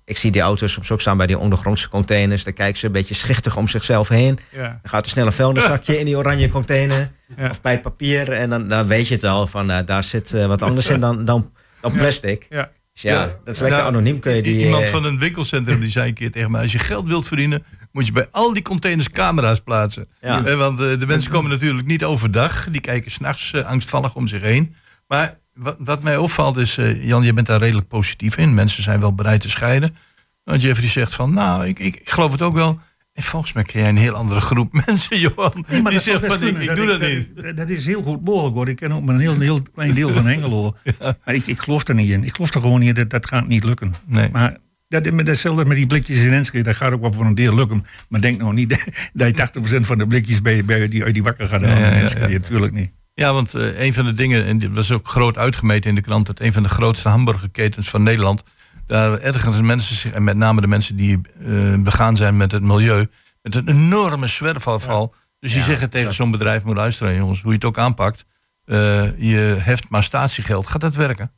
ik 0.06 0.18
zie 0.18 0.32
die 0.32 0.42
auto's 0.42 0.72
soms 0.72 0.92
ook 0.92 1.02
staan 1.02 1.18
bij 1.18 1.28
die 1.28 1.38
ondergrondse 1.38 1.90
containers. 1.90 2.44
Dan 2.44 2.54
kijken 2.54 2.78
ze 2.78 2.86
een 2.86 2.92
beetje 2.92 3.14
schichtig 3.14 3.58
om 3.58 3.68
zichzelf 3.68 4.08
heen. 4.08 4.40
Ja. 4.52 4.62
Dan 4.62 4.80
gaat 4.84 5.06
er 5.06 5.12
snel 5.12 5.26
een 5.26 5.34
vuilniszakje 5.34 6.00
in 6.00 6.06
die 6.06 6.18
oranje 6.18 6.50
container. 6.50 7.10
Ja. 7.38 7.50
Of 7.50 7.62
bij 7.62 7.72
het 7.72 7.82
papier. 7.82 8.32
En 8.32 8.50
dan, 8.50 8.68
dan 8.68 8.88
weet 8.88 9.08
je 9.08 9.14
het 9.14 9.24
al 9.24 9.48
van 9.48 9.70
uh, 9.70 9.78
daar 9.86 10.04
zit 10.04 10.34
uh, 10.34 10.46
wat 10.46 10.62
anders 10.62 10.88
in 10.88 11.00
dan, 11.00 11.26
dan, 11.26 11.52
dan 11.82 11.92
plastic. 11.92 12.46
Ja. 12.50 12.72
Dus 13.02 13.12
ja, 13.12 13.26
dat 13.44 13.56
is 13.56 13.60
lekker 13.60 13.78
nou, 13.78 13.90
anoniem. 13.90 14.20
Kun 14.20 14.36
je 14.36 14.42
die, 14.42 14.66
iemand 14.66 14.90
van 14.90 15.06
een 15.06 15.20
winkelcentrum 15.20 15.80
die 15.80 15.90
zei 15.90 16.08
een 16.08 16.14
keer 16.14 16.32
tegen 16.32 16.52
mij: 16.52 16.62
als 16.62 16.72
je 16.72 16.80
geld 16.80 17.08
wilt 17.08 17.28
verdienen, 17.28 17.64
moet 17.92 18.06
je 18.06 18.12
bij 18.12 18.28
al 18.32 18.54
die 18.54 18.62
containers 18.62 19.10
camera's 19.10 19.60
plaatsen. 19.60 20.08
Ja. 20.22 20.56
want 20.56 20.78
de 20.78 21.08
mensen 21.08 21.32
komen 21.32 21.52
natuurlijk 21.52 21.88
niet 21.88 22.04
overdag. 22.04 22.68
Die 22.72 22.82
kijken 22.82 23.12
s'nachts 23.12 23.54
angstvallig 23.54 24.16
om 24.16 24.28
zich 24.28 24.42
heen. 24.42 24.76
Maar 25.08 25.40
wat, 25.54 25.76
wat, 25.80 26.04
mij 26.04 26.18
opvalt 26.18 26.58
is, 26.58 26.78
Jan, 27.00 27.24
je 27.24 27.34
bent 27.34 27.48
daar 27.48 27.60
redelijk 27.60 27.88
positief 27.88 28.38
in. 28.38 28.54
Mensen 28.54 28.84
zijn 28.84 29.00
wel 29.00 29.16
bereid 29.16 29.42
te 29.42 29.50
scheiden. 29.50 29.96
Want 30.44 30.62
Jeffrey 30.62 30.90
zegt 30.90 31.16
van, 31.16 31.34
nou, 31.34 31.68
ik, 31.68 31.80
ik, 31.80 31.96
ik 31.96 32.10
geloof 32.10 32.32
het 32.32 32.42
ook 32.42 32.54
wel. 32.54 32.80
En 33.18 33.24
volgens 33.24 33.54
mij 33.54 33.64
ken 33.64 33.80
jij 33.80 33.90
een 33.90 33.98
heel 33.98 34.14
andere 34.14 34.42
groep 34.42 34.74
mensen, 34.86 35.20
Johan. 35.20 35.66
Nee, 35.70 35.82
maar 35.82 35.92
die 35.92 36.02
zegt 36.02 36.26
van, 36.26 36.44
ik, 36.44 36.58
ik 36.58 36.76
doe 36.76 36.86
dat, 36.86 37.00
dat 37.00 37.10
niet. 37.10 37.36
Dat, 37.36 37.58
dat, 37.58 37.70
is 37.70 37.86
heel 37.86 38.04
goed 38.04 38.24
mogelijk 38.26 38.56
hoor. 38.56 38.70
Ik 38.70 38.76
ken 38.76 38.92
ook 38.92 39.04
maar 39.04 39.16
een 39.16 39.22
heel, 39.22 39.40
heel 39.40 39.62
klein 39.74 39.94
deel 39.94 40.12
van 40.12 40.26
Hengelo. 40.26 40.76
ja. 41.00 41.18
Maar 41.26 41.36
ik, 41.36 41.48
ik 41.48 41.60
geloof 41.60 41.88
er 41.88 41.96
niet 41.96 42.10
in. 42.10 42.24
Ik 42.24 42.36
geloof 42.36 42.54
er 42.54 42.62
gewoon 42.62 42.80
niet 42.80 42.90
in. 42.90 42.94
Dat, 42.94 43.10
dat 43.10 43.28
gaat 43.28 43.48
niet 43.48 43.64
lukken. 43.64 43.94
Nee. 44.06 44.30
Maar 44.32 44.58
dat, 44.88 45.26
datzelfde 45.26 45.66
met 45.66 45.78
die 45.78 45.88
blikjes 45.88 46.18
in 46.18 46.34
Enschede, 46.34 46.64
dat 46.64 46.76
gaat 46.76 46.92
ook 46.92 47.02
wel 47.02 47.14
voor 47.14 47.26
een 47.26 47.36
deel 47.36 47.56
lukken. 47.56 47.86
Maar 48.10 48.22
denk 48.22 48.38
nou 48.38 48.54
niet 48.54 48.70
dat 49.14 49.38
je 49.38 49.80
80% 49.80 49.82
van 49.82 49.98
de 49.98 50.08
blikjes 50.08 50.42
bij, 50.42 50.66
bij 50.66 50.88
die, 50.88 51.04
uit 51.04 51.14
die 51.14 51.24
bakken 51.24 51.48
gaat 51.48 51.62
halen 51.62 51.80
ja, 51.80 51.88
in 51.88 52.02
Enschede. 52.02 52.40
Natuurlijk 52.40 52.74
niet. 52.74 52.92
Ja, 53.14 53.34
want 53.34 53.56
uh, 53.56 53.80
een 53.80 53.94
van 53.94 54.06
de 54.06 54.14
dingen, 54.14 54.46
en 54.46 54.58
dit 54.58 54.74
was 54.74 54.92
ook 54.92 55.08
groot 55.08 55.38
uitgemeten 55.38 55.90
in 55.90 55.96
de 55.96 56.02
krant, 56.02 56.26
dat 56.26 56.40
een 56.40 56.54
van 56.54 56.64
de 56.64 56.70
grootste 56.70 57.10
hamburgerketens 57.10 57.90
van 57.90 58.04
Nederland, 58.04 58.44
daar 58.88 59.20
ergens 59.20 59.62
mensen 59.62 59.96
zich, 59.96 60.12
en 60.12 60.24
met 60.24 60.36
name 60.36 60.62
de 60.62 60.68
mensen 60.68 60.96
die 60.96 61.22
uh, 61.40 61.76
begaan 61.84 62.16
zijn 62.16 62.38
met 62.38 62.52
het 62.52 62.62
milieu, 62.62 63.08
met 63.42 63.56
een 63.56 63.68
enorme 63.68 64.28
zwerfafval. 64.28 65.14
Ja. 65.14 65.20
Dus 65.40 65.52
die 65.52 65.60
ja, 65.60 65.66
zeggen 65.66 65.90
tegen 65.90 66.14
zo'n 66.14 66.32
bedrijf, 66.32 66.64
moet 66.64 66.76
luisteren 66.76 67.16
jongens, 67.16 67.42
hoe 67.42 67.50
je 67.50 67.56
het 67.56 67.66
ook 67.66 67.78
aanpakt, 67.78 68.26
uh, 68.66 68.78
je 69.18 69.56
heft 69.60 69.90
maar 69.90 70.04
statiegeld. 70.04 70.68
Gaat 70.68 70.82
dat 70.82 70.96
werken? 70.96 71.32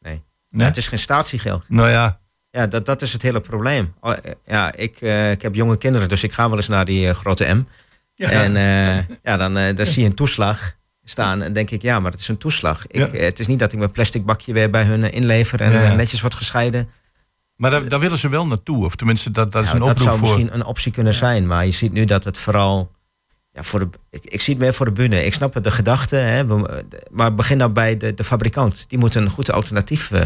Nee, 0.00 0.22
nee? 0.48 0.66
Het 0.66 0.76
is 0.76 0.88
geen 0.88 0.98
statiegeld. 0.98 1.68
Nou 1.68 1.88
ja. 1.88 2.20
Ja, 2.50 2.66
dat, 2.66 2.86
dat 2.86 3.02
is 3.02 3.12
het 3.12 3.22
hele 3.22 3.40
probleem. 3.40 3.94
Oh, 4.00 4.12
ja, 4.46 4.74
ik, 4.74 5.00
ik 5.30 5.42
heb 5.42 5.54
jonge 5.54 5.76
kinderen, 5.78 6.08
dus 6.08 6.22
ik 6.22 6.32
ga 6.32 6.48
wel 6.48 6.56
eens 6.56 6.68
naar 6.68 6.84
die 6.84 7.14
grote 7.14 7.44
M. 7.54 7.66
Ja. 8.14 8.30
En 8.30 8.52
ja, 9.22 9.36
dan, 9.36 9.74
dan 9.74 9.86
zie 9.86 10.02
je 10.02 10.08
een 10.08 10.14
toeslag 10.14 10.74
staan. 11.04 11.42
En 11.42 11.52
denk 11.52 11.70
ik, 11.70 11.82
ja, 11.82 12.00
maar 12.00 12.10
het 12.10 12.20
is 12.20 12.28
een 12.28 12.38
toeslag. 12.38 12.86
Ik, 12.86 13.12
ja. 13.12 13.18
Het 13.18 13.40
is 13.40 13.46
niet 13.46 13.58
dat 13.58 13.72
ik 13.72 13.78
mijn 13.78 13.90
plastic 13.90 14.24
bakje 14.24 14.52
weer 14.52 14.70
bij 14.70 14.84
hun 14.84 15.12
inlever 15.12 15.60
en 15.60 15.72
ja. 15.72 15.94
netjes 15.94 16.20
wordt 16.20 16.36
gescheiden. 16.36 16.88
Maar 17.56 17.70
daar, 17.70 17.88
daar, 17.88 18.00
willen 18.00 18.18
ze 18.18 18.28
wel 18.28 18.46
naartoe. 18.46 18.84
Of 18.84 18.96
tenminste, 18.96 19.30
dat, 19.30 19.52
dat 19.52 19.62
is 19.62 19.72
een 19.72 19.82
oproep 19.82 19.96
Dat 19.96 20.06
zou 20.06 20.18
voor... 20.18 20.28
misschien 20.28 20.54
een 20.54 20.64
optie 20.64 20.92
kunnen 20.92 21.14
zijn. 21.14 21.46
Maar 21.46 21.66
je 21.66 21.72
ziet 21.72 21.92
nu 21.92 22.04
dat 22.04 22.24
het 22.24 22.38
vooral... 22.38 22.92
Ja, 23.50 23.62
voor 23.62 23.78
de, 23.78 23.88
ik, 24.10 24.24
ik 24.24 24.40
zie 24.40 24.54
het 24.54 24.62
meer 24.62 24.74
voor 24.74 24.86
de 24.86 24.92
bühne. 24.92 25.24
Ik 25.24 25.34
snap 25.34 25.54
het, 25.54 25.64
de 25.64 25.70
gedachte. 25.70 26.16
Hè, 26.16 26.44
maar 27.10 27.34
begin 27.34 27.58
dan 27.58 27.72
bij 27.72 27.96
de, 27.96 28.14
de 28.14 28.24
fabrikant. 28.24 28.84
Die 28.88 28.98
moet 28.98 29.14
een 29.14 29.30
goed 29.30 29.50
alternatief 29.50 30.10
uh, 30.10 30.20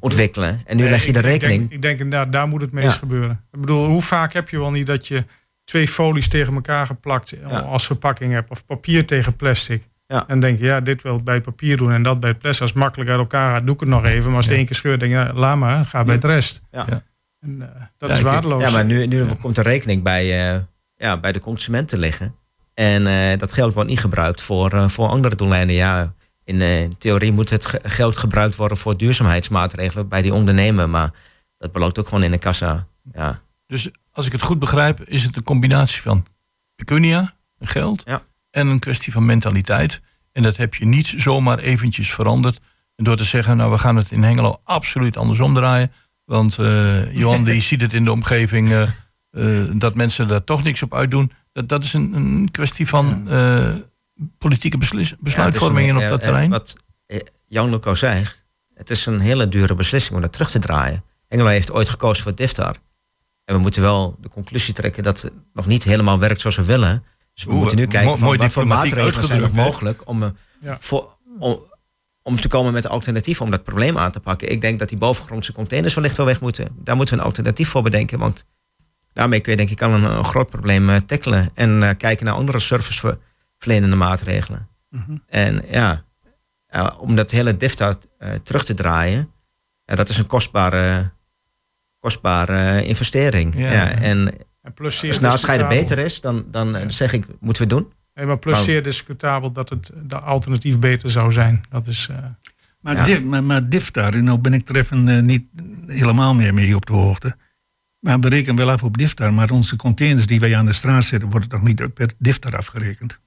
ontwikkelen. 0.00 0.60
En 0.64 0.76
nu 0.76 0.82
nee, 0.82 0.90
leg 0.90 1.06
je 1.06 1.12
de 1.12 1.20
rekening. 1.20 1.62
Ik 1.62 1.68
denk, 1.68 1.72
ik 1.72 1.82
denk 1.82 1.98
inderdaad, 2.00 2.32
daar 2.32 2.48
moet 2.48 2.60
het 2.60 2.72
meest 2.72 2.98
gebeuren. 2.98 3.44
Ik 3.52 3.60
bedoel, 3.60 3.86
hoe 3.86 4.02
vaak 4.02 4.32
heb 4.32 4.48
je 4.48 4.58
wel 4.58 4.70
niet 4.70 4.86
dat 4.86 5.08
je 5.08 5.24
twee 5.64 5.88
folies 5.88 6.28
tegen 6.28 6.54
elkaar 6.54 6.86
geplakt 6.86 7.44
als 7.44 7.86
verpakking 7.86 8.32
hebt. 8.32 8.50
Of 8.50 8.66
papier 8.66 9.06
tegen 9.06 9.36
plastic. 9.36 9.88
Ja. 10.12 10.24
En 10.26 10.40
denk 10.40 10.58
je, 10.58 10.64
ja, 10.64 10.80
dit 10.80 11.02
wil 11.02 11.22
bij 11.22 11.40
papier 11.40 11.76
doen 11.76 11.92
en 11.92 12.02
dat 12.02 12.20
bij 12.20 12.30
het. 12.30 12.44
Als 12.44 12.58
het 12.58 12.74
makkelijk 12.74 13.10
uit 13.10 13.18
elkaar 13.18 13.54
gaat, 13.54 13.66
doe 13.66 13.74
ik 13.74 13.80
het 13.80 13.88
nog 13.88 14.04
even. 14.04 14.26
Maar 14.26 14.36
als 14.36 14.46
het 14.46 14.54
één 14.54 14.66
keer 14.66 14.76
scheurt, 14.76 15.00
denk 15.00 15.12
je, 15.12 15.18
ja, 15.18 15.32
laat 15.32 15.56
maar, 15.56 15.86
ga 15.86 16.04
bij 16.04 16.14
het 16.14 16.24
rest. 16.24 16.60
Ja. 16.70 16.86
En, 17.40 17.50
uh, 17.60 17.66
dat 17.98 18.10
is 18.10 18.20
waardeloos. 18.20 18.62
Ja, 18.62 18.70
maar 18.70 18.84
nu, 18.84 19.06
nu 19.06 19.24
komt 19.24 19.54
de 19.54 19.62
rekening 19.62 20.02
bij, 20.02 20.54
uh, 20.54 20.60
ja, 20.96 21.16
bij 21.16 21.32
de 21.32 21.40
consument 21.40 21.88
te 21.88 21.98
liggen. 21.98 22.34
En 22.74 23.02
uh, 23.02 23.38
dat 23.38 23.52
geld 23.52 23.74
wordt 23.74 23.88
niet 23.88 24.00
gebruikt 24.00 24.42
voor, 24.42 24.90
voor 24.90 25.08
andere 25.08 25.36
doeleinden. 25.36 25.76
Ja, 25.76 26.14
in 26.44 26.94
theorie 26.98 27.32
moet 27.32 27.50
het 27.50 27.78
geld 27.82 28.16
gebruikt 28.16 28.56
worden 28.56 28.76
voor 28.76 28.96
duurzaamheidsmaatregelen 28.96 30.08
bij 30.08 30.22
die 30.22 30.34
ondernemer. 30.34 30.88
Maar 30.88 31.10
dat 31.58 31.72
belooft 31.72 31.98
ook 31.98 32.08
gewoon 32.08 32.24
in 32.24 32.30
de 32.30 32.38
kassa. 32.38 32.86
Ja. 33.12 33.40
Dus 33.66 33.90
als 34.12 34.26
ik 34.26 34.32
het 34.32 34.42
goed 34.42 34.58
begrijp, 34.58 35.00
is 35.00 35.24
het 35.24 35.36
een 35.36 35.42
combinatie 35.42 36.02
van 36.02 36.26
pecunia, 36.74 37.34
geld, 37.60 38.02
Ja. 38.04 38.22
En 38.52 38.66
een 38.66 38.78
kwestie 38.78 39.12
van 39.12 39.24
mentaliteit. 39.24 40.00
En 40.32 40.42
dat 40.42 40.56
heb 40.56 40.74
je 40.74 40.84
niet 40.84 41.14
zomaar 41.16 41.58
eventjes 41.58 42.12
veranderd. 42.12 42.60
En 42.96 43.04
door 43.04 43.16
te 43.16 43.24
zeggen, 43.24 43.56
nou 43.56 43.70
we 43.70 43.78
gaan 43.78 43.96
het 43.96 44.10
in 44.10 44.22
Hengelo 44.22 44.60
absoluut 44.64 45.16
andersom 45.16 45.54
draaien. 45.54 45.92
Want 46.24 46.58
eh, 46.58 47.14
Johan 47.14 47.44
die 47.48 47.62
ziet 47.62 47.80
het 47.80 47.92
in 47.92 48.04
de 48.04 48.12
omgeving 48.12 48.70
eh, 48.70 48.82
eh, 49.30 49.70
dat 49.74 49.94
mensen 49.94 50.28
daar 50.28 50.44
toch 50.44 50.62
niks 50.62 50.82
op 50.82 50.94
uitdoen. 50.94 51.32
Dat, 51.52 51.68
dat 51.68 51.84
is 51.84 51.92
een, 51.92 52.12
een 52.14 52.48
kwestie 52.50 52.88
van 52.88 53.28
politieke 54.38 54.78
beslis- 54.78 55.14
besluitvormingen 55.18 55.96
Ja, 55.96 56.02
op 56.02 56.08
dat 56.08 56.20
terrein. 56.20 56.50
Wat 56.50 56.74
Jan 57.46 57.70
Luco 57.70 57.94
zegt, 57.94 58.44
het 58.74 58.90
is 58.90 59.06
een 59.06 59.20
hele 59.20 59.48
dure 59.48 59.74
beslissing 59.74 60.14
om 60.14 60.20
dat 60.20 60.32
terug 60.32 60.50
te 60.50 60.58
draaien. 60.58 61.04
Engelo 61.28 61.48
heeft 61.48 61.72
ooit 61.72 61.88
gekozen 61.88 62.22
voor 62.22 62.34
Diftar. 62.34 62.76
En 63.44 63.54
we 63.54 63.60
moeten 63.60 63.82
wel 63.82 64.16
de 64.20 64.28
conclusie 64.28 64.74
trekken 64.74 65.02
dat 65.02 65.22
het 65.22 65.32
nog 65.52 65.66
niet 65.66 65.82
helemaal 65.84 66.18
werkt 66.18 66.40
zoals 66.40 66.56
we 66.56 66.64
willen. 66.64 67.04
Dus 67.34 67.44
we 67.44 67.50
Oeh, 67.50 67.58
moeten 67.60 67.78
nu 67.78 67.86
kijken 67.86 68.04
mooi- 68.06 68.18
van 68.18 68.26
mooi 68.26 68.38
wat 68.38 68.52
voor 68.52 68.66
maatregelen 68.66 69.26
zijn 69.26 69.40
nog 69.40 69.52
mogelijk 69.52 70.08
om, 70.08 70.22
eh, 70.22 70.28
Ja. 70.60 70.76
voor, 70.80 71.08
om, 71.38 71.62
om 72.22 72.40
te 72.40 72.48
komen 72.48 72.72
met 72.72 72.84
een 72.84 72.90
alternatief 72.90 73.40
om 73.40 73.50
dat 73.50 73.62
probleem 73.64 73.98
aan 73.98 74.12
te 74.12 74.20
pakken. 74.20 74.50
Ik 74.50 74.60
denk 74.60 74.78
dat 74.78 74.88
die 74.88 74.98
bovengrondse 74.98 75.52
containers 75.52 75.94
wellicht 75.94 76.16
wel 76.16 76.26
weg 76.26 76.40
moeten. 76.40 76.68
Daar 76.78 76.96
moeten 76.96 77.14
we 77.14 77.20
een 77.20 77.26
alternatief 77.26 77.68
voor 77.68 77.82
bedenken. 77.82 78.18
Want 78.18 78.44
daarmee 79.12 79.40
kun 79.40 79.50
je 79.50 79.56
denk 79.58 79.70
ik 79.70 79.82
al 79.82 79.90
een, 79.92 80.04
een 80.04 80.24
groot 80.24 80.48
probleem 80.50 80.90
eh, 80.90 80.96
tackelen. 80.96 81.50
En 81.54 81.82
eh, 81.82 81.96
kijken 81.96 82.26
naar 82.26 82.34
andere 82.34 82.58
serviceverlenende 82.58 83.96
maatregelen. 83.96 84.68
Mhm. 84.88 85.16
En 85.26 85.62
ja, 85.68 86.04
om 86.98 87.16
dat 87.16 87.30
hele 87.30 87.56
DIFTA 87.56 87.94
eh, 88.18 88.30
terug 88.42 88.64
te 88.64 88.74
draaien, 88.74 89.30
dat 89.84 90.08
is 90.08 90.18
een 90.18 90.26
kostbare, 90.26 91.12
kostbare 91.98 92.84
investering. 92.84 93.54
Ja. 93.58 93.72
Ja. 93.72 93.90
en 93.90 94.34
En 94.62 94.72
plus 94.74 94.98
zeer 94.98 95.10
als 95.10 95.20
nou 95.20 95.38
scheiden 95.38 95.68
beter 95.68 95.98
is, 95.98 96.20
dan, 96.20 96.44
dan 96.50 96.76
eh, 96.76 96.82
Ja. 96.82 96.88
zeg 96.88 97.12
ik, 97.12 97.26
moeten 97.40 97.68
we 97.68 97.74
het 97.74 97.82
doen. 97.84 97.92
Nee, 98.14 98.26
maar 98.26 98.38
plus 98.38 98.54
Nou. 98.54 98.64
zeer 98.64 98.82
discutabel 98.82 99.52
dat 99.52 99.68
het 99.68 99.90
de 100.04 100.18
alternatief 100.18 100.78
beter 100.78 101.10
zou 101.10 101.32
zijn. 101.32 101.64
Dat 101.70 101.86
is, 101.86 102.08
eh, 102.10 102.16
Maar, 102.80 102.96
Ja. 102.96 103.04
Dif, 103.04 103.22
maar, 103.22 103.44
maar 103.44 103.68
Diftar, 103.68 104.14
en 104.14 104.24
nou 104.24 104.38
ben 104.38 104.52
ik 104.52 104.68
er 104.68 104.76
even 104.76 105.08
eh, 105.08 105.22
niet 105.22 105.44
helemaal 105.86 106.34
meer 106.34 106.54
mee 106.54 106.74
op 106.76 106.86
de 106.86 106.92
hoogte. 106.92 107.36
Maar 108.00 108.20
we 108.20 108.28
rekenen 108.28 108.56
wel 108.56 108.70
af 108.70 108.82
op 108.82 108.98
Diftar, 108.98 109.32
maar 109.34 109.50
onze 109.50 109.76
containers 109.76 110.26
die 110.26 110.40
wij 110.40 110.56
aan 110.56 110.66
de 110.66 110.72
straat 110.72 111.04
zetten, 111.04 111.30
worden 111.30 111.48
toch 111.48 111.62
niet 111.62 111.94
per 111.94 112.12
Diftar 112.18 112.56
afgerekend? 112.56 113.20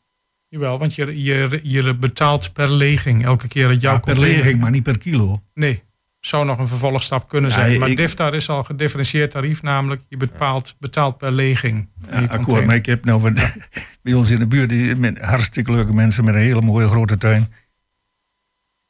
jawel, 0.48 0.78
want 0.80 0.96
je, 0.96 1.24
je, 1.24 1.60
je 1.64 1.94
betaalt 1.96 2.54
per 2.54 2.72
leging 2.72 3.26
elke 3.26 3.48
keer 3.48 3.68
dat 3.68 3.82
jouw 3.82 3.94
Ja, 3.94 4.00
per 4.00 4.14
container- 4.14 4.44
leging, 4.44 4.62
maar 4.62 4.72
niet 4.72 4.84
per 4.84 4.98
kilo. 4.98 5.42
Nee, 5.54 5.84
zou 6.28 6.46
nog 6.46 6.58
een 6.58 6.68
vervolgstap 6.68 7.30
kunnen 7.30 7.50
Ja, 7.50 7.56
zijn. 7.56 7.80
maar 7.80 7.90
ik- 7.90 7.98
DIFTAR 7.98 8.34
is 8.34 8.50
al 8.50 8.64
gedifferentieerd 8.64 9.32
tarief, 9.32 9.62
namelijk 9.62 10.02
je 10.10 10.18
betaalt, 10.18 10.76
betaalt 10.80 11.18
per 11.18 11.32
leging. 11.32 11.90
Ja, 12.12 12.24
akkoord, 12.24 12.66
maar 12.66 12.76
ik 12.76 12.86
heb 12.86 13.06
nou 13.06 13.22
van- 13.22 13.38
bij 14.04 14.14
ons 14.14 14.30
in 14.30 14.40
de 14.40 14.48
buurt 14.48 14.70
die, 14.70 14.96
met 14.96 15.20
hartstikke 15.20 15.72
leuke 15.72 15.94
mensen 15.94 16.26
met 16.26 16.36
een 16.36 16.42
hele 16.42 16.62
mooie 16.62 16.88
grote 16.88 17.18
tuin. 17.18 17.54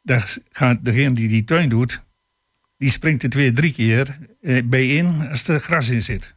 Daar 0.01 0.35
gaat 0.51 0.85
degene 0.85 1.13
die 1.13 1.27
die 1.27 1.43
tuin 1.43 1.69
doet, 1.69 2.03
die 2.77 2.89
springt 2.89 3.23
er 3.23 3.29
twee, 3.29 3.51
drie 3.51 3.73
keer 3.73 4.17
eh, 4.41 4.61
bij 4.65 4.87
in 4.87 5.27
als 5.29 5.47
er 5.47 5.59
gras 5.59 5.89
in 5.89 6.03
zit. 6.03 6.35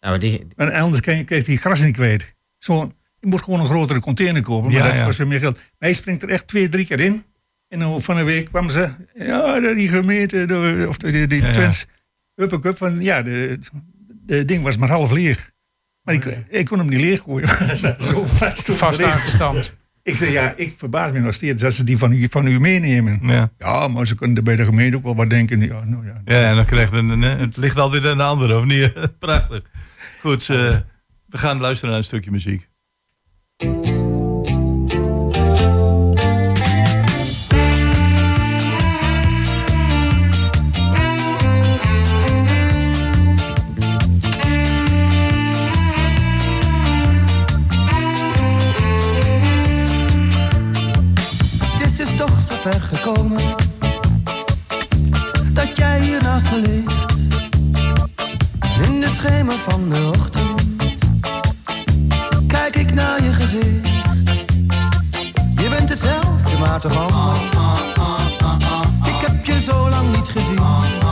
Ja, 0.00 0.08
maar 0.08 0.18
die, 0.18 0.46
Maar 0.56 0.72
anders 0.72 1.02
kan 1.02 1.16
je, 1.16 1.24
krijgt 1.24 1.46
hij 1.46 1.56
gras 1.56 1.80
niet 1.80 1.94
kwijt. 1.94 2.32
Zo, 2.58 2.92
je 3.20 3.26
moet 3.26 3.42
gewoon 3.42 3.60
een 3.60 3.66
grotere 3.66 4.00
container 4.00 4.42
kopen, 4.42 4.64
maar 4.64 4.80
Ja, 4.80 4.86
dat 4.86 4.96
ja. 4.96 5.04
kost 5.04 5.18
weer 5.18 5.26
meer 5.26 5.38
geld. 5.38 5.54
Maar 5.54 5.64
hij 5.78 5.92
springt 5.92 6.22
er 6.22 6.28
echt 6.28 6.46
twee, 6.46 6.68
drie 6.68 6.86
keer 6.86 7.00
in. 7.00 7.24
En 7.68 7.78
dan 7.78 8.02
van 8.02 8.16
een 8.16 8.24
week 8.24 8.48
kwam 8.48 8.68
ze, 8.68 8.88
ja, 9.14 9.60
die 9.74 9.88
gemeente, 9.88 10.44
de, 10.44 10.84
of 10.88 10.96
de, 10.96 11.10
die, 11.10 11.26
die 11.26 11.42
Ja. 11.42 11.52
Twents, 11.52 11.86
up, 12.34 12.52
up, 12.64 12.76
van, 12.76 13.00
ja, 13.00 13.22
de, 13.22 13.58
de 14.26 14.44
ding 14.44 14.62
was 14.62 14.76
maar 14.76 14.88
half 14.88 15.10
leeg. 15.10 15.50
Maar 16.02 16.14
ik, 16.14 16.24
ik 16.48 16.64
kon 16.66 16.78
hem 16.78 16.88
niet 16.88 17.00
leeg 17.00 17.20
gooien. 17.20 17.48
Hij 17.48 17.76
zat 17.76 18.02
zo 18.02 18.26
vast. 18.26 18.70
Vast 18.72 19.02
aangestampt. 19.02 19.76
Ik 20.02 20.16
zei, 20.16 20.30
ja, 20.32 20.52
ik 20.56 20.74
verbaas 20.76 21.12
me 21.12 21.18
nog 21.18 21.34
steeds 21.34 21.62
dat 21.62 21.74
ze 21.74 21.84
die 21.84 21.98
van 21.98 22.12
u, 22.12 22.26
van 22.30 22.46
u 22.46 22.60
meenemen. 22.60 23.18
Ja. 23.22 23.50
Ja, 23.58 23.88
maar 23.88 24.06
ze 24.06 24.14
kunnen 24.14 24.36
er 24.36 24.42
bij 24.42 24.56
de 24.56 24.64
gemeente 24.64 24.96
ook 24.96 25.02
wel 25.02 25.16
wat 25.16 25.30
denken. 25.30 25.60
Ja, 25.60 25.84
nou 25.84 26.06
ja. 26.06 26.22
Ja, 26.24 26.48
en 26.50 26.56
dan 26.56 26.64
krijgt 26.64 26.92
een, 26.92 27.08
een- 27.08 27.22
het 27.22 27.56
ligt 27.56 27.78
altijd 27.78 28.06
aan 28.06 28.16
de 28.16 28.22
andere, 28.22 28.58
of 28.58 28.64
niet? 28.64 28.92
Prachtig. 29.18 29.62
Goed, 30.20 30.40
eh, 30.48 30.76
we 31.26 31.38
gaan 31.38 31.60
luisteren 31.60 31.90
naar 31.90 31.98
een 31.98 32.04
stukje 32.06 32.30
muziek. 32.30 32.68
Gekomen 53.06 53.54
dat 55.52 55.76
jij 55.76 56.00
hier 56.00 56.22
naast 56.22 56.50
me 56.50 56.60
ligt. 56.60 57.14
In 58.82 59.00
de 59.00 59.08
schemer 59.08 59.54
van 59.68 59.90
de 59.90 60.10
ochtend 60.18 60.62
kijk 62.46 62.76
ik 62.76 62.94
naar 62.94 63.22
je 63.22 63.32
gezicht. 63.32 63.94
Je 65.56 65.68
bent 65.68 65.88
hetzelfde, 65.88 66.58
maar 66.58 66.80
toch 66.80 67.12
anders. 67.12 67.40
Ik 69.04 69.26
heb 69.26 69.44
je 69.44 69.60
zo 69.60 69.88
lang 69.88 70.16
niet 70.16 70.28
gezien. 70.28 71.05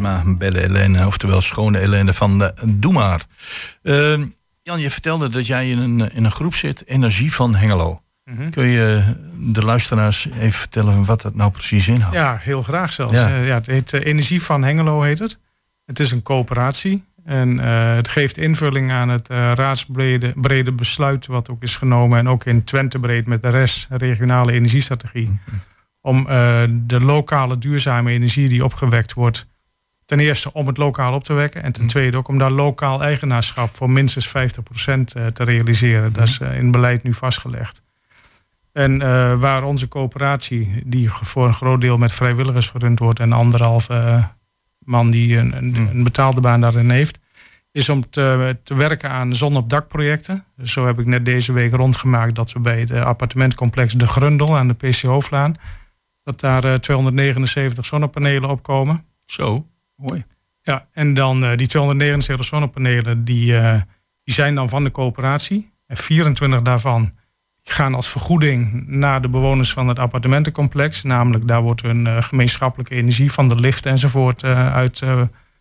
Thema 0.00 0.36
Belle 0.36 0.58
Helene, 0.58 1.06
oftewel 1.06 1.40
Schone 1.40 1.78
Helene 1.78 2.12
van 2.12 2.38
de 2.38 2.52
Doe 2.66 2.92
maar. 2.92 3.24
Uh, 3.82 4.24
Jan, 4.62 4.80
je 4.80 4.90
vertelde 4.90 5.28
dat 5.28 5.46
jij 5.46 5.70
in 5.70 5.78
een, 5.78 6.12
in 6.12 6.24
een 6.24 6.30
groep 6.30 6.54
zit, 6.54 6.86
Energie 6.86 7.32
van 7.32 7.54
Hengelo. 7.54 8.02
Mhm. 8.24 8.50
Kun 8.50 8.66
je 8.66 9.02
de 9.36 9.62
luisteraars 9.62 10.28
even 10.38 10.58
vertellen 10.58 11.04
wat 11.04 11.22
dat 11.22 11.34
nou 11.34 11.50
precies 11.50 11.88
inhoudt? 11.88 12.14
Ja, 12.14 12.38
heel 12.42 12.62
graag 12.62 12.92
zelfs. 12.92 13.12
Ja. 13.12 13.28
ja 13.28 13.54
het 13.54 13.66
heet 13.66 13.92
uh, 13.92 14.04
Energie 14.04 14.42
van 14.42 14.62
Hengelo 14.62 15.02
heet 15.02 15.18
het. 15.18 15.38
Het 15.84 16.00
is 16.00 16.10
een 16.10 16.22
coöperatie 16.22 17.04
en 17.24 17.56
uh, 17.56 17.94
het 17.94 18.08
geeft 18.08 18.38
invulling 18.38 18.92
aan 18.92 19.08
het 19.08 19.30
uh, 19.30 19.52
raadsbrede 19.52 20.32
brede 20.34 20.72
besluit 20.72 21.26
wat 21.26 21.48
ook 21.48 21.62
is 21.62 21.76
genomen 21.76 22.18
en 22.18 22.28
ook 22.28 22.44
in 22.44 22.64
Twente 22.64 22.98
breed 22.98 23.26
met 23.26 23.42
de 23.42 23.48
rest 23.48 23.86
regionale 23.90 24.52
energiestrategie. 24.52 25.28
Mm 25.28 25.38
Om 26.02 26.24
de 26.86 27.00
lokale 27.00 27.58
duurzame 27.58 28.10
energie 28.10 28.48
die 28.48 28.64
opgewekt 28.64 29.12
wordt 29.12 29.49
ten 30.10 30.20
eerste 30.20 30.52
om 30.52 30.66
het 30.66 30.76
lokaal 30.76 31.14
op 31.14 31.24
te 31.24 31.32
wekken. 31.32 31.62
En 31.62 31.72
ten 31.72 31.82
mhm. 31.82 31.92
tweede 31.92 32.16
ook 32.16 32.28
om 32.28 32.38
daar 32.38 32.50
lokaal 32.50 33.02
eigenaarschap 33.02 33.76
voor 33.76 33.90
minstens 33.90 34.28
50% 34.28 34.30
eh, 34.30 35.26
te 35.26 35.44
realiseren. 35.44 36.12
Dat 36.12 36.28
is 36.28 36.38
mhm. 36.38 36.50
eh, 36.50 36.58
in 36.58 36.70
beleid 36.70 37.02
nu 37.02 37.12
vastgelegd. 37.12 37.82
En 38.72 39.00
uh, 39.00 39.40
waar 39.40 39.64
onze 39.64 39.88
coöperatie, 39.88 40.82
die 40.84 41.10
voor 41.10 41.46
een 41.46 41.54
groot 41.54 41.80
deel 41.80 41.96
met 41.96 42.12
vrijwilligers 42.12 42.68
gerund 42.68 42.98
wordt 42.98 43.20
en 43.20 43.32
anderhalf 43.32 43.88
man 44.78 45.10
die 45.10 45.36
een, 45.36 45.56
een, 45.56 45.70
mhm. 45.70 45.86
een, 45.86 46.04
betaalde 46.04 46.40
baan 46.40 46.60
daarin 46.60 46.90
heeft, 46.90 47.18
is 47.72 47.88
om 47.88 48.10
te, 48.10 48.56
te 48.64 48.74
werken 48.74 49.10
aan 49.10 49.36
zon 49.36 49.56
op 49.56 49.70
dakprojecten. 49.70 50.44
Dus 50.56 50.72
zo 50.72 50.86
heb 50.86 50.98
ik 50.98 51.06
net 51.06 51.24
deze 51.24 51.52
week 51.52 51.72
rondgemaakt 51.72 52.34
dat 52.34 52.52
we 52.52 52.60
bij 52.60 52.80
het 52.80 52.92
appartementcomplex 52.92 53.94
De 53.94 54.06
Grundel 54.06 54.56
aan 54.56 54.68
de 54.68 54.74
PC 54.74 55.00
Hoofdlaan, 55.02 55.54
dat 56.22 56.40
daar 56.40 56.80
279 56.80 57.86
zonnepanelen 57.86 58.50
opkomen. 58.50 59.04
Zo. 59.24 59.64
Mooi. 60.00 60.24
Ja, 60.62 60.86
en 60.92 61.14
dan 61.14 61.44
uh, 61.44 61.56
die 61.56 61.66
279 61.66 62.46
zonnepanelen, 62.46 63.24
die, 63.24 63.52
uh, 63.52 63.80
die 64.24 64.34
zijn 64.34 64.54
dan 64.54 64.68
van 64.68 64.84
de 64.84 64.90
coöperatie. 64.90 65.70
En 65.86 65.96
24 65.96 66.62
daarvan 66.62 67.12
gaan 67.62 67.94
als 67.94 68.08
vergoeding 68.08 68.86
naar 68.86 69.22
de 69.22 69.28
bewoners 69.28 69.72
van 69.72 69.88
het 69.88 69.98
appartementencomplex. 69.98 71.02
Namelijk, 71.02 71.48
daar 71.48 71.62
wordt 71.62 71.82
hun 71.82 72.06
uh, 72.06 72.22
gemeenschappelijke 72.22 72.94
energie 72.94 73.32
van 73.32 73.48
de 73.48 73.54
lift 73.54 73.86
enzovoort 73.86 74.44
uit 74.44 75.02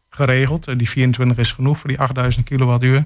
geregeld. 0.10 0.80
die 0.80 0.90
24 0.90 1.38
is 1.38 1.52
genoeg 1.52 1.78
voor 1.78 1.90
die 1.90 2.00
8000 2.00 2.46
kilowattuur. 2.46 3.06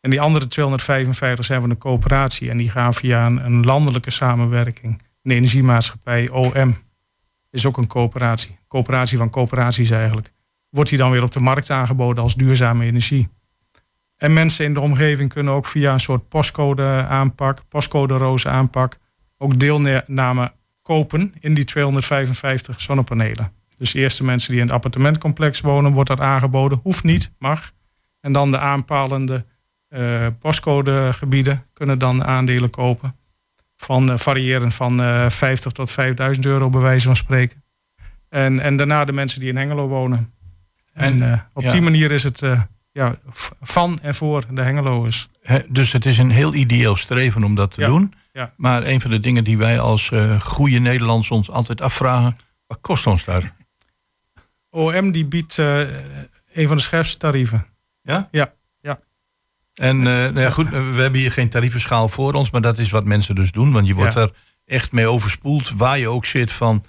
En 0.00 0.10
die 0.10 0.20
andere 0.20 0.46
255 0.46 1.44
zijn 1.44 1.60
van 1.60 1.68
de 1.68 1.78
coöperatie. 1.78 2.50
En 2.50 2.56
die 2.56 2.70
gaan 2.70 2.94
via 2.94 3.26
een, 3.26 3.44
een 3.44 3.64
landelijke 3.64 4.10
samenwerking, 4.10 5.02
een 5.22 5.30
energiemaatschappij, 5.30 6.30
OM. 6.30 6.76
Is 7.50 7.66
ook 7.66 7.76
een 7.76 7.86
coöperatie. 7.86 8.58
Coöperatie 8.68 9.18
van 9.18 9.30
coöperaties 9.30 9.90
eigenlijk 9.90 10.34
wordt 10.76 10.90
die 10.90 10.98
dan 10.98 11.10
weer 11.10 11.22
op 11.22 11.32
de 11.32 11.40
markt 11.40 11.70
aangeboden 11.70 12.22
als 12.22 12.34
duurzame 12.34 12.84
energie. 12.84 13.28
En 14.16 14.32
mensen 14.32 14.64
in 14.64 14.74
de 14.74 14.80
omgeving 14.80 15.32
kunnen 15.32 15.52
ook 15.52 15.66
via 15.66 15.92
een 15.92 16.00
soort 16.00 16.28
postcode 16.28 16.86
aanpak, 17.08 17.62
postcode 17.68 18.16
roze 18.16 18.48
aanpak, 18.48 18.98
ook 19.38 19.58
deelname 19.58 20.52
kopen 20.82 21.34
in 21.40 21.54
die 21.54 21.64
255 21.64 22.80
zonnepanelen. 22.80 23.52
Dus 23.76 23.92
de 23.92 23.98
eerste 23.98 24.24
mensen 24.24 24.50
die 24.50 24.60
in 24.60 24.66
het 24.66 24.74
appartementcomplex 24.74 25.60
wonen, 25.60 25.92
wordt 25.92 26.08
dat 26.08 26.20
aangeboden. 26.20 26.80
Hoeft 26.82 27.04
niet, 27.04 27.30
mag. 27.38 27.72
En 28.20 28.32
dan 28.32 28.50
de 28.50 28.58
aanpalende 28.58 29.44
uh, 29.88 30.26
postcodegebieden 30.40 31.66
kunnen 31.72 31.98
dan 31.98 32.24
aandelen 32.24 32.70
kopen. 32.70 33.16
Van 33.76 34.10
uh, 34.10 34.16
variërend 34.16 34.74
van 34.74 35.00
uh, 35.00 35.24
eh, 35.24 35.30
50 35.30 35.72
tot 35.72 35.90
5000 35.90 36.46
euro, 36.46 36.70
bij 36.70 36.80
wijze 36.80 37.06
van 37.06 37.16
spreken. 37.16 37.64
En, 38.28 38.60
en 38.60 38.76
daarna 38.76 39.04
de 39.04 39.12
mensen 39.12 39.40
die 39.40 39.48
in 39.48 39.56
Hengelo 39.56 39.88
wonen. 39.88 40.34
En 40.96 41.16
uh, 41.16 41.38
op 41.52 41.70
die 41.70 41.80
manier 41.80 42.10
is 42.10 42.22
het 42.22 42.42
uh, 42.42 42.60
ja, 42.92 43.16
van 43.60 43.98
en 44.02 44.14
voor 44.14 44.44
de 44.50 44.62
Hengeloers. 44.62 45.28
dus 45.68 45.92
het 45.92 46.06
is 46.06 46.18
een 46.18 46.30
heel 46.30 46.54
ideeel 46.54 46.96
streven 46.96 47.44
om 47.44 47.54
dat 47.54 47.70
te 47.70 47.84
doen. 47.84 48.14
Ja. 48.32 48.52
Maar 48.56 48.82
een 48.82 49.00
van 49.00 49.10
de 49.10 49.20
dingen 49.20 49.44
die 49.44 49.58
wij 49.58 49.80
als 49.80 50.10
uh, 50.10 50.40
goede 50.40 50.78
Nederlanders 50.78 51.30
ons 51.30 51.50
altijd 51.50 51.80
afvragen... 51.80 52.36
wat 52.66 52.78
kost 52.80 53.06
ons 53.06 53.24
daar? 53.24 53.54
OM 54.70 55.10
die 55.10 55.26
biedt 55.26 55.56
een 55.56 56.68
van 56.68 56.76
de 56.76 56.82
scherpste 56.82 57.16
tarieven. 57.16 57.66
Ja? 58.02 58.28
Ja. 58.30 58.52
ja. 58.80 59.00
En 59.74 60.02
nou 60.02 60.40
ja, 60.40 60.50
goed, 60.50 60.68
we 60.68 60.76
hebben 60.76 61.20
hier 61.20 61.32
geen 61.32 61.48
tarievenschaal 61.48 62.08
voor 62.08 62.32
ons... 62.32 62.50
maar 62.50 62.60
dat 62.60 62.78
is 62.78 62.90
wat 62.90 63.04
mensen 63.04 63.34
dus 63.34 63.52
doen. 63.52 63.72
Want 63.72 63.86
je 63.86 63.94
wordt 63.94 64.14
er 64.14 64.30
echt 64.64 64.92
mee 64.92 65.08
overspoeld. 65.08 65.70
Waar 65.70 65.98
je 65.98 66.08
ook 66.08 66.24
zit 66.24 66.52
van 66.52 66.84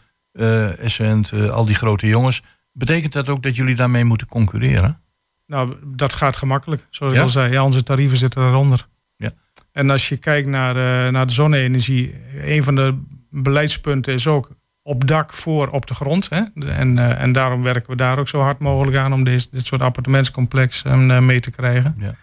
Essent, 0.79 1.33
al 1.33 1.65
die 1.65 1.75
grote 1.75 2.07
jongens... 2.07 2.41
Betekent 2.77 3.13
dat 3.13 3.29
ook 3.29 3.43
dat 3.43 3.55
jullie 3.55 3.75
daarmee 3.75 4.03
moeten 4.03 4.27
concurreren? 4.27 5.01
Nou, 5.47 5.75
dat 5.85 6.13
gaat 6.13 6.37
gemakkelijk. 6.37 6.87
Zoals 6.89 7.13
ik 7.13 7.19
al 7.19 7.29
zei, 7.29 7.51
ja, 7.51 7.63
onze 7.63 7.83
tarieven 7.83 8.17
zitten 8.17 8.41
daaronder. 8.41 8.87
Ja. 9.15 9.29
En 9.71 9.89
als 9.89 10.09
je 10.09 10.17
kijkt 10.17 10.47
naar, 10.47 10.75
uh, 10.75 11.11
naar 11.11 11.27
de 11.27 11.33
zonne-energie, 11.33 12.15
een 12.43 12.63
van 12.63 12.75
de 12.75 12.99
beleidspunten 13.29 14.13
is 14.13 14.27
ook 14.27 14.49
op 14.81 15.07
dak 15.07 15.33
voor 15.33 15.67
op 15.67 15.85
de 15.85 15.93
grond. 15.93 16.29
Hè? 16.29 16.41
En, 16.65 16.97
uh, 16.97 17.21
en 17.21 17.31
daarom 17.31 17.63
werken 17.63 17.89
we 17.89 17.95
daar 17.95 18.19
ook 18.19 18.27
zo 18.27 18.39
hard 18.39 18.59
mogelijk 18.59 18.97
aan 18.97 19.13
om 19.13 19.23
deze, 19.23 19.47
dit 19.51 19.65
soort 19.65 19.81
appartementscomplexen 19.81 21.09
uh, 21.09 21.19
mee 21.19 21.39
te 21.39 21.51
krijgen. 21.51 21.95
Ja. 21.99 22.15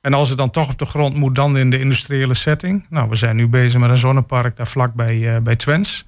En 0.00 0.14
als 0.14 0.28
het 0.28 0.38
dan 0.38 0.50
toch 0.50 0.70
op 0.70 0.78
de 0.78 0.86
grond 0.86 1.14
moet, 1.14 1.34
dan 1.34 1.56
in 1.56 1.70
de 1.70 1.78
industriële 1.78 2.34
setting. 2.34 2.86
Nou, 2.88 3.08
we 3.08 3.16
zijn 3.16 3.36
nu 3.36 3.48
bezig 3.48 3.80
met 3.80 3.90
een 3.90 3.96
zonnepark 3.96 4.56
daar 4.56 4.66
vlakbij 4.66 5.42
bij 5.42 5.56
Twens 5.56 6.06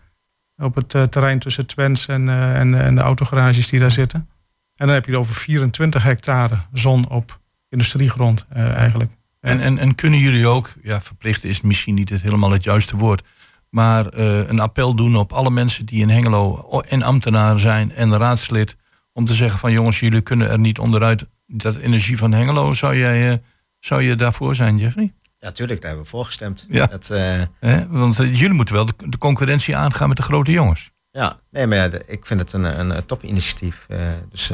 op 0.59 0.74
het 0.74 0.94
uh, 0.94 1.02
terrein 1.02 1.38
tussen 1.38 1.66
Twens 1.66 2.07
en, 2.07 2.22
uh, 2.26 2.59
en, 2.59 2.74
en, 2.74 2.94
de 2.94 3.00
autogarages 3.00 3.68
die 3.68 3.80
daar 3.80 3.90
zitten. 3.90 4.28
En 4.76 4.86
dan 4.86 4.94
heb 4.94 5.07
je 5.07 5.18
over 5.18 5.34
24 5.34 6.02
hectare 6.02 6.59
zon 6.72 7.09
op 7.09 7.40
industriegrond 7.68 8.46
uh, 8.52 8.74
eigenlijk. 8.74 9.11
En, 9.40 9.61
en, 9.61 9.78
en 9.78 9.94
kunnen 9.94 10.18
jullie 10.18 10.46
ook, 10.46 10.72
ja, 10.82 11.00
verplichten 11.00 11.48
is 11.48 11.61
misschien 11.61 11.94
niet 11.94 12.09
het 12.09 12.22
helemaal 12.22 12.50
het 12.50 12.64
juiste 12.64 12.96
woord, 12.96 13.22
maar 13.70 14.14
een 14.14 14.61
appel 14.61 14.94
doen 14.94 15.16
op 15.16 15.32
alle 15.32 15.50
mensen 15.50 15.86
die 15.86 16.00
in 16.00 16.09
Hengelo 16.09 16.80
en 16.80 17.02
ambtenaar 17.02 17.59
zijn 17.59 17.92
en 17.92 18.18
raadslid, 18.18 18.76
om 19.12 19.24
te 19.24 19.34
zeggen 19.34 19.59
van 19.59 19.72
jongens, 19.72 20.00
jullie 20.00 20.20
kunnen 20.20 20.50
er 20.50 20.59
niet 20.59 20.78
onderuit 20.78 21.26
dat 21.46 21.76
energie 21.76 22.18
van 22.18 22.32
Hengelo. 22.32 22.72
Zou, 22.72 22.96
jij, 22.96 23.42
zou 23.78 24.02
je 24.02 24.14
daarvoor 24.14 24.54
zijn, 24.54 24.78
Jeffrey? 24.78 25.12
Ja, 25.47 25.53
tuurlijk, 25.53 25.80
daar 25.80 25.90
hebben 25.90 26.11
we 26.11 26.16
voor 26.16 26.24
gestemd. 26.24 26.66
Ja. 26.70 26.86
Dat, 26.86 27.11
uh... 27.12 27.86
Want 27.88 28.20
uh, 28.20 28.38
jullie 28.38 28.57
moeten 28.57 28.74
wel 28.74 28.86
de, 28.86 28.94
de, 29.09 29.18
concurrentie 29.18 29.76
aangaan 29.76 30.09
met 30.09 30.16
de 30.16 30.22
grote 30.22 30.51
jongens. 30.51 30.90
Ja, 31.11 31.40
nee, 31.51 31.66
maar 31.66 31.76
ja, 31.76 31.88
de, 31.88 32.03
ik 32.07 32.26
vind 32.26 32.40
het 32.40 32.53
een, 32.53 32.64
een, 32.64 33.07
topinitiatief. 33.07 33.86
Uh, 33.88 33.99
dus 34.30 34.49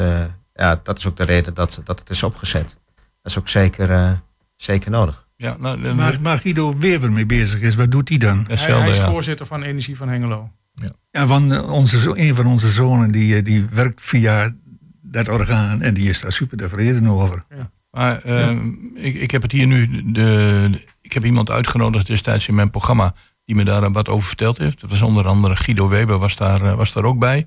ja, 0.55 0.80
dat 0.82 0.99
is 0.99 1.07
ook 1.07 1.16
de 1.16 1.24
reden 1.24 1.55
dat, 1.55 1.80
dat 1.84 1.99
het 1.99 2.11
is 2.11 2.22
opgezet. 2.22 2.78
Dat 2.95 3.32
is 3.32 3.38
ook 3.38 3.49
zeker, 3.49 4.20
zeker 4.57 4.90
nodig. 4.90 5.28
Ja, 5.36 5.57
nou, 5.59 5.95
maar, 5.95 6.20
maar 6.20 6.38
Guido 6.38 6.78
Weber 6.78 7.12
mee 7.12 7.26
bezig 7.26 7.61
is, 7.61 7.74
wat 7.74 7.90
doet 7.90 8.09
hij 8.09 8.18
dan? 8.18 8.45
Hij, 8.49 8.57
hij 8.57 8.90
is 8.90 8.99
voorzitter 8.99 9.47
van 9.47 9.62
Energie 9.62 9.97
van 9.97 10.09
Hengelo. 10.09 10.51
Ja, 10.74 10.93
ja 11.11 11.26
van 11.26 11.61
onze, 11.70 12.18
een 12.18 12.34
van 12.34 12.47
onze 12.47 12.68
zonen 12.68 13.11
die, 13.11 13.43
die 13.43 13.64
werkt 13.70 14.01
via 14.01 14.55
dat 15.03 15.28
orgaan 15.28 15.82
en 15.82 15.95
die 15.95 16.09
is 16.09 16.20
daar 16.20 16.32
super 16.32 16.57
tevreden 16.57 17.07
over. 17.07 17.45
Ja. 17.49 17.70
Maar 17.93 18.22
ehm, 18.22 18.70
ik, 18.95 19.14
ik 19.14 19.30
heb 19.30 19.43
het 19.43 19.53
hier 19.53 19.66
nu. 19.66 20.12
De, 20.12 20.70
ik 21.01 21.12
heb 21.12 21.24
iemand 21.24 21.51
uitgenodigd 21.51 22.07
destijds 22.07 22.49
in 22.49 22.55
mijn 22.55 22.70
programma. 22.70 23.14
die 23.45 23.57
me 23.57 23.64
daar 23.64 23.93
wat 23.93 24.09
over 24.09 24.26
verteld 24.28 24.59
heeft. 24.59 24.80
Dat 24.80 24.90
was 24.90 25.03
onder 25.03 25.26
andere 25.26 25.57
Guido 25.57 25.88
Weber, 25.88 26.18
was 26.18 26.36
daar, 26.36 26.62
eh, 26.62 26.74
was 26.74 26.93
daar 26.93 27.05
ook 27.05 27.18
bij. 27.18 27.47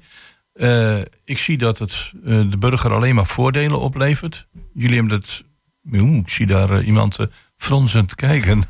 Uh, 0.54 1.02
ik 1.24 1.38
zie 1.38 1.58
dat 1.58 1.80
het 1.80 2.12
uh, 2.24 2.50
de 2.50 2.58
burger 2.58 2.94
alleen 2.94 3.16
maar 3.16 3.26
voordelen 3.26 3.80
oplevert. 3.80 4.48
Jullie 4.74 4.96
hebben 5.00 5.20
dat. 5.20 5.44
Oeh, 5.92 6.18
ik 6.18 6.30
zie 6.30 6.46
daar 6.46 6.84
iemand 6.84 7.18
fronsend 7.66 8.16
kijken. 8.16 8.64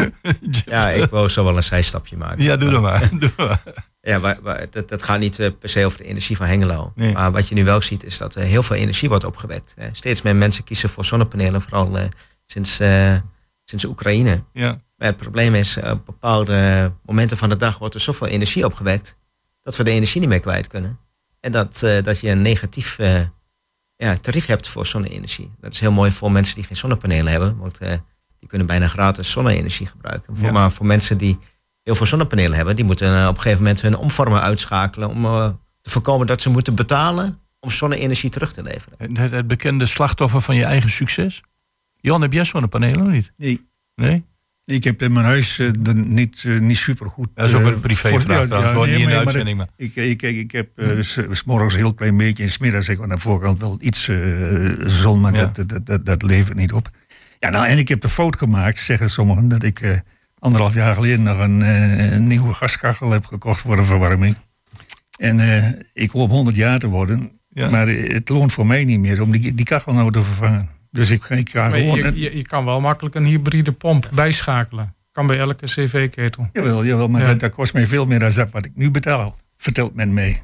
ja, 0.64 0.90
ik 0.90 1.10
wou 1.10 1.28
zo 1.28 1.44
wel 1.44 1.56
een 1.56 1.62
zijstapje 1.62 2.16
maken. 2.16 2.42
Ja, 2.42 2.56
doe 2.56 2.70
dat 2.70 2.80
maar. 2.80 3.08
Doe 3.18 3.30
maar. 3.36 3.62
Ja, 4.00 4.18
maar, 4.18 4.66
het, 4.70 5.02
gaat 5.02 5.18
niet 5.18 5.38
eh, 5.38 5.50
per 5.58 5.68
se 5.68 5.84
over 5.84 5.98
de 5.98 6.04
energie 6.04 6.36
van 6.36 6.46
Hengelo. 6.46 6.92
Maar 6.94 7.32
wat 7.32 7.48
je 7.48 7.54
nu 7.54 7.64
wel 7.64 7.82
ziet 7.82 8.04
is 8.04 8.18
dat 8.18 8.34
er 8.34 8.42
heel 8.42 8.62
veel 8.62 8.76
energie 8.76 9.08
wordt 9.08 9.24
opgewekt. 9.24 9.74
Steeds 9.92 10.22
meer 10.22 10.36
mensen 10.36 10.64
kiezen 10.64 10.88
voor 10.88 11.04
zonnepanelen, 11.04 11.62
vooral 11.62 11.98
uh, 11.98 12.04
sinds, 12.46 12.80
uh, 12.80 13.16
sinds 13.64 13.84
Oekraïne. 13.84 14.44
Ja. 14.52 14.80
Maar 14.96 15.08
het 15.08 15.16
probleem 15.16 15.54
is, 15.54 15.76
op 15.76 16.06
bepaalde 16.06 16.92
momenten 17.04 17.36
van 17.36 17.48
de 17.48 17.56
dag 17.56 17.78
wordt 17.78 17.94
er 17.94 18.00
zoveel 18.00 18.26
energie 18.26 18.64
opgewekt... 18.64 19.16
dat 19.62 19.76
we 19.76 19.84
de 19.84 19.90
energie 19.90 20.20
niet 20.20 20.28
meer 20.28 20.40
kwijt 20.40 20.66
kunnen. 20.66 20.98
En 21.40 21.52
dat, 21.52 21.78
dat 22.02 22.20
je 22.20 22.30
een 22.30 22.42
negatief 22.42 22.96
ja, 23.96 24.16
tarief 24.20 24.46
hebt 24.46 24.68
voor 24.68 24.86
zonne-energie. 24.86 25.50
Dat 25.60 25.72
is 25.72 25.80
heel 25.80 25.92
mooi 25.92 26.10
voor 26.10 26.32
mensen 26.32 26.54
die 26.54 26.64
geen 26.64 26.76
zonnepanelen 26.76 27.32
hebben. 27.32 27.58
Want 27.58 27.78
die 28.38 28.48
kunnen 28.48 28.66
bijna 28.66 28.88
gratis 28.88 29.30
zonne-energie 29.30 29.86
gebruiken. 29.86 30.36
Voor, 30.36 30.52
Maar 30.52 30.72
voor 30.72 30.86
mensen 30.86 31.18
die 31.18 31.38
heel 31.82 31.94
veel 31.94 32.06
zonnepanelen 32.06 32.56
hebben, 32.56 32.76
die 32.76 32.84
moeten 32.84 33.20
eh, 33.20 33.28
op 33.28 33.34
een 33.34 33.40
gegeven 33.40 33.62
moment 33.62 33.82
hun 33.82 33.96
omvormer 33.96 34.40
uitschakelen 34.40 35.08
om 35.08 35.24
uh, 35.24 35.48
te 35.80 35.90
voorkomen 35.90 36.26
dat 36.26 36.40
ze 36.40 36.50
moeten 36.50 36.74
betalen 36.74 37.40
om 37.60 37.70
zonne-energie 37.70 38.30
terug 38.30 38.52
te 38.52 38.62
leveren. 38.62 39.14
Het, 39.14 39.30
het, 39.30 39.46
bekende 39.46 39.86
slachtoffer 39.86 40.40
van 40.40 40.56
je 40.56 40.64
eigen 40.64 40.90
succes? 40.90 41.42
Jan, 42.00 42.22
heb 42.22 42.32
jij 42.32 42.44
zonnepanelen 42.44 43.06
of 43.06 43.12
niet? 43.12 43.32
Nee. 43.36 43.66
Nee? 43.94 44.24
Ik 44.64 44.84
heb 44.84 45.02
in 45.02 45.12
mijn 45.12 45.26
huis 45.26 45.58
uh, 45.58 45.70
niet, 45.94 46.42
uh, 46.42 46.60
niet 46.60 46.76
super 46.76 47.06
goed. 47.06 47.28
Dat 47.34 47.48
is 47.48 47.54
ook 47.54 47.64
een 47.64 47.80
privévraag 47.80 48.46
trouwens, 48.46 48.70
ja, 48.70 48.78
nee, 48.78 48.90
niet 48.90 49.00
in 49.00 49.08
de 49.08 49.18
uitzending. 49.18 49.56
Maar, 49.56 49.68
ik, 49.76 49.96
ik, 49.96 50.22
ik 50.22 50.50
heb 50.50 50.68
uh, 50.76 51.02
s 51.30 51.44
morgens 51.44 51.74
een 51.74 51.80
heel 51.80 51.94
klein 51.94 52.16
beetje 52.16 52.42
en 52.42 52.50
smiddags 52.50 52.86
zeg 52.86 53.00
aan 53.00 53.08
de 53.08 53.18
voorkant 53.18 53.60
wel 53.60 53.76
iets 53.80 54.10
zon, 54.78 55.20
maar 55.20 55.34
ja. 55.34 55.50
dat, 55.52 55.68
dat, 55.68 55.86
dat, 55.86 56.06
dat, 56.06 56.22
levert 56.22 56.56
niet 56.56 56.72
op. 56.72 56.90
Ja, 57.38 57.50
nou, 57.50 57.66
en 57.66 57.78
ik 57.78 57.88
heb 57.88 58.00
de 58.00 58.08
fout 58.08 58.36
gemaakt, 58.36 58.78
zeggen 58.78 59.10
sommigen, 59.10 59.48
dat 59.48 59.62
ik 59.62 60.02
anderhalf 60.38 60.74
jaar 60.74 60.94
geleden 60.94 61.22
nog 61.22 61.38
een, 61.38 61.60
een, 61.60 62.26
nieuwe 62.26 62.54
gaskachel 62.54 63.10
heb 63.10 63.26
gekocht 63.26 63.60
voor 63.60 63.76
de 63.76 63.84
verwarming. 63.84 64.36
En 65.18 65.40
ik 65.92 66.10
hoop 66.10 66.30
100 66.30 66.56
jaar 66.56 66.78
te 66.78 66.86
worden, 66.86 67.40
maar 67.70 67.88
het 67.88 68.28
loont 68.28 68.52
voor 68.52 68.66
mij 68.66 68.84
niet 68.84 69.00
meer 69.00 69.22
om 69.22 69.30
die, 69.30 69.54
die 69.54 69.64
kachel 69.64 69.92
nou 69.92 70.12
te 70.12 70.22
vervangen. 70.22 70.68
Dus 70.90 71.10
ik, 71.10 71.24
ik 71.24 71.50
ga 71.50 71.70
gewoon... 71.70 71.96
Je, 71.96 72.20
je, 72.20 72.36
je, 72.36 72.42
kan 72.42 72.64
wel 72.64 72.80
makkelijk 72.80 73.14
een 73.14 73.24
hybride 73.24 73.72
pomp 73.72 74.10
bijschakelen. 74.14 74.94
Kan 75.12 75.26
bij 75.26 75.38
elke 75.38 75.66
cv-ketel. 75.66 76.48
Jawel, 76.52 76.84
jawel 76.84 77.08
maar 77.08 77.24
dat, 77.24 77.40
dat, 77.40 77.52
kost 77.52 77.72
mij 77.72 77.86
veel 77.86 78.06
meer 78.06 78.18
dan 78.18 78.32
dat 78.32 78.50
wat 78.50 78.64
ik 78.64 78.72
nu 78.74 78.90
betaal. 78.90 79.36
Vertelt 79.56 79.94
men 79.94 80.14
mee. 80.14 80.40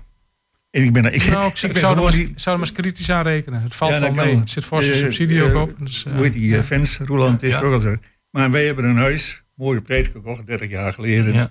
En 0.75 0.83
ik 0.83 0.93
ben, 0.93 1.14
ik, 1.14 1.27
nou, 1.27 1.47
ik, 1.47 1.62
ik, 1.62 1.70
ik 1.70 1.77
zou, 1.77 2.11
die... 2.11 2.33
zou 2.37 2.57
hem 2.57 2.64
eens 2.64 2.75
kritisch 2.75 3.11
aanrekenen. 3.11 3.62
Het 3.62 3.75
valt 3.75 3.93
ja, 3.93 4.01
wel 4.01 4.12
mee. 4.12 4.37
Er 4.37 4.49
zit 4.49 4.64
forse 4.64 4.89
uh, 4.89 4.97
subsidie 4.97 5.37
uh, 5.37 5.45
ook 5.45 5.68
op. 5.68 5.75
Dus, 5.79 6.05
uh, 6.05 6.14
hoe 6.14 6.22
heet 6.22 6.33
die? 6.33 6.49
Uh, 6.49 6.62
Fens, 6.62 6.99
Roland 6.99 7.43
is 7.43 7.61
ook 7.61 7.72
al 7.72 7.81
zo. 7.81 7.97
Maar 8.31 8.51
wij 8.51 8.66
hebben 8.66 8.85
een 8.85 8.97
huis, 8.97 9.45
mooi 9.55 9.79
op 9.79 9.87
gekocht, 9.87 10.47
30 10.47 10.70
jaar 10.70 10.93
geleden. 10.93 11.33
Ja. 11.33 11.51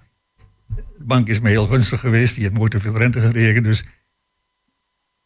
De 0.75 1.03
bank 1.03 1.27
is 1.27 1.39
me 1.39 1.49
heel 1.49 1.67
gunstig 1.67 1.99
geweest. 1.99 2.33
Die 2.33 2.43
heeft 2.43 2.57
mooi 2.57 2.69
te 2.69 2.79
veel 2.79 2.97
rente 2.97 3.19
gekregen. 3.19 3.63
Dus 3.63 3.83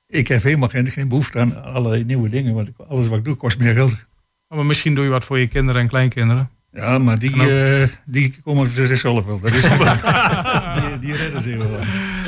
ik 0.07 0.27
heb 0.27 0.43
helemaal 0.43 0.69
geen, 0.69 0.91
geen 0.91 1.07
behoefte 1.07 1.39
aan 1.39 1.63
allerlei 1.63 2.03
nieuwe 2.03 2.29
dingen. 2.29 2.53
Want 2.53 2.69
alles 2.87 3.07
wat 3.07 3.17
ik 3.17 3.25
doe 3.25 3.35
kost 3.35 3.59
meer 3.59 3.73
geld. 3.73 3.91
Oh, 4.47 4.57
maar 4.57 4.65
misschien 4.65 4.95
doe 4.95 5.03
je 5.03 5.09
wat 5.09 5.25
voor 5.25 5.39
je 5.39 5.47
kinderen 5.47 5.81
en 5.81 5.87
kleinkinderen. 5.87 6.49
Ja, 6.71 6.97
maar 6.97 7.19
die, 7.19 7.35
uh, 7.35 7.87
die 8.05 8.35
komen 8.43 8.97
zelf 8.97 9.25
wel. 9.25 9.39
Dat 9.39 9.53
is 9.53 9.61
die, 10.75 10.99
die 10.99 11.15
redden 11.15 11.41
zich 11.41 11.57
wel. 11.57 11.79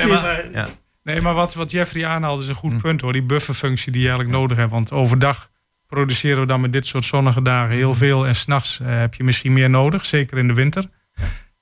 Maar, 0.08 0.50
ja. 0.52 0.68
Nee, 1.02 1.20
maar 1.20 1.34
wat, 1.34 1.54
wat 1.54 1.70
Jeffrey 1.70 2.06
aanhaalde 2.06 2.42
is 2.42 2.48
een 2.48 2.54
goed 2.54 2.72
hm. 2.72 2.78
punt 2.78 3.00
hoor. 3.00 3.12
Die 3.12 3.22
bufferfunctie 3.22 3.92
die 3.92 4.02
je 4.02 4.08
eigenlijk 4.08 4.38
nodig 4.38 4.56
hebt. 4.56 4.70
Want 4.70 4.92
overdag 4.92 5.50
produceren 5.86 6.40
we 6.40 6.46
dan 6.46 6.60
met 6.60 6.72
dit 6.72 6.86
soort 6.86 7.04
zonnige 7.04 7.42
dagen 7.42 7.74
heel 7.74 7.94
veel. 7.94 8.26
En 8.26 8.34
s'nachts 8.34 8.78
uh, 8.82 8.88
heb 8.88 9.14
je 9.14 9.24
misschien 9.24 9.52
meer 9.52 9.70
nodig. 9.70 10.06
Zeker 10.06 10.38
in 10.38 10.46
de 10.46 10.54
winter. 10.54 10.84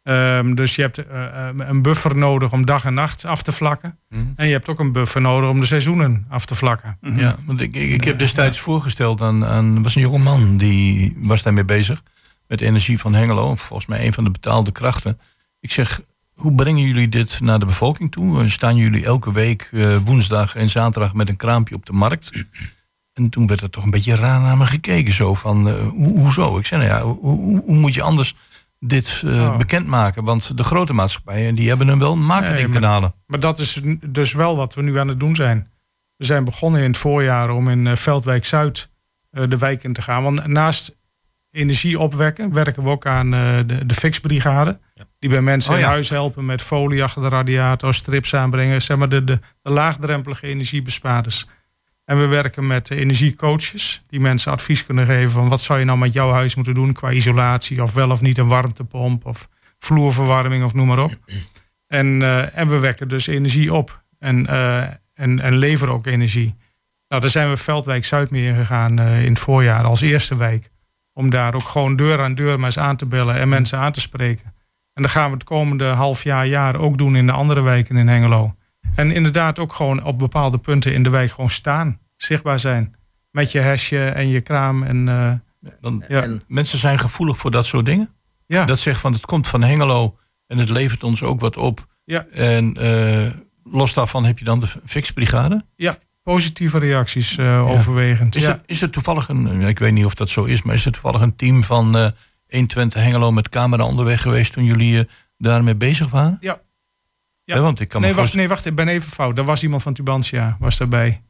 Um, 0.02 0.54
dus 0.54 0.76
je 0.76 0.82
hebt 0.82 0.98
uh, 0.98 1.48
een 1.68 1.82
buffer 1.82 2.16
nodig 2.16 2.52
om 2.52 2.66
dag 2.66 2.84
en 2.84 2.94
nacht 2.94 3.24
af 3.24 3.42
te 3.42 3.52
vlakken. 3.52 3.98
Mm 4.08 4.18
-hmm. 4.18 4.32
En 4.36 4.46
je 4.46 4.52
hebt 4.52 4.68
ook 4.68 4.78
een 4.78 4.92
buffer 4.92 5.20
nodig 5.20 5.50
om 5.50 5.60
de 5.60 5.66
seizoenen 5.66 6.26
af 6.28 6.46
te 6.46 6.54
vlakken. 6.54 6.98
Mm 7.00 7.10
-hmm. 7.10 7.20
Ja, 7.20 7.36
want 7.46 7.60
ik, 7.60 7.74
ik, 7.74 7.90
ik 7.90 8.04
heb 8.04 8.18
destijds 8.18 8.58
voorgesteld 8.58 9.20
aan, 9.20 9.44
aan 9.44 9.82
was 9.82 9.94
een 9.94 10.02
jonge 10.02 10.18
man 10.18 10.56
die 10.56 11.14
was 11.16 11.42
daarmee 11.42 11.64
bezig 11.64 12.02
met 12.46 12.60
energie 12.60 12.98
van 12.98 13.14
Hengelo, 13.14 13.54
volgens 13.54 13.88
mij 13.88 14.06
een 14.06 14.12
van 14.12 14.24
de 14.24 14.30
betaalde 14.30 14.72
krachten. 14.72 15.20
Ik 15.60 15.70
zeg, 15.70 16.00
hoe 16.38 16.54
brengen 16.54 16.82
jullie 16.82 17.08
dit 17.08 17.40
naar 17.40 17.58
de 17.58 17.66
bevolking 17.66 18.10
toe? 18.10 18.48
Staan 18.48 18.76
jullie 18.76 19.04
elke 19.04 19.32
week 19.32 19.68
uh, 19.72 19.96
woensdag 20.04 20.54
en 20.56 20.68
zaterdag 20.68 21.14
met 21.14 21.28
een 21.28 21.36
kraampje 21.36 21.74
op 21.74 21.86
de 21.86 21.92
markt? 21.92 22.44
En 23.12 23.28
toen 23.28 23.46
werd 23.46 23.60
er 23.60 23.70
toch 23.70 23.84
een 23.84 23.90
beetje 23.90 24.14
raar 24.14 24.40
naar 24.40 24.56
me 24.56 24.66
gekeken, 24.66 25.12
zo 25.12 25.34
van, 25.34 25.68
uh, 25.68 25.74
ho 25.74 25.90
hoezo? 25.90 26.58
Ik 26.58 26.66
zei, 26.66 26.86
nou 26.86 26.94
ja, 26.94 27.06
hoe, 27.06 27.60
hoe 27.60 27.76
moet 27.76 27.94
je 27.94 28.02
anders 28.02 28.34
dit 28.80 29.22
uh, 29.24 29.42
oh. 29.42 29.56
bekendmaken. 29.56 30.24
Want 30.24 30.56
de 30.56 30.64
grote 30.64 30.92
maatschappijen 30.92 31.54
die 31.54 31.68
hebben 31.68 31.88
hem 31.88 31.98
wel 31.98 32.16
marketingkanalen. 32.16 33.00
Nee, 33.00 33.00
maar, 33.00 33.24
maar, 33.26 33.40
dat 33.40 33.58
is 33.58 33.80
dus 34.06 34.32
wel 34.32 34.56
wat 34.56 34.74
we 34.74 34.82
nu 34.82 34.98
aan 34.98 35.08
het 35.08 35.20
doen 35.20 35.34
zijn. 35.34 35.70
We 36.16 36.24
zijn 36.24 36.44
begonnen 36.44 36.82
in 36.82 36.90
het 36.90 36.98
voorjaar 36.98 37.50
om 37.50 37.68
in 37.68 37.96
Veldwijk 37.96 38.44
Zuid 38.44 38.88
de 39.30 39.58
wijk 39.58 39.84
in 39.84 39.92
te 39.92 40.02
gaan. 40.02 40.22
Want 40.22 40.46
naast 40.46 40.97
energie 41.50 41.98
opwekken 41.98 42.52
werken 42.52 42.82
we 42.82 42.88
ook 42.88 43.06
aan 43.06 43.30
de, 43.30 43.86
de 43.86 43.94
fixbrigade. 43.94 44.78
Ja. 44.94 45.04
Die 45.18 45.30
bij 45.30 45.40
mensen 45.40 45.72
oh, 45.72 45.78
ja. 45.78 45.84
in 45.84 45.90
huis 45.90 46.08
helpen 46.08 46.46
met 46.46 46.62
folie 46.62 47.02
achter 47.02 47.22
de 47.22 47.28
radiator, 47.28 47.94
strips 47.94 48.34
aanbrengen. 48.34 48.82
Zeg 48.82 48.96
maar 48.96 49.08
de, 49.08 49.24
de, 49.24 49.38
de 49.62 49.70
laagdrempelige 49.70 50.46
energiebespaarders. 50.46 51.46
En 52.04 52.18
we 52.18 52.26
werken 52.26 52.66
met 52.66 52.90
energiecoaches 52.90 54.04
die 54.06 54.20
mensen 54.20 54.52
advies 54.52 54.86
kunnen 54.86 55.06
geven 55.06 55.30
van 55.30 55.48
wat 55.48 55.60
zou 55.60 55.78
je 55.78 55.84
nou 55.84 55.98
met 55.98 56.12
jouw 56.12 56.30
huis 56.32 56.54
moeten 56.54 56.74
doen 56.74 56.92
qua 56.92 57.10
isolatie 57.10 57.82
of 57.82 57.94
wel 57.94 58.10
of 58.10 58.20
niet 58.20 58.38
een 58.38 58.48
warmtepomp 58.48 59.26
of 59.26 59.48
vloerverwarming 59.78 60.64
of 60.64 60.74
noem 60.74 60.86
maar 60.86 61.02
op. 61.02 61.18
En, 61.86 62.06
uh, 62.06 62.56
en 62.58 62.68
we 62.68 62.78
wekken 62.78 63.08
dus 63.08 63.26
energie 63.26 63.74
op 63.74 64.02
en, 64.18 64.46
uh, 64.50 64.78
en, 65.14 65.40
en 65.40 65.56
leveren 65.56 65.94
ook 65.94 66.06
energie. 66.06 66.56
Nou, 67.08 67.20
daar 67.20 67.30
zijn 67.30 67.48
we 67.48 67.56
Veldwijk 67.56 68.04
Zuid 68.04 68.30
mee 68.30 68.46
ingegaan 68.46 69.00
uh, 69.00 69.24
in 69.24 69.30
het 69.30 69.38
voorjaar 69.38 69.84
als 69.84 70.00
eerste 70.00 70.36
wijk. 70.36 70.70
Om 71.18 71.30
daar 71.30 71.54
ook 71.54 71.68
gewoon 71.68 71.96
deur 71.96 72.20
aan 72.20 72.34
deur 72.34 72.56
maar 72.56 72.66
eens 72.66 72.78
aan 72.78 72.96
te 72.96 73.06
bellen 73.06 73.34
en 73.34 73.48
mensen 73.48 73.78
aan 73.78 73.92
te 73.92 74.00
spreken. 74.00 74.54
En 74.92 75.02
dan 75.02 75.10
gaan 75.10 75.30
we 75.30 75.34
het 75.34 75.44
komende 75.44 75.84
half 75.84 76.22
jaar, 76.22 76.46
jaar 76.46 76.76
ook 76.76 76.98
doen 76.98 77.16
in 77.16 77.26
de 77.26 77.32
andere 77.32 77.62
wijken 77.62 77.96
in 77.96 78.08
Hengelo. 78.08 78.54
En 78.94 79.10
inderdaad 79.10 79.58
ook 79.58 79.72
gewoon 79.72 80.04
op 80.04 80.18
bepaalde 80.18 80.58
punten 80.58 80.94
in 80.94 81.02
de 81.02 81.10
wijk 81.10 81.30
gewoon 81.30 81.50
staan. 81.50 82.00
Zichtbaar 82.16 82.60
zijn. 82.60 82.94
Met 83.30 83.52
je 83.52 83.58
hesje 83.58 84.04
en 84.04 84.28
je 84.28 84.40
kraam. 84.40 84.82
En, 84.82 85.06
uh, 85.06 85.32
Dan, 85.80 86.04
ja. 86.08 86.22
en 86.22 86.42
mensen 86.48 86.78
zijn 86.78 86.98
gevoelig 86.98 87.36
voor 87.36 87.50
dat 87.50 87.66
soort 87.66 87.86
dingen. 87.86 88.10
Ja. 88.46 88.64
Dat 88.64 88.78
zegt 88.78 89.00
van 89.00 89.12
het 89.12 89.26
komt 89.26 89.48
van 89.48 89.62
Hengelo 89.62 90.16
en 90.46 90.58
het 90.58 90.68
levert 90.68 91.04
ons 91.04 91.22
ook 91.22 91.40
wat 91.40 91.56
op. 91.56 91.86
Ja. 92.04 92.26
En 92.32 92.84
uh, 92.84 93.32
los 93.72 93.94
daarvan 93.94 94.24
heb 94.24 94.38
je 94.38 94.44
dan 94.44 94.60
de 94.60 94.68
fixbrigade? 94.84 95.64
Ja, 95.76 95.98
positieve 96.32 96.78
reacties 96.78 97.36
uh, 97.36 97.46
ja. 97.46 97.58
overwegend. 97.58 98.36
Is, 98.36 98.42
ja. 98.42 98.48
er, 98.48 98.60
is 98.66 98.82
er 98.82 98.90
toevallig 98.90 99.28
een, 99.28 99.60
ik 99.60 99.78
weet 99.78 99.92
niet 99.92 100.04
of 100.04 100.14
dat 100.14 100.28
zo 100.28 100.44
is, 100.44 100.62
maar 100.62 100.74
is 100.74 100.84
er 100.84 100.92
toevallig 100.92 101.20
een 101.20 101.36
team 101.36 101.64
van 101.64 101.96
uh, 101.96 102.08
120 102.48 103.02
Hengelo 103.02 103.32
met 103.32 103.48
camera 103.48 103.84
onderweg 103.84 104.22
geweest 104.22 104.52
toen 104.52 104.64
jullie 104.64 105.08
daarmee 105.38 105.74
bezig 105.74 106.10
waren? 106.10 106.36
Ja, 106.40 106.60
ja. 107.44 107.60
want 107.60 107.80
ik 107.80 107.88
kan 107.88 108.00
nee, 108.00 108.14
wacht, 108.14 108.34
nee, 108.34 108.48
wacht, 108.48 108.66
ik 108.66 108.74
ben 108.74 108.88
even 108.88 109.10
fout. 109.10 109.38
Er 109.38 109.44
was 109.44 109.62
iemand 109.62 109.82
van 109.82 109.92
Tubantia, 109.92 110.56
was 110.58 110.76
daarbij. 110.76 111.22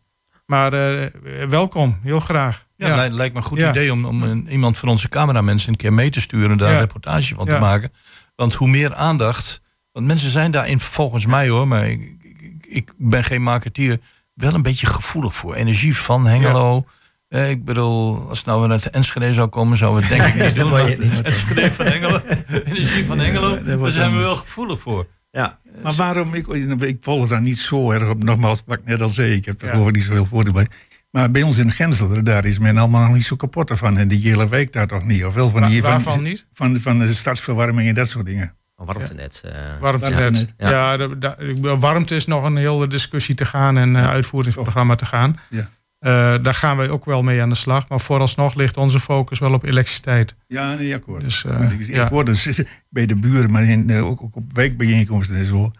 Maar 0.46 0.74
uh, 0.74 1.06
welkom, 1.48 1.98
heel 2.02 2.20
graag. 2.20 2.66
Ja, 2.76 3.04
ja. 3.04 3.10
lijkt 3.10 3.34
me 3.34 3.40
een 3.40 3.46
goed 3.46 3.58
idee 3.58 3.92
om, 3.92 4.04
om 4.04 4.22
een, 4.22 4.48
iemand 4.50 4.78
van 4.78 4.88
onze 4.88 5.08
cameramensen 5.08 5.68
een 5.68 5.76
keer 5.76 5.92
mee 5.92 6.10
te 6.10 6.20
sturen... 6.20 6.50
en 6.50 6.56
daar 6.56 6.72
een 6.72 6.78
reportage 6.78 7.34
van 7.34 7.46
te 7.46 7.58
maken. 7.58 7.92
Want 8.34 8.54
hoe 8.54 8.68
meer 8.68 8.94
aandacht... 8.94 9.60
Want 9.92 10.06
mensen 10.06 10.30
zijn 10.30 10.50
daarin 10.50 10.80
volgens 10.80 11.26
mij 11.26 11.48
hoor, 11.48 11.68
maar 11.68 11.88
ik, 11.88 12.16
ik, 12.22 12.66
ik 12.66 12.92
ben 12.96 13.24
geen 13.24 13.42
marketeer... 13.42 13.98
wel 14.38 14.54
een 14.54 14.62
beetje 14.62 14.86
gevoelig 14.86 15.34
voor. 15.34 15.54
Energie 15.54 15.96
van 15.96 16.26
Hengelo... 16.26 16.84
Eh, 17.28 17.50
ik 17.50 17.64
bedoel, 17.64 18.28
als 18.28 18.38
het 18.38 18.46
nou 18.46 18.68
naar 18.68 18.86
Enschede 18.90 19.32
zou 19.32 19.48
komen, 19.48 19.76
zouden 19.76 20.02
we 20.02 20.14
het 20.14 20.18
denk 20.18 20.34
ik 20.34 20.44
niet 20.44 20.54
doen. 20.62 20.70
Maar 20.70 20.84
niet. 20.84 21.22
Enschede 21.22 21.72
van 21.72 21.86
Hengelo, 21.86 22.20
energie 22.64 23.06
van 23.06 23.18
Hengelo, 23.18 23.62
daar 23.62 23.90
zijn 23.90 24.12
we 24.12 24.18
wel 24.18 24.36
gevoelig 24.36 24.80
voor. 24.80 25.06
Ja. 25.30 25.58
Maar 25.82 25.92
waarom, 25.92 26.34
ik, 26.34 26.46
ik 26.80 26.96
volg 27.00 27.28
daar 27.28 27.40
niet 27.40 27.58
zo 27.58 27.90
erg 27.90 28.08
op, 28.08 28.24
nogmaals, 28.24 28.62
wat 28.66 28.78
ik 28.78 28.84
net 28.84 29.00
al 29.00 29.08
zei, 29.08 29.32
ik 29.32 29.44
heb 29.44 29.62
er 29.62 29.78
ja. 29.78 29.90
niet 29.90 30.02
zoveel 30.02 30.24
voordeel 30.24 30.52
bij. 30.52 30.66
Maar 31.10 31.30
bij 31.30 31.42
ons 31.42 31.58
in 31.58 31.70
Gensel, 31.70 32.22
daar 32.22 32.44
is 32.44 32.58
men 32.58 32.76
allemaal 32.76 33.04
nog 33.04 33.14
niet 33.14 33.24
zo 33.24 33.36
kapot 33.36 33.70
ervan. 33.70 33.98
En 33.98 34.08
die 34.08 34.28
hele 34.28 34.48
week 34.48 34.72
daar 34.72 34.86
toch 34.86 35.04
niet? 35.04 35.24
Of 35.24 35.34
wel 35.34 35.50
van 35.50 35.68
die, 35.68 35.82
Waar, 35.82 35.90
waarvan 35.90 36.12
van, 36.12 36.22
niet? 36.22 36.46
Van, 36.52 36.76
van 36.76 36.98
de 36.98 37.14
stadsverwarming 37.14 37.88
en 37.88 37.94
dat 37.94 38.08
soort 38.08 38.26
dingen. 38.26 38.56
Warmtenet. 38.84 39.42
Uh, 39.46 39.52
warmtenet. 39.80 40.54
Ja, 40.58 40.70
ja 40.70 40.96
de, 40.96 41.18
de, 41.18 41.76
warmte 41.78 42.14
is 42.14 42.26
nog 42.26 42.44
een 42.44 42.56
hele 42.56 42.86
discussie 42.86 43.34
te 43.34 43.44
gaan 43.44 43.76
en 43.76 43.94
uh, 43.94 44.08
uitvoeringsprogramma 44.08 44.94
te 44.94 45.06
gaan. 45.06 45.40
Ja. 45.50 45.68
Uh, 46.00 46.34
daar 46.42 46.54
gaan 46.54 46.76
wij 46.76 46.88
ook 46.88 47.04
wel 47.04 47.22
mee 47.22 47.42
aan 47.42 47.48
de 47.48 47.54
slag. 47.54 47.88
Maar 47.88 48.00
vooralsnog 48.00 48.54
ligt 48.54 48.76
onze 48.76 49.00
focus 49.00 49.38
wel 49.38 49.52
op 49.52 49.64
elektriciteit. 49.64 50.34
Ja, 50.46 50.74
nee, 50.74 50.94
akkoord. 50.94 51.24
Dus, 51.24 51.44
uh, 51.44 51.70
ik, 51.70 51.86
ja. 51.86 52.08
hoor 52.08 52.24
dus 52.24 52.62
bij 52.88 53.06
de 53.06 53.16
buren, 53.16 53.50
maar 53.50 53.64
in, 53.64 53.92
ook, 53.92 54.22
ook, 54.22 54.36
op 54.36 54.52
wijkbijeenkomsten 54.52 55.36
en 55.36 55.46
zo. 55.46 55.72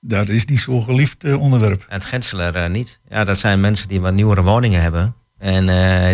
Dat 0.00 0.28
is 0.28 0.44
niet 0.44 0.60
zo'n 0.60 0.82
geliefd 0.82 1.34
onderwerp. 1.34 1.80
En 1.88 1.94
het 1.94 2.04
Genseler 2.04 2.70
niet. 2.70 3.00
Ja, 3.08 3.24
dat 3.24 3.38
zijn 3.38 3.60
mensen 3.60 3.88
die 3.88 4.00
wat 4.00 4.14
nieuwere 4.14 4.42
woningen 4.42 4.82
hebben. 4.82 5.14
En 5.38 5.66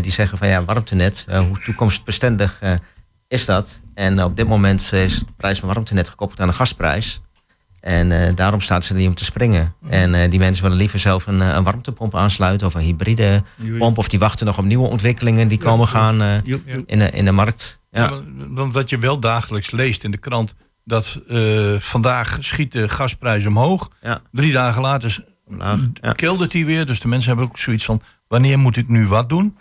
die 0.02 0.12
zeggen 0.12 0.38
van 0.38 0.48
ja, 0.48 0.64
warmtenet, 0.64 1.26
hoe 1.28 1.58
toekomstbestendig 1.64 2.60
is 3.32 3.44
dat? 3.44 3.82
En 3.94 4.24
op 4.24 4.36
dit 4.36 4.48
moment 4.48 4.92
is 4.92 5.18
de 5.18 5.24
prijs 5.36 5.58
van 5.58 5.68
warmtenet 5.68 6.08
gekoppeld 6.08 6.40
aan 6.40 6.48
de 6.48 6.54
gasprijs. 6.54 7.20
En 7.80 8.10
uh, 8.10 8.34
daarom 8.34 8.60
staat 8.60 8.84
ze 8.84 8.92
er 8.92 8.98
niet 8.98 9.08
om 9.08 9.14
te 9.14 9.24
springen. 9.24 9.74
En 9.88 10.14
uh, 10.14 10.30
die 10.30 10.38
mensen 10.38 10.62
willen 10.62 10.78
liever 10.78 10.98
zelf 10.98 11.26
een, 11.26 11.40
een, 11.40 11.64
warmtepomp 11.64 12.16
aansluiten 12.16 12.66
of 12.66 12.74
een 12.74 12.80
hybride 12.80 13.42
pomp. 13.78 13.98
Of 13.98 14.08
die 14.08 14.18
wachten 14.18 14.46
nog 14.46 14.58
op 14.58 14.64
nieuwe 14.64 14.88
ontwikkelingen 14.88 15.48
die 15.48 15.58
komen 15.58 15.88
gaan 15.88 16.22
uh, 16.22 16.34
in, 16.86 16.98
de, 16.98 17.10
in 17.10 17.24
de 17.24 17.32
markt. 17.32 17.80
Ja. 17.90 18.20
ja 18.54 18.70
wat 18.70 18.90
je 18.90 18.98
wel 18.98 19.18
dagelijks 19.18 19.70
leest 19.70 20.04
in 20.04 20.10
de 20.10 20.16
krant, 20.16 20.54
dat 20.84 21.20
vandaag 21.78 22.36
schiet 22.40 22.72
de 22.72 22.88
gasprijs 22.88 23.46
omhoog. 23.46 23.90
Ja. 24.02 24.20
Drie 24.32 24.52
dagen 24.52 24.82
later 24.82 25.24
ja. 25.58 26.12
keldert 26.12 26.50
die 26.50 26.66
weer. 26.66 26.86
Dus 26.86 27.00
de 27.00 27.08
mensen 27.08 27.28
hebben 27.28 27.46
ook 27.46 27.58
zoiets 27.58 27.84
van, 27.84 28.02
wanneer 28.28 28.58
moet 28.58 28.76
ik 28.76 28.88
nu 28.88 29.06
wat 29.06 29.28
doen? 29.28 29.56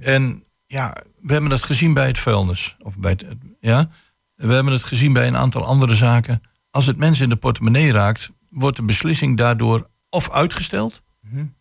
En 0.00 0.44
ja, 0.66 0.96
we 1.26 1.32
hebben 1.32 1.50
dat 1.50 1.62
gezien 1.62 1.94
bij 1.94 2.06
het 2.06 2.18
vuilnis. 2.18 2.76
Of 2.78 2.96
bij 2.96 3.10
het, 3.10 3.24
ja, 3.60 3.88
we 4.34 4.52
hebben 4.52 4.72
het 4.72 4.84
gezien 4.84 5.12
bij 5.12 5.26
een 5.26 5.36
aantal 5.36 5.64
andere 5.64 5.94
zaken 5.94 6.42
als 6.76 6.86
het 6.86 6.96
mensen 6.96 7.24
in 7.24 7.30
de 7.30 7.36
portemonnee 7.36 7.92
raakt, 7.92 8.30
wordt 8.50 8.76
de 8.76 8.82
beslissing 8.82 9.36
daardoor 9.36 9.90
of 10.08 10.30
uitgesteld, 10.30 11.02
mm-hmm. 11.20 11.54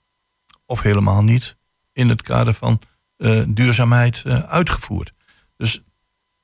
of 0.65 0.81
helemaal 0.81 1.23
niet 1.23 1.57
in 1.93 2.09
het 2.09 2.21
kader 2.21 2.53
van 2.53 2.81
uh, 3.17 3.43
duurzaamheid 3.47 4.23
uh, 4.25 4.39
uitgevoerd. 4.39 5.13
Dus 5.57 5.83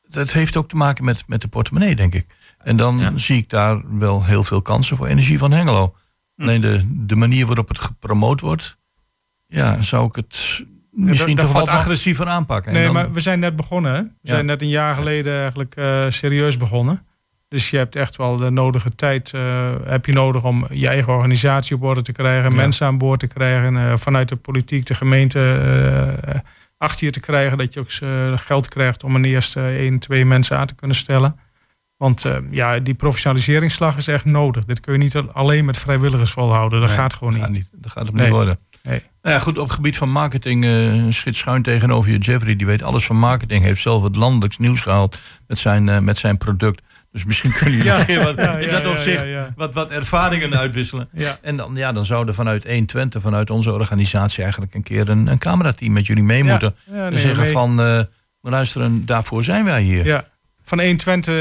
dat 0.02 0.32
heeft 0.32 0.58
ook 0.58 0.70
te 0.70 0.76
maken 0.76 1.04
met, 1.04 1.24
met 1.28 1.42
de 1.42 1.48
portemonnee, 1.48 1.96
denk 1.96 2.14
ik. 2.14 2.36
En 2.58 2.78
dan 2.78 3.20
zie 3.20 3.38
ik 3.38 3.50
daar 3.50 3.98
wel 4.00 4.26
heel 4.26 4.44
veel 4.44 4.62
kansen 4.62 4.98
voor 4.98 5.08
energie 5.08 5.38
van 5.38 5.52
Hengelo. 5.52 5.96
Hm. 6.36 6.42
Alleen 6.42 6.62
de, 6.62 7.06
de 7.06 7.16
manier 7.16 7.46
waarop 7.46 7.68
het 7.68 7.80
gepromoot 7.80 8.40
wordt, 8.40 8.78
ja, 9.48 9.82
zou 9.82 10.08
ik 10.08 10.16
het 10.16 10.66
misschien 10.92 11.36
toch 11.36 11.52
wat 11.52 11.68
agressiever 11.68 12.28
aanpakken. 12.28 12.74
Nee, 12.74 12.90
maar 12.90 13.12
we 13.12 13.20
zijn 13.20 13.40
net 13.40 13.56
begonnen. 13.56 13.94
Hè? 13.94 14.02
We 14.02 14.10
zijn 14.22 14.46
net 14.46 14.62
een 14.62 14.70
jaar 14.70 14.96
geleden 14.96 15.40
eigenlijk 15.40 15.76
uh, 15.76 16.06
serieus 16.10 16.58
begonnen. 16.58 17.06
Dus 17.48 17.70
je 17.70 17.78
hebt 17.78 17.96
echt 17.96 18.16
wel 18.16 18.36
de 18.36 18.50
nodige 18.50 18.96
tijd 18.96 19.32
uh, 19.36 19.76
heb 19.86 20.06
je 20.06 20.14
nodig 20.14 20.44
om 20.44 20.66
je 20.70 20.88
eigen 20.88 21.14
organisatie 21.14 21.76
op 21.76 21.84
orde 21.84 22.02
te 22.02 22.12
krijgen, 22.12 22.56
mensen 22.56 22.88
aan 22.88 22.98
boord 22.98 23.20
te 23.20 23.28
krijgen, 23.28 23.74
uh, 23.74 23.98
vanuit 23.98 24.30
de 24.30 24.36
politiek, 24.36 24.86
de 24.86 24.96
gemeente 24.96 25.40
achter 26.78 27.06
je 27.06 27.12
te 27.12 27.20
krijgen, 27.20 27.58
dat 27.58 27.74
je 27.74 27.80
ook 27.80 27.92
geld 28.40 28.68
krijgt 28.68 29.04
om 29.04 29.16
een 29.16 29.26
eerste 29.26 29.62
één, 29.62 30.00
twee 30.00 30.26
mensen 30.26 30.58
aan 30.58 30.68
te 30.68 30.76
kunnen 30.76 30.98
stellen. 30.98 31.40
Want 31.98 32.26
ja, 32.52 32.80
die 32.80 32.94
professionaliseringsslag 32.94 33.98
is 33.98 34.08
echt 34.08 34.26
nodig. 34.26 34.66
Dit 34.66 34.80
kun 34.80 34.94
je 34.94 35.00
niet 35.00 35.16
alleen 35.16 35.66
met 35.66 35.78
vrijwilligers 35.78 36.32
volhouden. 36.32 36.82
Dat 36.82 36.92
gaat 36.92 37.14
gewoon 37.14 37.34
niet. 37.34 37.50
niet. 37.50 37.72
Dat 37.76 37.92
gaat 37.92 38.08
het 38.08 38.16
niet 38.16 38.30
worden. 38.30 38.58
Nee. 38.84 39.04
Nou 39.22 39.36
ja, 39.36 39.42
goed, 39.42 39.58
op 39.58 39.64
het 39.64 39.74
gebied 39.74 39.98
van 39.98 40.12
marketing 40.12 40.66
uh, 40.66 41.06
schiet 41.10 41.36
schuin 41.36 41.62
tegenover 41.62 42.12
je. 42.12 42.18
Jeffrey, 42.18 42.56
die 42.56 42.66
weet 42.66 42.84
alles 42.84 43.06
van 43.06 43.16
marketing. 43.16 43.64
Heeft 43.64 43.82
zelf 43.82 44.04
het 44.04 44.16
landelijks 44.16 44.58
nieuws 44.58 44.82
gehaald 44.82 45.20
met 45.48 45.58
zijn, 45.58 45.88
uh, 45.88 46.00
met 46.00 46.18
zijn 46.18 46.38
product. 46.38 46.82
Dus 47.12 47.26
misschien 47.26 47.52
kunnen 47.52 47.76
jullie 47.76 48.14
ja, 48.14 48.24
wat, 48.24 48.36
ja, 48.36 48.58
in 48.58 48.72
dat 48.72 48.86
opzicht 48.86 49.28
wat, 49.56 49.74
wat 49.74 49.92
ervaringen 49.92 50.58
uitwisselen. 50.58 51.10
En 51.42 51.58
dan, 51.58 51.76
ja, 51.76 51.92
dan 51.92 52.06
zouden 52.06 52.36
vanuit 52.36 52.64
120, 52.64 53.22
vanuit 53.22 53.50
onze 53.50 53.74
organisatie, 53.74 54.42
eigenlijk 54.44 54.74
een 54.74 54.84
keer 54.84 55.10
een, 55.10 55.28
een 55.28 55.38
camerateam 55.38 55.94
met 55.94 56.06
jullie 56.06 56.24
mee 56.24 56.44
moeten. 56.44 56.76
en 56.92 57.18
zeggen 57.18 57.52
van, 57.52 57.82
uh, 57.82 58.02
luisteren, 58.42 59.06
daarvoor 59.06 59.44
zijn 59.44 59.64
wij 59.64 59.82
hier. 59.82 60.06
Ja, 60.06 60.28
van 60.64 60.80
120, 60.80 61.36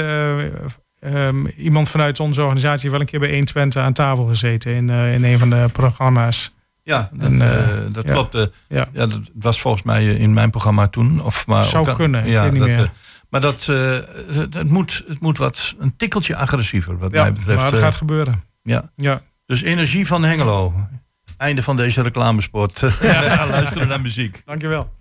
um, 1.00 1.46
iemand 1.46 1.88
vanuit 1.88 2.20
onze 2.20 2.40
organisatie 2.40 2.80
heeft 2.80 2.92
wel 2.92 3.00
een 3.00 3.06
keer 3.06 3.20
bij 3.20 3.28
120 3.28 3.82
aan 3.82 3.92
tafel 3.92 4.24
gezeten 4.24 4.72
in, 4.72 4.90
in 4.90 5.24
een 5.24 5.38
van 5.38 5.50
de 5.50 5.68
programma's. 5.72 6.52
Ja, 6.90 7.10
dat, 7.12 7.30
en, 7.30 7.34
uh, 7.34 7.94
dat 7.94 8.06
ja. 8.06 8.12
klopt. 8.12 8.34
Uh, 8.34 8.44
ja. 8.68 8.86
ja. 8.92 9.06
dat 9.06 9.30
was 9.34 9.60
volgens 9.60 9.82
mij 9.82 10.14
in 10.14 10.32
mijn 10.32 10.50
programma 10.50 10.88
toen. 10.88 11.22
Of, 11.22 11.46
maar 11.46 11.64
Zou 11.64 11.92
kunnen, 11.92 12.26
ja, 12.26 12.50
niet 12.50 12.60
dat, 12.60 12.68
meer. 12.68 12.90
Maar 13.28 13.40
dat, 13.40 13.66
uh, 13.70 13.98
het, 14.30 14.70
moet, 14.70 15.04
het 15.08 15.20
moet 15.20 15.38
wat 15.38 15.74
een 15.78 15.96
tikkeltje 15.96 16.36
agressiever, 16.36 16.98
wat 16.98 17.10
mij 17.10 17.32
betreft. 17.32 17.62
Maar 17.62 17.72
het 17.72 17.80
gaat 17.80 17.94
gebeuren. 17.94 18.42
Ja. 18.62 18.90
ja. 18.96 19.22
Dus 19.46 19.62
energie 19.62 20.06
van 20.06 20.24
Hengelo. 20.24 20.88
Einde 21.36 21.62
van 21.62 21.76
deze 21.76 22.02
reclamespot. 22.02 22.82
Ja. 23.00 23.46
Luisteren 23.50 23.88
naar 23.88 24.00
muziek. 24.00 24.42
Dankjewel. 24.44 24.92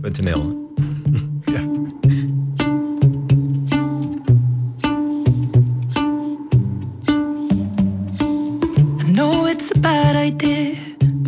.nl 0.00 0.72
ja. 1.54 1.60
I 9.00 9.12
know 9.12 9.46
it's 9.46 9.70
a 9.70 9.78
bad 9.78 10.16
idea 10.16 10.87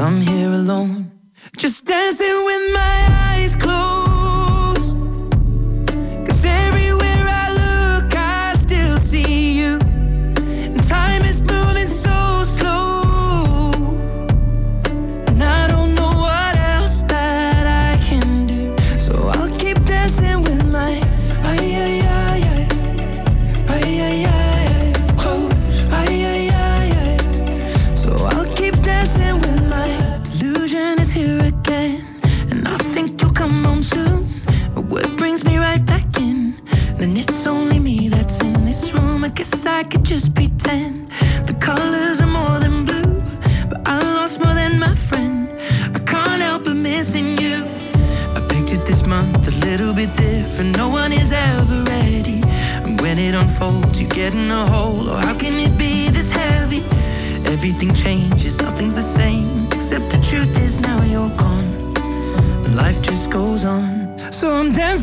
I'm 0.00 0.22
here 0.22 0.50
alone, 0.50 1.12
just 1.58 1.84
dancing 1.84 2.44
with 2.46 2.72
my 2.72 2.79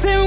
dancing 0.03 0.26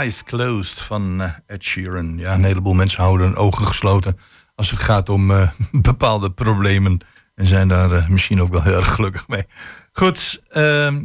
eyes. 0.00 0.24
Closed 0.24 0.80
van 0.80 1.20
uh, 1.20 1.32
Ed 1.46 1.64
Sheeran. 1.64 2.18
Ja, 2.18 2.34
een 2.34 2.44
heleboel 2.44 2.72
mensen 2.72 3.02
houden 3.02 3.36
ogen 3.36 3.66
gesloten 3.66 4.18
als 4.54 4.70
het 4.70 4.80
gaat 4.80 5.08
om 5.08 5.30
uh, 5.30 5.50
bepaalde 5.72 6.30
problemen. 6.30 7.00
En 7.34 7.46
zijn 7.46 7.68
daar 7.68 7.92
uh, 7.92 8.08
misschien 8.08 8.42
ook 8.42 8.52
wel 8.52 8.62
heel 8.62 8.76
erg 8.76 8.94
gelukkig 8.94 9.28
mee. 9.28 9.44
Goed, 9.92 10.42
ehm, 10.48 11.04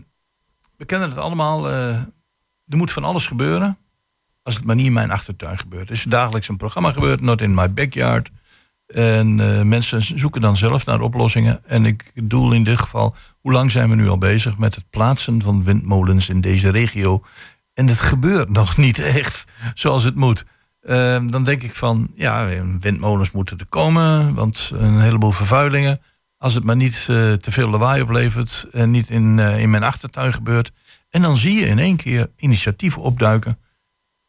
we 0.77 0.85
kennen 0.85 1.09
het 1.09 1.17
allemaal. 1.17 1.69
er 1.69 2.07
moet 2.67 2.91
van 2.91 3.03
alles 3.03 3.27
gebeuren. 3.27 3.77
Als 4.43 4.55
het 4.55 4.65
maar 4.65 4.75
niet 4.75 4.85
in 4.85 4.93
mijn 4.93 5.11
achtertuin 5.11 5.57
gebeurt. 5.57 5.89
Er 5.89 5.95
is 5.95 6.03
dagelijks 6.03 6.47
een 6.47 6.57
programma 6.57 6.91
gebeurd, 6.91 7.21
Not 7.21 7.41
in 7.41 7.53
My 7.53 7.73
Backyard. 7.73 8.31
En 8.87 9.35
mensen 9.67 10.19
zoeken 10.19 10.41
dan 10.41 10.57
zelf 10.57 10.85
naar 10.85 11.01
oplossingen. 11.01 11.65
En 11.65 11.85
ik 11.85 12.11
bedoel 12.13 12.51
in 12.51 12.63
dit 12.63 12.79
geval, 12.79 13.15
hoe 13.41 13.51
lang 13.51 13.71
zijn 13.71 13.89
we 13.89 13.95
nu 13.95 14.07
al 14.07 14.17
bezig 14.17 14.57
met 14.57 14.75
het 14.75 14.89
plaatsen 14.89 15.41
van 15.41 15.63
windmolens 15.63 16.29
in 16.29 16.41
deze 16.41 16.71
regio? 16.71 17.23
En 17.75 17.87
het 17.87 17.99
gebeurt 17.99 18.49
nog 18.49 18.77
niet 18.77 18.99
echt 18.99 19.43
zoals 19.73 20.03
het 20.03 20.15
moet. 20.15 20.45
dan 21.25 21.43
denk 21.43 21.61
ik 21.61 21.75
van, 21.75 22.11
ja, 22.13 22.47
windmolens 22.79 23.31
moeten 23.31 23.57
er 23.57 23.65
komen, 23.65 24.33
want 24.33 24.71
een 24.73 24.99
heleboel 24.99 25.31
vervuilingen. 25.31 26.01
Als 26.37 26.53
het 26.53 26.63
maar 26.63 26.75
niet 26.75 27.05
te 27.05 27.51
veel 27.51 27.69
lawaai 27.69 28.01
oplevert 28.01 28.67
en 28.71 28.91
niet 28.91 29.09
in, 29.09 29.39
in 29.39 29.69
mijn 29.69 29.83
achtertuin 29.83 30.33
gebeurt. 30.33 30.71
En 31.09 31.21
dan 31.21 31.37
zie 31.37 31.53
je 31.53 31.65
in 31.65 31.79
één 31.79 31.95
keer 31.95 32.29
initiatieven 32.35 33.01
opduiken. 33.01 33.59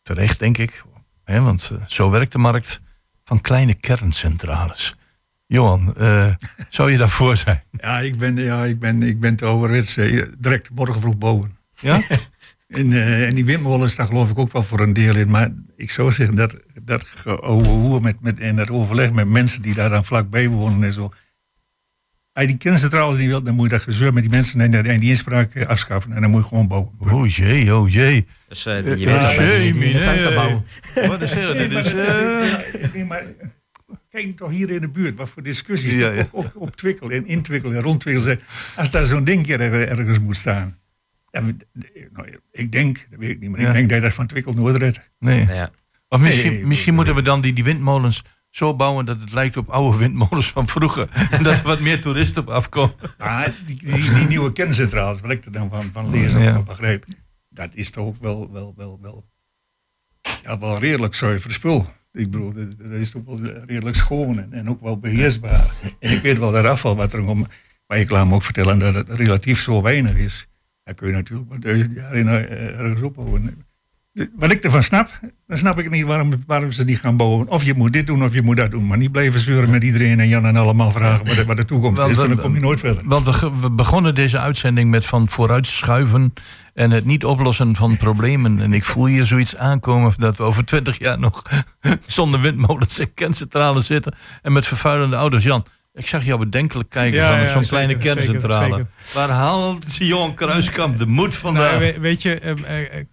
Terecht, 0.02 0.38
denk 0.38 0.58
ik. 0.58 0.84
Hè, 1.24 1.40
want 1.40 1.70
uh, 1.72 1.78
zo 1.86 2.10
werkt 2.10 2.32
de 2.32 2.38
markt 2.38 2.80
van 3.24 3.40
kleine 3.40 3.74
kerncentrales. 3.74 4.96
Johan, 5.46 5.94
uh, 5.98 6.34
zou 6.68 6.90
je 6.90 6.98
daarvoor 6.98 7.36
zijn? 7.36 7.62
Ja, 7.70 7.98
ik 7.98 8.18
ben, 8.18 8.36
ja, 8.36 8.64
ik 8.64 8.78
ben, 8.78 9.02
ik 9.02 9.20
ben 9.20 9.36
te. 9.36 9.94
Uh, 9.96 10.26
direct 10.38 10.70
morgen 10.70 11.00
vroeg 11.00 11.18
boven. 11.18 11.58
Ja? 11.80 12.00
en, 12.66 12.92
en 13.26 13.34
die 13.34 13.44
windmolens, 13.44 13.96
daar 13.96 14.06
geloof 14.06 14.30
ik 14.30 14.38
ook 14.38 14.52
wel 14.52 14.62
voor 14.62 14.80
een 14.80 14.92
deel 14.92 15.16
in. 15.16 15.30
Maar 15.30 15.52
ik 15.76 15.90
zou 15.90 16.12
zeggen 16.12 16.36
dat 16.36 16.56
dat 16.82 17.06
overhoer 17.24 18.02
met, 18.02 18.20
met, 18.20 18.38
en 18.40 18.56
dat 18.56 18.70
overleg 18.70 19.12
met 19.12 19.28
mensen 19.28 19.62
die 19.62 19.74
daar 19.74 19.90
dan 19.90 20.04
vlakbij 20.04 20.48
wonen 20.48 20.82
en 20.82 20.92
zo 20.92 21.12
als 22.36 22.44
je 22.44 22.50
die 22.50 22.60
kerncentrales 22.60 23.18
niet 23.18 23.26
wilt, 23.26 23.44
dan 23.44 23.54
moet 23.54 23.70
je 23.70 23.76
dat 23.76 23.82
gezeur 23.82 24.12
met 24.12 24.22
die 24.22 24.32
mensen 24.32 24.60
en 24.60 25.00
die 25.00 25.08
inspraak 25.08 25.54
eh, 25.54 25.66
afschaffen. 25.66 26.12
En 26.12 26.20
dan 26.20 26.30
moet 26.30 26.42
je 26.42 26.48
gewoon 26.48 26.68
bouwen. 26.68 26.90
Oh 26.98 27.28
jee, 27.28 27.74
oh 27.74 27.88
jee. 27.92 28.26
Dus 28.48 28.66
uh, 28.66 28.76
je 28.76 28.84
weet 28.84 29.06
uh, 29.06 29.36
jee, 29.36 29.72
die, 29.72 30.34
bouwen. 30.34 30.64
Wat 30.94 31.20
is 31.20 31.30
dit? 31.30 31.72
is, 32.94 33.04
maar, 33.04 33.24
kijk 34.10 34.36
toch 34.36 34.50
hier 34.50 34.70
in 34.70 34.80
de 34.80 34.88
buurt, 34.88 35.16
wat 35.16 35.28
voor 35.28 35.42
discussies 35.42 35.94
ja, 35.94 36.10
ja. 36.10 36.20
Op, 36.20 36.44
op, 36.44 36.52
op 36.56 36.76
Twikkel 36.76 37.10
en 37.10 37.26
in 37.26 37.42
Twikkel 37.42 37.74
en 37.74 37.80
rond 37.80 38.00
Twikkel 38.00 38.22
zijn. 38.22 38.40
Als 38.76 38.90
daar 38.90 39.06
zo'n 39.06 39.24
ding 39.24 39.46
ergens 39.46 40.18
moet 40.18 40.36
staan. 40.36 40.78
Nou, 42.12 42.40
ik 42.50 42.72
denk, 42.72 43.06
dat 43.10 43.18
weet 43.18 43.30
ik 43.30 43.40
niet, 43.40 43.50
maar 43.50 43.60
ja. 43.60 43.66
ik 43.66 43.72
denk 43.72 43.88
dat 43.88 43.98
je 43.98 44.04
dat 44.04 44.12
van 44.12 44.26
Twikkel 44.26 44.52
nooit 44.52 44.76
redt. 44.76 45.10
Nee. 45.18 45.46
Ja. 45.46 45.70
Of 46.08 46.20
misschien, 46.20 46.52
nee, 46.52 46.66
misschien 46.66 46.94
moeten 46.94 47.14
we 47.14 47.22
dan 47.22 47.40
die, 47.40 47.52
die 47.52 47.64
windmolens 47.64 48.22
zo 48.50 48.74
bouwen 48.76 49.06
dat 49.06 49.20
het 49.20 49.32
lijkt 49.32 49.56
op 49.56 49.68
oude 49.68 49.96
windmolens 49.96 50.50
van 50.50 50.68
vroeger. 50.68 51.08
en 51.30 51.42
dat 51.42 51.58
er 51.58 51.64
wat 51.64 51.80
meer 51.80 52.00
toeristen 52.00 52.42
op 52.42 52.48
afkomen. 52.48 52.94
Maar 53.18 53.54
die, 53.66 53.76
die, 53.76 54.14
die 54.14 54.26
nieuwe 54.26 54.52
kerncentrales, 54.52 55.20
wat 55.20 55.30
ik 55.30 55.44
er 55.44 55.52
dan 55.52 55.70
van, 55.70 55.90
van 55.92 56.10
lees 56.10 56.34
en 56.34 56.64
begreep, 56.64 57.04
dat 57.48 57.74
is 57.74 57.90
toch 57.90 58.06
ook 58.06 58.16
wel, 58.20 58.52
wel, 58.52 58.74
wel, 58.76 58.98
wel, 59.02 59.24
ja, 60.42 60.58
wel 60.58 60.78
redelijk 60.78 61.14
zuiver 61.14 61.52
spul. 61.52 61.86
Ik 62.12 62.30
bedoel, 62.30 62.52
dat 62.52 62.90
is 62.90 63.10
toch 63.10 63.24
wel 63.24 63.38
redelijk 63.66 63.96
schoon 63.96 64.38
en, 64.38 64.52
en 64.52 64.70
ook 64.70 64.80
wel 64.80 64.98
beheersbaar. 64.98 65.70
En 66.00 66.12
ik 66.12 66.22
weet 66.22 66.38
wel 66.38 66.52
dat 66.52 66.64
afval 66.64 66.96
wat 66.96 67.12
er 67.12 67.26
om. 67.26 67.46
Maar 67.86 67.98
ik 67.98 68.10
laat 68.10 68.26
me 68.26 68.34
ook 68.34 68.42
vertellen 68.42 68.78
dat 68.78 68.94
het 68.94 69.08
relatief 69.08 69.60
zo 69.60 69.82
weinig 69.82 70.14
is. 70.16 70.46
Daar 70.86 70.94
kun 70.94 71.06
je 71.08 71.12
natuurlijk 71.12 71.48
maar 71.48 71.60
duizend 71.60 71.92
jaar 71.92 72.16
in 72.16 72.28
eh, 72.28 72.78
ergens 72.78 73.02
ophouden 73.02 73.64
wat 74.34 74.50
ik 74.50 74.64
ervan 74.64 74.82
snap, 74.82 75.20
dan 75.46 75.58
snap 75.58 75.78
ik 75.78 75.90
niet 75.90 76.04
waarom, 76.04 76.30
waarom 76.46 76.72
ze 76.72 76.84
niet 76.84 76.98
gaan 76.98 77.16
bouwen. 77.16 77.48
Of 77.48 77.64
je 77.64 77.74
moet 77.74 77.92
dit 77.92 78.06
doen 78.06 78.24
of 78.24 78.34
je 78.34 78.42
moet 78.42 78.56
dat 78.56 78.70
doen. 78.70 78.86
Maar 78.86 78.98
niet 78.98 79.12
blijven 79.12 79.40
zeuren 79.40 79.70
met 79.70 79.84
iedereen 79.84 80.20
en 80.20 80.28
Jan 80.28 80.46
en 80.46 80.56
allemaal 80.56 80.90
vragen 80.90 81.26
wat, 81.26 81.44
wat 81.44 81.56
de 81.56 81.64
toekomst 81.64 82.02
is. 82.02 82.16
Want 82.16 82.28
dan 82.28 82.38
kom 82.38 82.54
je 82.54 82.60
nooit 82.60 82.80
verder. 82.80 83.02
Want 83.04 83.40
we 83.40 83.70
begonnen 83.70 84.14
deze 84.14 84.38
uitzending 84.38 84.90
met 84.90 85.06
van 85.06 85.28
vooruitschuiven 85.28 86.32
en 86.74 86.90
het 86.90 87.04
niet 87.04 87.24
oplossen 87.24 87.76
van 87.76 87.96
problemen. 87.96 88.60
En 88.60 88.72
ik 88.72 88.84
voel 88.84 89.06
hier 89.06 89.26
zoiets 89.26 89.56
aankomen 89.56 90.12
dat 90.16 90.36
we 90.36 90.42
over 90.42 90.64
twintig 90.64 90.98
jaar 90.98 91.18
nog 91.18 91.42
zonder 92.06 92.40
windmolens 92.40 92.98
en 92.98 93.14
kerncentrales 93.14 93.86
zitten. 93.86 94.14
En 94.42 94.52
met 94.52 94.66
vervuilende 94.66 95.16
auto's. 95.16 95.42
Jan, 95.42 95.64
ik 95.96 96.06
zag 96.06 96.24
jou 96.24 96.38
bedenkelijk 96.38 96.90
kijken 96.90 97.26
van 97.26 97.38
ja, 97.38 97.46
zo'n 97.46 97.66
kleine 97.66 97.96
kerncentrale. 97.96 98.86
Waar 99.14 99.28
haalt 99.28 99.96
Johan 99.96 100.34
Kruiskamp 100.34 100.98
de 100.98 101.06
moed 101.06 101.34
vandaan? 101.34 101.80
Nou, 101.80 102.00
weet 102.00 102.22
je, 102.22 102.40
uh, 102.42 103.04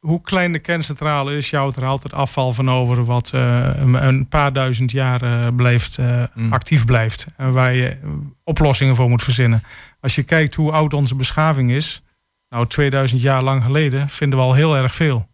hoe 0.00 0.22
klein 0.22 0.52
de 0.52 0.58
kerncentrale 0.58 1.36
is, 1.36 1.50
jouwt 1.50 1.76
er 1.76 1.84
altijd 1.84 2.12
afval 2.12 2.52
van 2.52 2.70
over 2.70 3.04
wat 3.04 3.32
uh, 3.34 3.70
een 3.76 4.28
paar 4.28 4.52
duizend 4.52 4.90
jaar 4.90 5.22
uh, 5.22 5.48
blijft, 5.56 5.98
uh, 5.98 6.22
mm. 6.34 6.52
actief 6.52 6.84
blijft. 6.84 7.26
En 7.36 7.52
waar 7.52 7.74
je 7.74 7.96
oplossingen 8.44 8.96
voor 8.96 9.08
moet 9.08 9.22
verzinnen. 9.22 9.62
Als 10.00 10.14
je 10.14 10.22
kijkt 10.22 10.54
hoe 10.54 10.72
oud 10.72 10.94
onze 10.94 11.14
beschaving 11.14 11.70
is, 11.70 12.02
nou 12.48 12.66
2000 12.66 13.20
jaar 13.20 13.42
lang 13.42 13.62
geleden, 13.62 14.08
vinden 14.08 14.38
we 14.38 14.44
al 14.44 14.54
heel 14.54 14.76
erg 14.76 14.94
veel. 14.94 15.28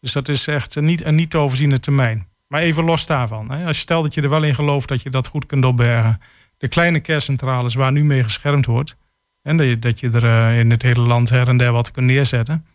Dus 0.00 0.12
dat 0.12 0.28
is 0.28 0.46
echt 0.46 0.80
niet, 0.80 1.04
een 1.04 1.14
niet 1.14 1.30
te 1.30 1.38
overziene 1.38 1.80
termijn. 1.80 2.30
Maar 2.52 2.60
even 2.60 2.84
los 2.84 3.06
daarvan. 3.06 3.50
Hè. 3.50 3.66
Als 3.66 3.76
je 3.76 3.82
stelt 3.82 4.04
dat 4.04 4.14
je 4.14 4.22
er 4.22 4.28
wel 4.28 4.42
in 4.42 4.54
gelooft 4.54 4.88
dat 4.88 5.02
je 5.02 5.10
dat 5.10 5.26
goed 5.26 5.46
kunt 5.46 5.64
opbergen. 5.64 6.20
De 6.62 6.68
kleine 6.68 7.00
kerncentrales 7.00 7.74
waar 7.74 7.92
nu 7.92 8.04
mee 8.04 8.22
geschermd 8.22 8.66
wordt. 8.66 8.96
En 9.42 9.56
dat 9.56 9.66
je, 9.66 9.78
dat 9.78 10.00
je 10.00 10.10
er 10.10 10.58
in 10.58 10.70
het 10.70 10.82
hele 10.82 11.00
land 11.00 11.28
her 11.28 11.48
en 11.48 11.56
der 11.56 11.72
wat 11.72 11.90
kunt 11.90 12.06
neerzetten 12.06 12.66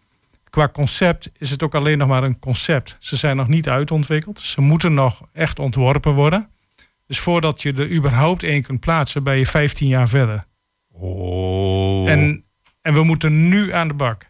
qua 0.49 0.69
concept 0.69 1.31
is 1.37 1.49
het 1.49 1.63
ook 1.63 1.75
alleen 1.75 1.97
nog 1.97 2.07
maar 2.07 2.23
een 2.23 2.39
concept. 2.39 2.97
Ze 2.99 3.15
zijn 3.15 3.35
nog 3.35 3.47
niet 3.47 3.69
uitontwikkeld. 3.69 4.39
Ze 4.39 4.61
moeten 4.61 4.93
nog 4.93 5.21
echt 5.33 5.59
ontworpen 5.59 6.13
worden. 6.13 6.49
Dus 7.07 7.19
voordat 7.19 7.61
je 7.61 7.73
er 7.73 7.91
überhaupt 7.91 8.43
één 8.43 8.61
kunt 8.61 8.79
plaatsen, 8.79 9.23
ben 9.23 9.37
je 9.37 9.45
15 9.45 9.87
jaar 9.87 10.07
verder. 10.07 10.45
Oh. 10.91 12.09
En, 12.09 12.45
en 12.81 12.93
we 12.93 13.03
moeten 13.03 13.49
nu 13.49 13.73
aan 13.73 13.87
de 13.87 13.93
bak. 13.93 14.25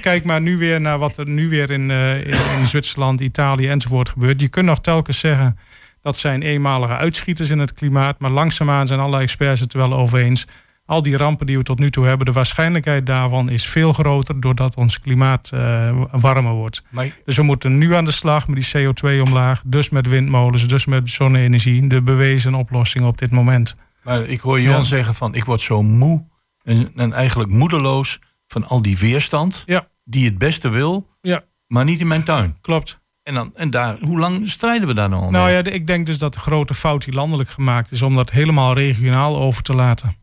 Kijk 0.00 0.24
maar 0.24 0.40
nu 0.40 0.58
weer 0.58 0.80
naar 0.80 0.98
wat 0.98 1.16
er 1.16 1.28
nu 1.28 1.48
weer 1.48 1.70
in, 1.70 1.88
uh, 1.90 2.20
in, 2.20 2.58
in, 2.58 2.66
Zwitserland, 2.66 3.20
Italië 3.20 3.68
enzovoort 3.68 4.08
gebeurt. 4.08 4.40
Je 4.40 4.48
kunt 4.48 4.66
nog 4.66 4.80
telkens 4.80 5.18
zeggen 5.18 5.58
dat 6.04 6.16
zijn 6.16 6.42
eenmalige 6.42 6.96
uitschieters 6.96 7.50
in 7.50 7.58
het 7.58 7.72
klimaat. 7.72 8.18
Maar 8.18 8.30
langzaamaan 8.30 8.86
zijn 8.86 9.00
alle 9.00 9.20
experts 9.20 9.60
het 9.60 9.72
wel 9.72 9.92
over 9.92 10.18
eens 10.18 10.46
al 10.86 11.02
die 11.02 11.16
rampen 11.16 11.46
die 11.46 11.58
we 11.58 11.62
tot 11.62 11.78
nu 11.78 11.90
toe 11.90 12.06
hebben, 12.06 12.26
de 12.26 12.32
waarschijnlijkheid 12.32 13.06
daarvan 13.06 13.50
is 13.50 13.66
veel 13.66 13.92
groter 13.92 14.40
doordat 14.40 14.74
ons 14.74 15.00
klimaat 15.00 15.50
uh, 15.54 16.04
warmer 16.10 16.52
wordt. 16.52 16.82
Dus 17.24 17.36
we 17.36 17.42
moeten 17.42 17.78
nu 17.78 17.94
aan 17.94 18.04
de 18.04 18.10
slag 18.10 18.48
met 18.48 18.72
die 18.72 18.86
CO2 18.86 19.20
omlaag, 19.20 19.62
dus 19.66 19.90
met 19.90 20.06
windmolens, 20.06 20.68
dus 20.68 20.86
met 20.86 21.10
zonne-energie, 21.10 21.88
de 21.88 22.02
bewezen 22.02 22.54
oplossing 22.54 23.06
op 23.06 23.18
dit 23.18 23.30
moment. 23.30 23.76
Maar 24.02 24.22
ik 24.22 24.40
hoor 24.40 24.60
Jan 24.60 24.84
zeggen 24.84 25.14
van 25.14 25.34
ik 25.34 25.44
word 25.44 25.60
zo 25.60 25.82
moe 25.82 26.24
en, 26.62 26.92
en, 26.96 27.12
eigenlijk 27.12 27.50
moedeloos 27.50 28.20
van 28.46 28.66
al 28.66 28.82
die 28.82 28.98
weerstand 28.98 29.62
ja. 29.66 29.88
die 30.04 30.24
het 30.24 30.38
beste 30.38 30.68
wil, 30.68 31.08
ja. 31.20 31.44
maar 31.66 31.84
niet 31.84 32.00
in 32.00 32.06
mijn 32.06 32.24
tuin. 32.24 32.56
Klopt. 32.60 33.02
En, 33.24 33.34
dan, 33.34 33.50
en 33.54 33.70
daar, 33.70 33.98
hoe 34.00 34.18
lang 34.18 34.48
strijden 34.48 34.88
we 34.88 34.94
daar 34.94 35.08
nou 35.08 35.30
Nou 35.30 35.50
ja, 35.50 35.64
ik 35.64 35.86
denk 35.86 36.06
dus 36.06 36.18
dat 36.18 36.32
de 36.32 36.38
grote 36.38 36.74
fout 36.74 37.04
die 37.04 37.14
landelijk 37.14 37.50
gemaakt 37.50 37.92
is 37.92 38.02
om 38.02 38.16
dat 38.16 38.30
helemaal 38.30 38.74
regionaal 38.74 39.36
over 39.36 39.62
te 39.62 39.74
laten. 39.74 40.16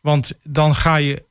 Want 0.00 0.32
dan 0.42 0.74
ga 0.74 0.96
je 0.96 1.24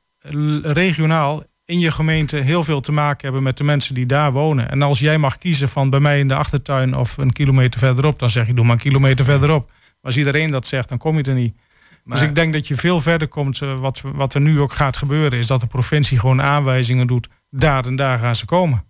regionaal 0.62 1.42
in 1.64 1.78
je 1.78 1.92
gemeente 1.92 2.36
heel 2.36 2.64
veel 2.64 2.80
te 2.80 2.92
maken 2.92 3.24
hebben 3.24 3.42
met 3.42 3.56
de 3.56 3.64
mensen 3.64 3.94
die 3.94 4.06
daar 4.06 4.32
wonen. 4.32 4.70
En 4.70 4.82
als 4.82 4.98
jij 4.98 5.18
mag 5.18 5.38
kiezen 5.38 5.68
van 5.68 5.90
bij 5.90 6.00
mij 6.00 6.18
in 6.18 6.28
de 6.28 6.34
achtertuin 6.34 6.96
of 6.96 7.16
een 7.16 7.32
kilometer 7.32 7.78
verderop, 7.78 8.18
dan 8.18 8.30
zeg 8.30 8.46
je 8.46 8.54
doe 8.54 8.64
maar 8.64 8.74
een 8.74 8.80
kilometer 8.80 9.24
verderop. 9.24 9.66
Maar 9.66 9.76
als 10.02 10.16
iedereen 10.16 10.50
dat 10.50 10.66
zegt, 10.66 10.88
dan 10.88 10.98
kom 10.98 11.16
je 11.16 11.22
er 11.22 11.34
niet. 11.34 11.56
Dus 12.04 12.20
ik 12.20 12.34
denk 12.34 12.52
dat 12.52 12.68
je 12.68 12.74
veel 12.74 13.00
verder 13.00 13.28
komt. 13.28 13.60
Eh, 13.62 13.80
wat, 13.80 14.02
wat 14.04 14.34
er 14.34 14.40
nu 14.40 14.60
ook 14.60 14.72
gaat 14.72 14.96
gebeuren, 14.96 15.38
is 15.38 15.46
dat 15.46 15.60
de 15.60 15.66
provincie 15.66 16.18
gewoon 16.18 16.42
aanwijzingen 16.42 17.06
doet. 17.06 17.28
Daar 17.50 17.84
en 17.84 17.96
daar 17.96 18.18
gaan 18.18 18.36
ze 18.36 18.44
komen. 18.44 18.84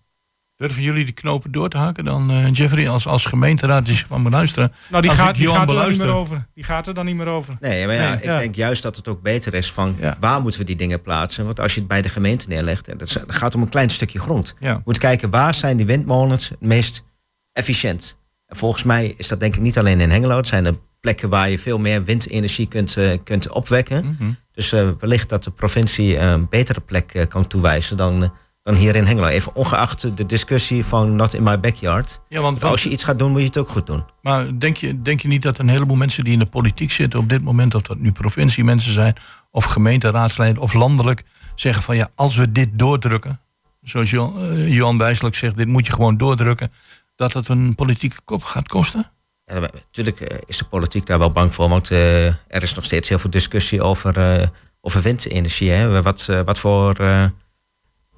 Durven 0.62 0.82
jullie 0.82 1.04
die 1.04 1.14
knopen 1.14 1.52
door 1.52 1.68
te 1.68 1.76
haken 1.76 2.04
dan, 2.04 2.30
uh, 2.30 2.52
Jeffrey, 2.52 2.88
als, 2.88 3.06
als 3.06 3.24
gemeenteraad 3.24 3.86
die 3.86 4.04
van 4.06 4.22
me 4.22 4.30
luisteren? 4.30 4.72
Nou, 4.90 5.02
die, 5.02 5.10
gaat, 5.10 5.34
die 5.34 5.48
gaat 5.48 5.70
er 5.70 5.76
dan 5.76 5.90
niet 5.90 5.98
meer 5.98 6.14
over. 6.14 6.46
Die 6.54 6.64
gaat 6.64 6.86
er 6.86 6.94
dan 6.94 7.04
niet 7.04 7.16
meer 7.16 7.26
over. 7.26 7.56
Nee, 7.60 7.86
maar 7.86 7.94
ja, 7.94 8.14
ik 8.14 8.22
denk 8.22 8.54
juist 8.54 8.82
dat 8.82 8.96
het 8.96 9.08
ook 9.08 9.22
beter 9.22 9.54
is 9.54 9.72
van 9.72 9.96
waar 10.20 10.40
moeten 10.40 10.60
we 10.60 10.66
die 10.66 10.76
dingen 10.76 11.02
plaatsen? 11.02 11.44
Want 11.44 11.60
als 11.60 11.74
je 11.74 11.78
het 11.78 11.88
bij 11.88 12.02
de 12.02 12.08
gemeente 12.08 12.48
neerlegt, 12.48 12.88
en 12.88 12.98
dat 12.98 13.24
gaat 13.26 13.54
om 13.54 13.62
een 13.62 13.68
klein 13.68 13.90
stukje 13.90 14.18
grond. 14.18 14.56
Je 14.60 14.80
moet 14.84 14.98
kijken 14.98 15.30
waar 15.30 15.54
zijn 15.54 15.76
die 15.76 15.86
windmolens 15.86 16.48
het 16.48 16.60
meest 16.60 17.04
efficiënt. 17.52 18.16
En 18.46 18.56
volgens 18.56 18.82
mij 18.82 19.14
is 19.16 19.28
dat 19.28 19.40
denk 19.40 19.54
ik 19.54 19.60
niet 19.60 19.78
alleen 19.78 20.00
in 20.00 20.10
Hengelo. 20.10 20.36
Het 20.36 20.46
zijn 20.46 20.66
er 20.66 20.78
plekken 21.00 21.28
waar 21.28 21.50
je 21.50 21.58
veel 21.58 21.78
meer 21.78 22.04
windenergie 22.04 22.68
kunt, 22.68 22.96
uh, 22.96 23.12
kunt 23.24 23.48
opwekken. 23.48 24.04
Mhm. 24.04 24.32
Dus 24.52 24.72
uh, 24.72 24.88
wellicht 25.00 25.28
dat 25.28 25.44
de 25.44 25.50
provincie 25.50 26.18
een 26.18 26.48
betere 26.48 26.80
plek 26.80 27.26
kan 27.28 27.46
toewijzen 27.46 27.96
dan 27.96 28.32
dan 28.62 28.74
hier 28.74 28.96
in 28.96 29.04
Hengelo. 29.04 29.26
Even 29.26 29.54
ongeacht 29.54 30.16
de 30.16 30.26
discussie 30.26 30.84
van 30.84 31.16
not 31.16 31.34
in 31.34 31.42
my 31.42 31.60
backyard. 31.60 32.20
Ja, 32.28 32.40
want, 32.40 32.64
als 32.64 32.82
je 32.82 32.90
iets 32.90 33.04
gaat 33.04 33.18
doen, 33.18 33.30
moet 33.30 33.40
je 33.40 33.46
het 33.46 33.58
ook 33.58 33.68
goed 33.68 33.86
doen. 33.86 34.04
Maar 34.22 34.58
denk 34.58 34.76
je, 34.76 35.02
denk 35.02 35.20
je 35.20 35.28
niet 35.28 35.42
dat 35.42 35.58
een 35.58 35.68
heleboel 35.68 35.96
mensen 35.96 36.24
die 36.24 36.32
in 36.32 36.38
de 36.38 36.46
politiek 36.46 36.90
zitten 36.90 37.18
op 37.18 37.28
dit 37.28 37.42
moment, 37.42 37.74
of 37.74 37.82
dat 37.82 37.98
nu 37.98 38.12
provinciemensen 38.12 38.92
zijn, 38.92 39.16
of 39.50 39.64
gemeenteraadsleden, 39.64 40.62
of 40.62 40.72
landelijk, 40.72 41.22
zeggen 41.54 41.82
van 41.82 41.96
ja, 41.96 42.10
als 42.14 42.36
we 42.36 42.52
dit 42.52 42.68
doordrukken, 42.72 43.40
zoals 43.82 44.10
Johan, 44.10 44.94
uh, 44.94 44.98
Wijselijk 44.98 45.34
zegt, 45.34 45.56
dit 45.56 45.66
moet 45.68 45.86
je 45.86 45.92
gewoon 45.92 46.16
doordrukken, 46.16 46.72
dat 47.16 47.32
het 47.32 47.48
een 47.48 47.74
politieke 47.74 48.16
kop 48.24 48.42
gaat 48.42 48.68
kosten? 48.68 49.10
Ja, 49.44 49.60
natuurlijk 49.60 50.20
eh, 50.20 50.38
is 50.46 50.58
de 50.58 50.64
politiek 50.64 51.06
daar 51.06 51.18
wel 51.18 51.32
bang 51.32 51.54
voor, 51.54 51.68
want 51.68 51.90
uh, 51.90 52.26
er 52.26 52.62
is 52.62 52.74
nog 52.74 52.84
steeds 52.84 53.08
heel 53.08 53.18
veel 53.18 53.30
discussie 53.30 53.82
over, 53.82 54.40
uh, 54.40 54.46
over 54.80 55.02
windenergie. 55.02 55.70
Hè? 55.70 56.02
Wat, 56.02 56.28
wat 56.44 56.58
voor 56.58 56.96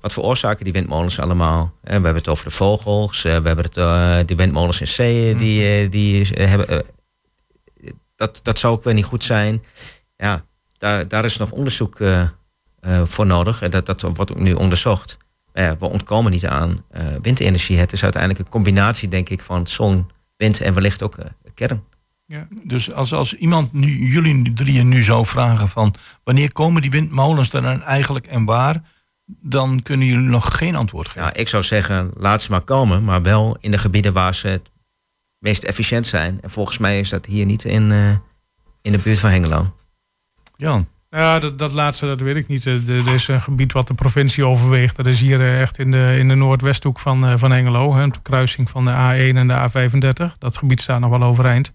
wat 0.04 0.12
veroorzaken 0.12 0.64
die 0.64 0.72
windmolens 0.72 1.20
allemaal? 1.20 1.74
we 1.80 1.90
hebben 1.90 2.14
het 2.14 2.28
over 2.28 2.44
de 2.44 2.50
vogels, 2.50 3.22
we 3.22 3.28
hebben 3.28 3.58
het, 3.58 3.76
uh, 3.76 4.18
die 4.26 4.36
windmolens 4.36 4.80
in 4.80 4.86
zee, 4.86 5.34
die, 5.34 5.84
uh, 5.84 5.90
die 5.90 6.26
hebben, 6.34 6.84
dat, 8.16 8.40
dat 8.42 8.58
zou 8.58 8.74
ook 8.74 8.84
weer 8.84 8.94
niet 8.94 9.04
goed 9.04 9.22
zijn. 9.22 9.62
Ja, 10.16 10.44
daar, 10.78 11.08
daar 11.08 11.24
is 11.24 11.36
nog 11.36 11.50
onderzoek 11.50 11.98
voor 13.04 13.26
nodig. 13.26 13.62
En 13.62 13.70
dat, 13.70 13.86
dat 13.86 14.00
wordt 14.00 14.34
nu 14.34 14.52
onderzocht. 14.52 15.16
We 15.52 15.76
ontkomen 15.78 16.30
niet 16.30 16.46
aan 16.46 16.84
windenergie. 17.22 17.78
Het 17.78 17.92
is 17.92 18.02
uiteindelijk 18.02 18.44
een 18.44 18.50
combinatie, 18.50 19.08
denk 19.08 19.28
ik, 19.28 19.40
van 19.40 19.66
zon, 19.66 20.10
wind 20.36 20.60
en 20.60 20.74
wellicht 20.74 21.02
ook 21.02 21.16
kern. 21.54 21.84
Ja. 22.26 22.46
Dus 22.64 22.92
als, 22.92 23.12
als 23.12 23.34
iemand 23.34 23.72
nu, 23.72 24.08
jullie 24.08 24.52
drieën 24.52 24.88
nu 24.88 25.02
zou 25.02 25.26
vragen 25.26 25.68
van 25.68 25.94
wanneer 26.24 26.52
komen 26.52 26.82
die 26.82 26.90
windmolens 26.90 27.52
er 27.52 27.62
dan 27.62 27.82
eigenlijk 27.82 28.26
en 28.26 28.44
waar, 28.44 28.82
dan 29.26 29.82
kunnen 29.82 30.06
jullie 30.06 30.28
nog 30.28 30.56
geen 30.56 30.76
antwoord 30.76 31.08
geven. 31.08 31.22
Ja, 31.22 31.34
ik 31.34 31.48
zou 31.48 31.62
zeggen, 31.62 32.10
laat 32.16 32.42
ze 32.42 32.50
maar 32.50 32.60
komen, 32.60 33.04
maar 33.04 33.22
wel 33.22 33.56
in 33.60 33.70
de 33.70 33.78
gebieden 33.78 34.12
waar 34.12 34.34
ze 34.34 34.48
het 34.48 34.70
meest 35.38 35.62
efficiënt 35.62 36.06
zijn. 36.06 36.38
En 36.42 36.50
volgens 36.50 36.78
mij 36.78 37.00
is 37.00 37.08
dat 37.08 37.26
hier 37.26 37.46
niet 37.46 37.64
in, 37.64 37.90
uh, 37.90 38.16
in 38.82 38.92
de 38.92 38.98
buurt 38.98 39.18
van 39.18 39.30
Hengelo. 39.30 39.74
Jan? 40.56 40.88
Ja, 41.10 41.38
dat, 41.38 41.58
dat 41.58 41.72
laatste, 41.72 42.06
dat 42.06 42.20
weet 42.20 42.36
ik 42.36 42.48
niet. 42.48 42.64
Er 42.64 43.14
is 43.14 43.28
een 43.28 43.40
gebied 43.40 43.72
wat 43.72 43.86
de 43.86 43.94
provincie 43.94 44.46
overweegt. 44.46 44.96
Dat 44.96 45.06
is 45.06 45.20
hier 45.20 45.40
eh, 45.40 45.60
echt 45.60 45.78
in 45.78 45.90
de, 45.90 46.16
in 46.18 46.28
de 46.28 46.34
noordwesthoek 46.34 46.98
van, 46.98 47.26
eh, 47.26 47.32
van 47.36 47.50
Hengelo. 47.50 47.94
Hè, 47.94 48.08
de 48.08 48.18
kruising 48.22 48.70
van 48.70 48.84
de 48.84 48.90
A1 48.90 49.36
en 49.36 49.48
de 49.48 49.54
A35. 49.54 50.38
Dat 50.38 50.56
gebied 50.56 50.80
staat 50.80 51.00
nog 51.00 51.10
wel 51.10 51.22
overeind. 51.22 51.72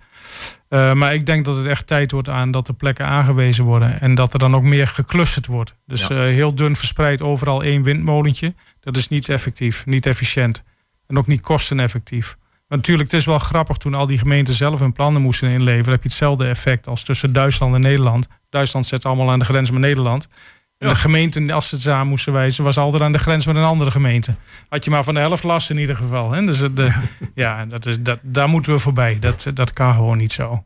Uh, 0.70 0.94
maar 0.94 1.14
ik 1.14 1.26
denk 1.26 1.46
dat 1.46 1.56
het 1.56 1.66
echt 1.66 1.88
tijd 1.88 2.12
wordt 2.12 2.30
aan 2.30 2.52
dat 2.52 2.68
er 2.68 2.74
plekken 2.74 3.06
aangewezen 3.06 3.64
worden. 3.64 4.02
En 4.02 4.16
dat 4.16 4.34
er 4.34 4.40
dan 4.40 4.56
ook 4.56 4.64
meer 4.64 4.88
geclusterd 4.88 5.46
wordt. 5.46 5.76
Dus 5.86 6.08
ja. 6.08 6.16
uh, 6.16 6.22
heel 6.22 6.56
dun 6.56 6.76
verspreid 6.76 7.22
overal 7.22 7.64
één 7.64 7.84
windmolentje. 7.84 8.54
Dat 8.80 8.98
is 8.98 9.08
niet 9.08 9.30
effectief, 9.30 9.86
niet 9.86 10.06
efficiënt. 10.06 10.64
En 11.08 11.18
ook 11.18 11.28
niet 11.28 11.42
kosteneffectief. 11.42 12.38
Maar 12.68 12.78
natuurlijk, 12.78 13.12
het 13.12 13.20
is 13.20 13.26
wel 13.26 13.40
grappig 13.40 13.78
toen 13.78 13.94
al 13.94 14.08
die 14.08 14.18
gemeenten 14.18 14.54
zelf 14.54 14.80
hun 14.80 14.94
plannen 14.94 15.22
moesten 15.22 15.50
inleveren. 15.50 15.92
heb 15.92 16.04
je 16.04 16.10
hetzelfde 16.10 16.48
effect 16.48 16.88
als 16.88 17.04
tussen 17.04 17.34
Duitsland 17.34 17.74
en 17.74 17.82
Nederland. 17.82 18.28
Duitsland 18.50 18.86
zet 18.86 19.06
allemaal 19.06 19.32
aan 19.32 19.40
de 19.40 19.46
grens 19.46 19.72
met 19.72 19.82
Nederland. 19.82 20.28
De 20.80 20.96
gemeente, 20.96 21.54
als 21.54 21.70
ze 21.70 21.76
het 21.76 21.88
aan 21.88 22.08
moesten 22.08 22.34
wijzen, 22.34 22.64
was 22.64 22.78
altijd 22.78 23.04
aan 23.04 23.12
de 23.12 23.18
grens 23.18 23.46
met 23.46 23.56
een 23.56 23.64
andere 23.64 23.92
gemeente. 23.92 24.36
Had 24.70 24.84
je 24.84 24.90
maar 24.90 25.04
van 25.04 25.14
de 25.14 25.20
helft 25.20 25.44
last 25.44 25.70
in 25.70 25.78
ieder 25.78 25.96
geval. 25.96 26.32
Hè? 26.32 26.46
Dus 26.46 26.60
de, 26.60 27.08
ja, 27.36 27.66
dat 27.66 27.86
is, 27.86 28.02
dat, 28.02 28.20
daar 28.22 28.50
moeten 28.50 28.74
we 28.74 28.80
voorbij. 28.80 29.20
Dat, 29.20 29.52
dat 29.54 29.74
kan 29.74 29.94
gewoon 29.94 30.18
niet 30.18 30.32
zo. 30.32 30.64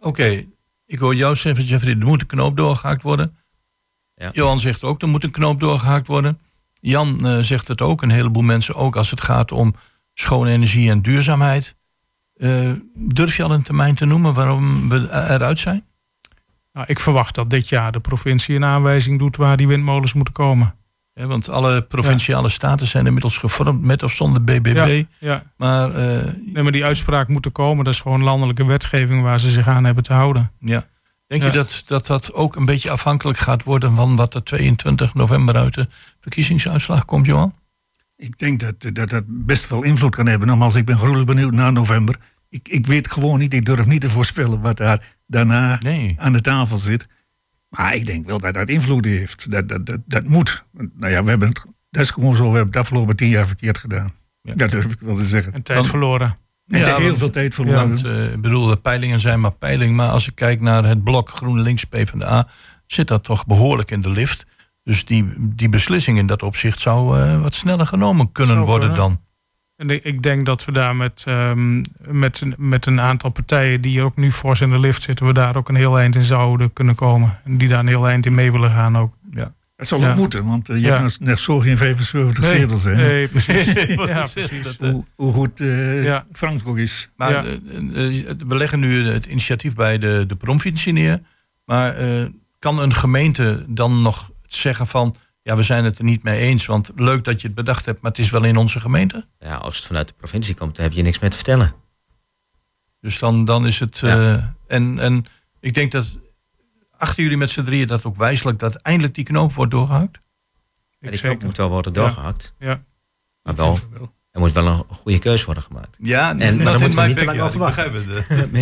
Oké, 0.00 0.44
ik 0.86 0.98
hoor 0.98 1.14
jou 1.14 1.36
zeggen, 1.36 1.64
Jeffrey, 1.64 1.92
er 1.92 2.06
moet 2.06 2.20
een 2.20 2.26
knoop 2.26 2.56
doorgehaakt 2.56 3.02
worden. 3.02 3.36
Ja. 4.14 4.30
Johan 4.32 4.60
zegt 4.60 4.84
ook, 4.84 5.02
er 5.02 5.08
moet 5.08 5.24
een 5.24 5.30
knoop 5.30 5.60
doorgehaakt 5.60 6.06
worden. 6.06 6.38
Jan 6.80 7.18
uh, 7.22 7.38
zegt 7.38 7.68
het 7.68 7.80
ook, 7.80 8.02
een 8.02 8.10
heleboel 8.10 8.42
mensen 8.42 8.74
ook, 8.74 8.96
als 8.96 9.10
het 9.10 9.20
gaat 9.20 9.52
om 9.52 9.74
schone 10.14 10.50
energie 10.50 10.90
en 10.90 11.02
duurzaamheid. 11.02 11.76
Uh, 12.36 12.72
durf 12.94 13.36
je 13.36 13.42
al 13.42 13.50
een 13.50 13.62
termijn 13.62 13.94
te 13.94 14.04
noemen 14.04 14.34
waarom 14.34 14.88
we 14.88 15.08
eruit 15.10 15.58
zijn? 15.58 15.86
Nou, 16.78 16.90
ik 16.90 17.00
verwacht 17.00 17.34
dat 17.34 17.50
dit 17.50 17.68
jaar 17.68 17.92
de 17.92 18.00
provincie 18.00 18.56
een 18.56 18.64
aanwijzing 18.64 19.18
doet 19.18 19.36
waar 19.36 19.56
die 19.56 19.68
windmolens 19.68 20.12
moeten 20.12 20.34
komen. 20.34 20.74
Ja, 21.14 21.26
want 21.26 21.48
alle 21.48 21.82
provinciale 21.82 22.48
staten 22.48 22.86
zijn 22.86 23.06
inmiddels 23.06 23.38
gevormd 23.38 23.82
met 23.82 24.02
of 24.02 24.12
zonder 24.12 24.44
BBB. 24.44 25.04
Ja, 25.18 25.42
Maar, 25.56 25.88
uh, 25.88 26.22
nee, 26.52 26.62
maar 26.62 26.72
die 26.72 26.84
uitspraak 26.84 27.28
moet 27.28 27.44
er 27.44 27.50
komen. 27.50 27.84
Dat 27.84 27.94
is 27.94 28.00
gewoon 28.00 28.22
landelijke 28.22 28.64
wetgeving 28.64 29.22
waar 29.22 29.40
ze 29.40 29.50
zich 29.50 29.68
aan 29.68 29.84
hebben 29.84 30.02
te 30.02 30.12
houden. 30.12 30.52
Ja. 30.58 30.84
Denk 31.26 31.42
je 31.42 31.50
dat, 31.50 31.82
dat 31.86 32.06
dat 32.06 32.32
ook 32.32 32.56
een 32.56 32.64
beetje 32.64 32.90
afhankelijk 32.90 33.38
gaat 33.38 33.64
worden 33.64 33.94
van 33.94 34.16
wat 34.16 34.34
er 34.34 34.44
22 34.44 35.14
november 35.14 35.56
uit 35.56 35.74
de 35.74 35.86
verkiezingsuitslag 36.20 37.04
komt, 37.04 37.26
Johan? 37.26 37.54
Ik 38.16 38.38
denk 38.38 38.60
dat 38.60 38.94
dat, 38.94 39.08
dat 39.08 39.24
best 39.26 39.68
wel 39.68 39.82
invloed 39.82 40.14
kan 40.14 40.26
hebben. 40.26 40.48
Nogmaals, 40.48 40.74
ik 40.74 40.84
ben 40.84 40.98
gruwelijk 40.98 41.26
benieuwd 41.26 41.52
na 41.52 41.70
november. 41.70 42.18
Ik, 42.48 42.68
ik 42.68 42.86
weet 42.86 43.10
gewoon 43.10 43.38
niet, 43.38 43.54
ik 43.54 43.64
durf 43.64 43.86
niet 43.86 44.00
te 44.00 44.10
voorspellen 44.10 44.60
wat 44.60 44.76
daar 44.76 45.16
daarna 45.26 45.78
nee. 45.82 46.16
aan 46.18 46.32
de 46.32 46.40
tafel 46.40 46.76
zit. 46.76 47.08
Maar 47.68 47.94
ik 47.94 48.06
denk 48.06 48.26
wel 48.26 48.40
dat 48.40 48.54
dat 48.54 48.68
invloed 48.68 49.04
heeft. 49.04 49.50
Dat, 49.50 49.68
dat, 49.68 49.86
dat, 49.86 50.00
dat 50.06 50.24
moet. 50.24 50.64
Nou 50.72 51.12
ja, 51.12 51.22
we 51.22 51.30
hebben 51.30 51.48
het, 51.48 51.64
dat 51.90 52.02
is 52.02 52.10
gewoon 52.10 52.36
zo. 52.36 52.42
We 52.42 52.56
hebben 52.56 52.66
het 52.66 52.76
afgelopen 52.76 53.16
tien 53.16 53.28
jaar 53.28 53.46
verkeerd 53.46 53.78
gedaan. 53.78 54.08
Ja. 54.42 54.54
Dat 54.54 54.70
durf 54.70 54.92
ik 54.92 55.00
wel 55.00 55.14
te 55.14 55.26
zeggen. 55.26 55.52
En 55.52 55.62
tijd 55.62 55.86
verloren. 55.86 56.36
En 56.66 56.80
ja, 56.80 56.96
heel 56.96 57.16
veel 57.16 57.30
tijd 57.30 57.54
verloren. 57.54 57.88
Want, 57.88 58.04
uh, 58.04 58.32
ik 58.32 58.40
bedoel, 58.40 58.66
de 58.66 58.76
peilingen 58.76 59.20
zijn 59.20 59.40
maar 59.40 59.52
peiling. 59.52 59.96
Maar 59.96 60.08
als 60.08 60.26
ik 60.26 60.34
kijk 60.34 60.60
naar 60.60 60.84
het 60.84 61.04
blok 61.04 61.28
GroenLinks 61.28 61.84
PvdA... 61.84 62.48
zit 62.86 63.08
dat 63.08 63.24
toch 63.24 63.46
behoorlijk 63.46 63.90
in 63.90 64.00
de 64.00 64.10
lift. 64.10 64.46
Dus 64.82 65.04
die, 65.04 65.32
die 65.38 65.68
beslissing 65.68 66.18
in 66.18 66.26
dat 66.26 66.42
opzicht 66.42 66.80
zou 66.80 67.18
uh, 67.18 67.42
wat 67.42 67.54
sneller 67.54 67.86
genomen 67.86 68.32
kunnen 68.32 68.54
zou 68.54 68.66
worden 68.66 68.92
kunnen. 68.92 69.08
dan. 69.08 69.26
En 69.78 70.04
ik 70.06 70.22
denk 70.22 70.46
dat 70.46 70.64
we 70.64 70.72
daar 70.72 70.96
met, 70.96 71.24
um, 71.28 71.84
met, 72.06 72.42
met 72.56 72.86
een 72.86 73.00
aantal 73.00 73.30
partijen 73.30 73.80
die 73.80 74.02
ook 74.02 74.16
nu 74.16 74.32
fors 74.32 74.60
in 74.60 74.70
de 74.70 74.78
lift 74.78 75.02
zitten, 75.02 75.26
we 75.26 75.32
daar 75.32 75.56
ook 75.56 75.68
een 75.68 75.74
heel 75.74 75.98
eind 75.98 76.14
in 76.14 76.22
zouden 76.22 76.72
kunnen 76.72 76.94
komen. 76.94 77.38
En 77.44 77.58
die 77.58 77.68
daar 77.68 77.78
een 77.78 77.86
heel 77.86 78.08
eind 78.08 78.26
in 78.26 78.34
mee 78.34 78.52
willen 78.52 78.70
gaan 78.70 78.98
ook. 78.98 79.14
Ja. 79.30 79.54
Dat 79.76 79.86
zou 79.86 80.00
ook 80.00 80.08
ja. 80.08 80.14
moeten, 80.14 80.44
want 80.44 80.70
uh, 80.70 80.76
je 80.76 80.82
ja. 80.82 81.00
hebt 81.00 81.20
net 81.20 81.38
zo 81.38 81.58
geen 81.58 81.76
75 81.76 82.44
nee, 82.44 82.58
zetels. 82.58 82.84
Hè? 82.84 82.94
Nee, 82.94 83.28
precies. 83.34 83.72
ja, 84.06 84.26
precies. 84.32 84.62
Dat, 84.62 84.76
uh, 84.80 84.90
hoe, 84.90 85.04
hoe, 85.14 85.32
goed 85.32 85.60
uh, 85.60 86.04
ja. 86.04 86.26
Frans 86.32 86.64
ook 86.64 86.78
is. 86.78 87.08
Maar 87.16 87.42
we 88.46 88.56
leggen 88.56 88.80
nu 88.80 89.08
het 89.08 89.26
initiatief 89.26 89.74
bij 89.74 89.98
de, 89.98 90.24
de 90.26 90.36
provincie 90.36 90.92
neer. 90.92 91.20
Maar 91.64 91.96
kan 92.58 92.78
een 92.78 92.94
gemeente 92.94 93.64
dan 93.68 94.02
nog 94.02 94.30
zeggen 94.46 94.86
van 94.86 95.16
ja, 95.48 95.56
we 95.56 95.62
zijn 95.62 95.84
het 95.84 95.98
er 95.98 96.04
niet 96.04 96.22
mee 96.22 96.38
eens. 96.38 96.66
Want 96.66 96.90
leuk 96.96 97.24
dat 97.24 97.40
je 97.40 97.46
het 97.46 97.56
bedacht 97.56 97.84
hebt, 97.86 98.00
maar 98.00 98.10
het 98.10 98.20
is 98.20 98.30
wel 98.30 98.44
in 98.44 98.56
onze 98.56 98.80
gemeente. 98.80 99.24
Ja, 99.38 99.54
als 99.54 99.76
het 99.76 99.86
vanuit 99.86 100.08
de 100.08 100.14
provincie 100.14 100.54
komt, 100.54 100.76
dan 100.76 100.84
heb 100.84 100.94
je 100.94 101.02
niks 101.02 101.18
meer 101.18 101.30
te 101.30 101.36
vertellen. 101.36 101.74
Dus 103.00 103.18
dan, 103.18 103.44
dan 103.44 103.66
is 103.66 103.80
het. 103.80 103.98
Ja. 103.98 104.18
Uh, 104.18 104.44
en, 104.66 104.98
en 104.98 105.24
ik 105.60 105.74
denk 105.74 105.92
dat 105.92 106.18
achter 106.96 107.22
jullie 107.22 107.38
met 107.38 107.50
z'n 107.50 107.62
drieën 107.62 107.86
dat 107.86 108.04
ook 108.04 108.16
wijselijk 108.16 108.58
dat 108.58 108.74
eindelijk 108.74 109.14
die 109.14 109.24
knoop 109.24 109.52
wordt 109.52 109.70
doorgehakt. 109.70 110.20
Ja, 110.98 111.10
die 111.10 111.20
knoop 111.20 111.42
moet 111.42 111.56
wel 111.56 111.68
worden 111.68 111.92
doorgehakt. 111.92 112.54
Ja. 112.58 112.68
ja. 112.68 112.82
Maar 113.42 113.54
wel, 113.54 113.80
er 114.30 114.40
moet 114.40 114.52
wel 114.52 114.66
een 114.66 114.84
goede 114.94 115.18
keuze 115.18 115.44
worden 115.44 115.62
gemaakt. 115.62 115.98
Ja, 116.00 116.38
en 116.38 116.56
maar 116.56 116.64
daar 116.64 116.80
moeten 116.80 116.98
we 116.98 117.06
niet 117.06 117.16
te 117.16 117.24
lang 117.24 117.40
over 117.40 117.58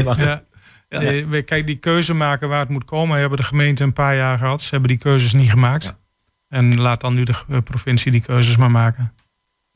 wachten. 0.04 0.44
Ja. 0.88 1.42
Kijk, 1.42 1.66
die 1.66 1.76
keuze 1.76 2.14
maken 2.14 2.48
waar 2.48 2.60
het 2.60 2.68
moet 2.68 2.84
komen, 2.84 3.18
hebben 3.18 3.38
de 3.38 3.44
gemeente 3.44 3.82
een 3.82 3.92
paar 3.92 4.16
jaar 4.16 4.38
gehad. 4.38 4.60
Ze 4.60 4.68
hebben 4.70 4.88
die 4.88 4.98
keuzes 4.98 5.32
niet 5.32 5.50
gemaakt. 5.50 5.96
En 6.48 6.78
laat 6.78 7.00
dan 7.00 7.14
nu 7.14 7.24
de 7.24 7.62
provincie 7.64 8.12
die 8.12 8.20
keuzes 8.20 8.56
maar 8.56 8.70
maken. 8.70 9.12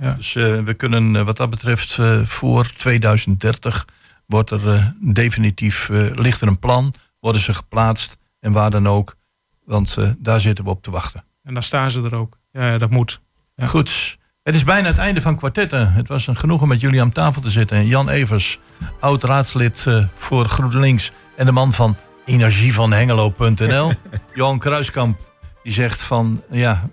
Ja. 0.01 0.12
Dus 0.12 0.35
uh, 0.35 0.59
we 0.59 0.75
kunnen 0.75 1.14
uh, 1.14 1.23
wat 1.23 1.37
dat 1.37 1.51
betreft 1.51 1.97
uh, 1.99 2.25
voor 2.25 2.73
2030 2.73 3.87
wordt 4.27 4.51
er 4.51 4.95
definitief, 5.01 5.89
ligt 6.14 6.41
er 6.41 6.49
een 6.49 6.59
plan, 6.59 6.95
worden 7.21 7.41
ze 7.41 7.55
geplaatst 7.55 8.16
en 8.41 8.53
waar 8.53 8.71
dan 8.71 8.89
ook. 8.89 9.16
Want 9.64 9.97
daar 10.18 10.41
zitten 10.41 10.64
we 10.64 10.71
op 10.71 10.83
te 10.83 10.91
wachten. 10.91 11.25
En 11.43 11.55
dan 11.55 11.62
staan 11.62 11.91
ze 11.91 12.03
er 12.03 12.14
ook. 12.14 12.39
Ja, 12.53 12.79
dat 12.79 12.91
moet. 12.91 13.21
Ja. 13.55 13.66
Goed. 13.66 14.18
Het 14.43 14.55
is 14.55 14.64
bijna 14.64 14.87
het 14.87 14.99
einde 14.99 15.21
van 15.21 15.37
kwartetten. 15.37 15.93
Het 15.93 16.09
was 16.09 16.27
een 16.27 16.37
genoegen 16.37 16.68
met 16.68 16.81
jullie 16.81 17.01
aan 17.01 17.12
tafel 17.12 17.43
te 17.43 17.51
zitten. 17.51 17.87
Jan 17.87 18.09
Evers, 18.09 18.59
oud 19.01 19.23
raadslid 19.23 19.87
voor 20.14 20.45
GroenLinks 20.45 21.12
en 21.37 21.47
de 21.47 21.53
man 21.53 21.73
van 21.73 21.97
energievanhengelo.nl. 22.25 23.93
Johan 24.35 24.59
Kruiskamp, 24.59 25.30
die 25.63 25.73
zegt 25.73 26.03
van 26.03 26.43
ja, 26.51 26.89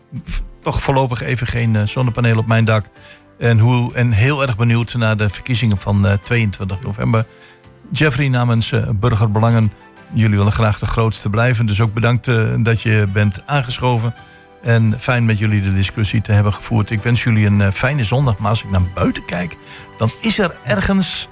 toch 0.60 0.82
voorlopig 0.82 1.22
even 1.22 1.48
geen 1.48 1.74
uh, 1.74 1.82
zonnepaneel 1.86 2.38
op 2.38 2.48
mijn 2.48 2.66
dak. 2.66 2.86
En, 3.38 3.60
hoe, 3.60 3.94
en 3.94 4.12
heel 4.12 4.42
erg 4.42 4.58
benieuwd 4.58 4.94
naar 4.94 5.18
de 5.18 5.30
verkiezingen 5.30 5.78
van 5.78 6.06
uh, 6.06 6.14
22 6.14 6.82
november. 6.82 7.26
Jeffrey 7.92 8.28
namens 8.28 8.72
uh, 8.72 8.90
Burgerbelangen, 8.90 9.74
jullie 10.14 10.38
willen 10.38 10.52
graag 10.52 10.80
de 10.80 10.86
grootste 10.86 11.30
blijven. 11.30 11.66
Dus 11.66 11.82
ook 11.82 11.94
bedankt 11.94 12.26
dat 12.64 12.82
je 12.82 13.08
bent 13.14 13.42
aangeschoven. 13.46 14.14
En 14.62 14.96
fijn 15.00 15.26
met 15.26 15.38
jullie 15.38 15.62
de 15.62 15.74
discussie 15.74 16.22
te 16.22 16.32
hebben 16.32 16.54
gevoerd. 16.54 16.90
Ik 16.90 17.02
wens 17.02 17.24
jullie 17.24 17.46
een 17.46 17.74
fijne 17.74 18.04
zondag. 18.04 18.38
Maar 18.38 18.50
als 18.50 18.64
ik 18.64 18.70
naar 18.70 18.82
buiten 18.94 19.26
kijk, 19.26 19.58
dan 19.98 20.12
is 20.22 20.40
er 20.40 20.56
ergens 20.64 21.28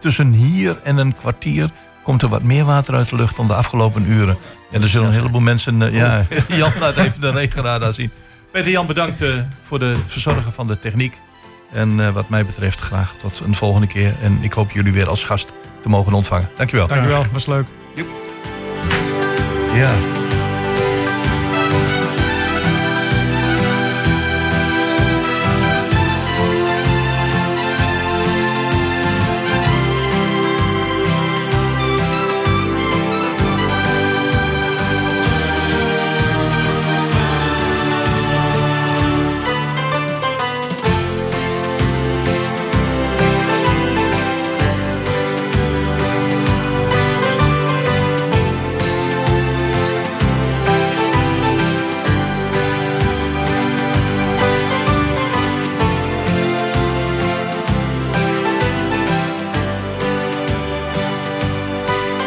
tussen 0.00 0.30
hier 0.30 0.80
en 0.82 0.96
een 0.96 1.12
kwartier 1.12 1.70
komt 2.08 2.22
er 2.22 2.28
wat 2.28 2.42
meer 2.42 2.64
water 2.64 2.94
uit 2.94 3.08
de 3.08 3.16
lucht 3.16 3.36
dan 3.36 3.46
de 3.46 3.54
afgelopen 3.54 4.10
uren. 4.10 4.38
En 4.70 4.82
er 4.82 4.88
zullen 4.88 5.08
een 5.08 5.14
heleboel 5.14 5.40
mensen... 5.40 5.80
Uh, 5.80 5.94
ja, 5.94 6.26
Jan 6.48 6.72
laat 6.80 6.96
even 6.96 7.20
de 7.20 7.30
regenradar 7.30 7.92
zien. 7.94 8.10
Peter 8.52 8.70
Jan, 8.70 8.86
bedankt 8.86 9.22
uh, 9.22 9.34
voor 9.62 9.78
de 9.78 9.96
verzorgen 10.06 10.52
van 10.52 10.66
de 10.66 10.78
techniek. 10.78 11.20
En 11.72 11.98
uh, 11.98 12.10
wat 12.10 12.28
mij 12.28 12.46
betreft 12.46 12.80
graag 12.80 13.14
tot 13.14 13.40
een 13.40 13.54
volgende 13.54 13.86
keer. 13.86 14.14
En 14.22 14.38
ik 14.40 14.52
hoop 14.52 14.70
jullie 14.70 14.92
weer 14.92 15.08
als 15.08 15.24
gast 15.24 15.52
te 15.82 15.88
mogen 15.88 16.12
ontvangen. 16.12 16.48
Dankjewel. 16.56 16.86
Dankjewel, 16.86 17.26
was 17.32 17.46
leuk. 17.46 17.66
Ja. 19.74 19.90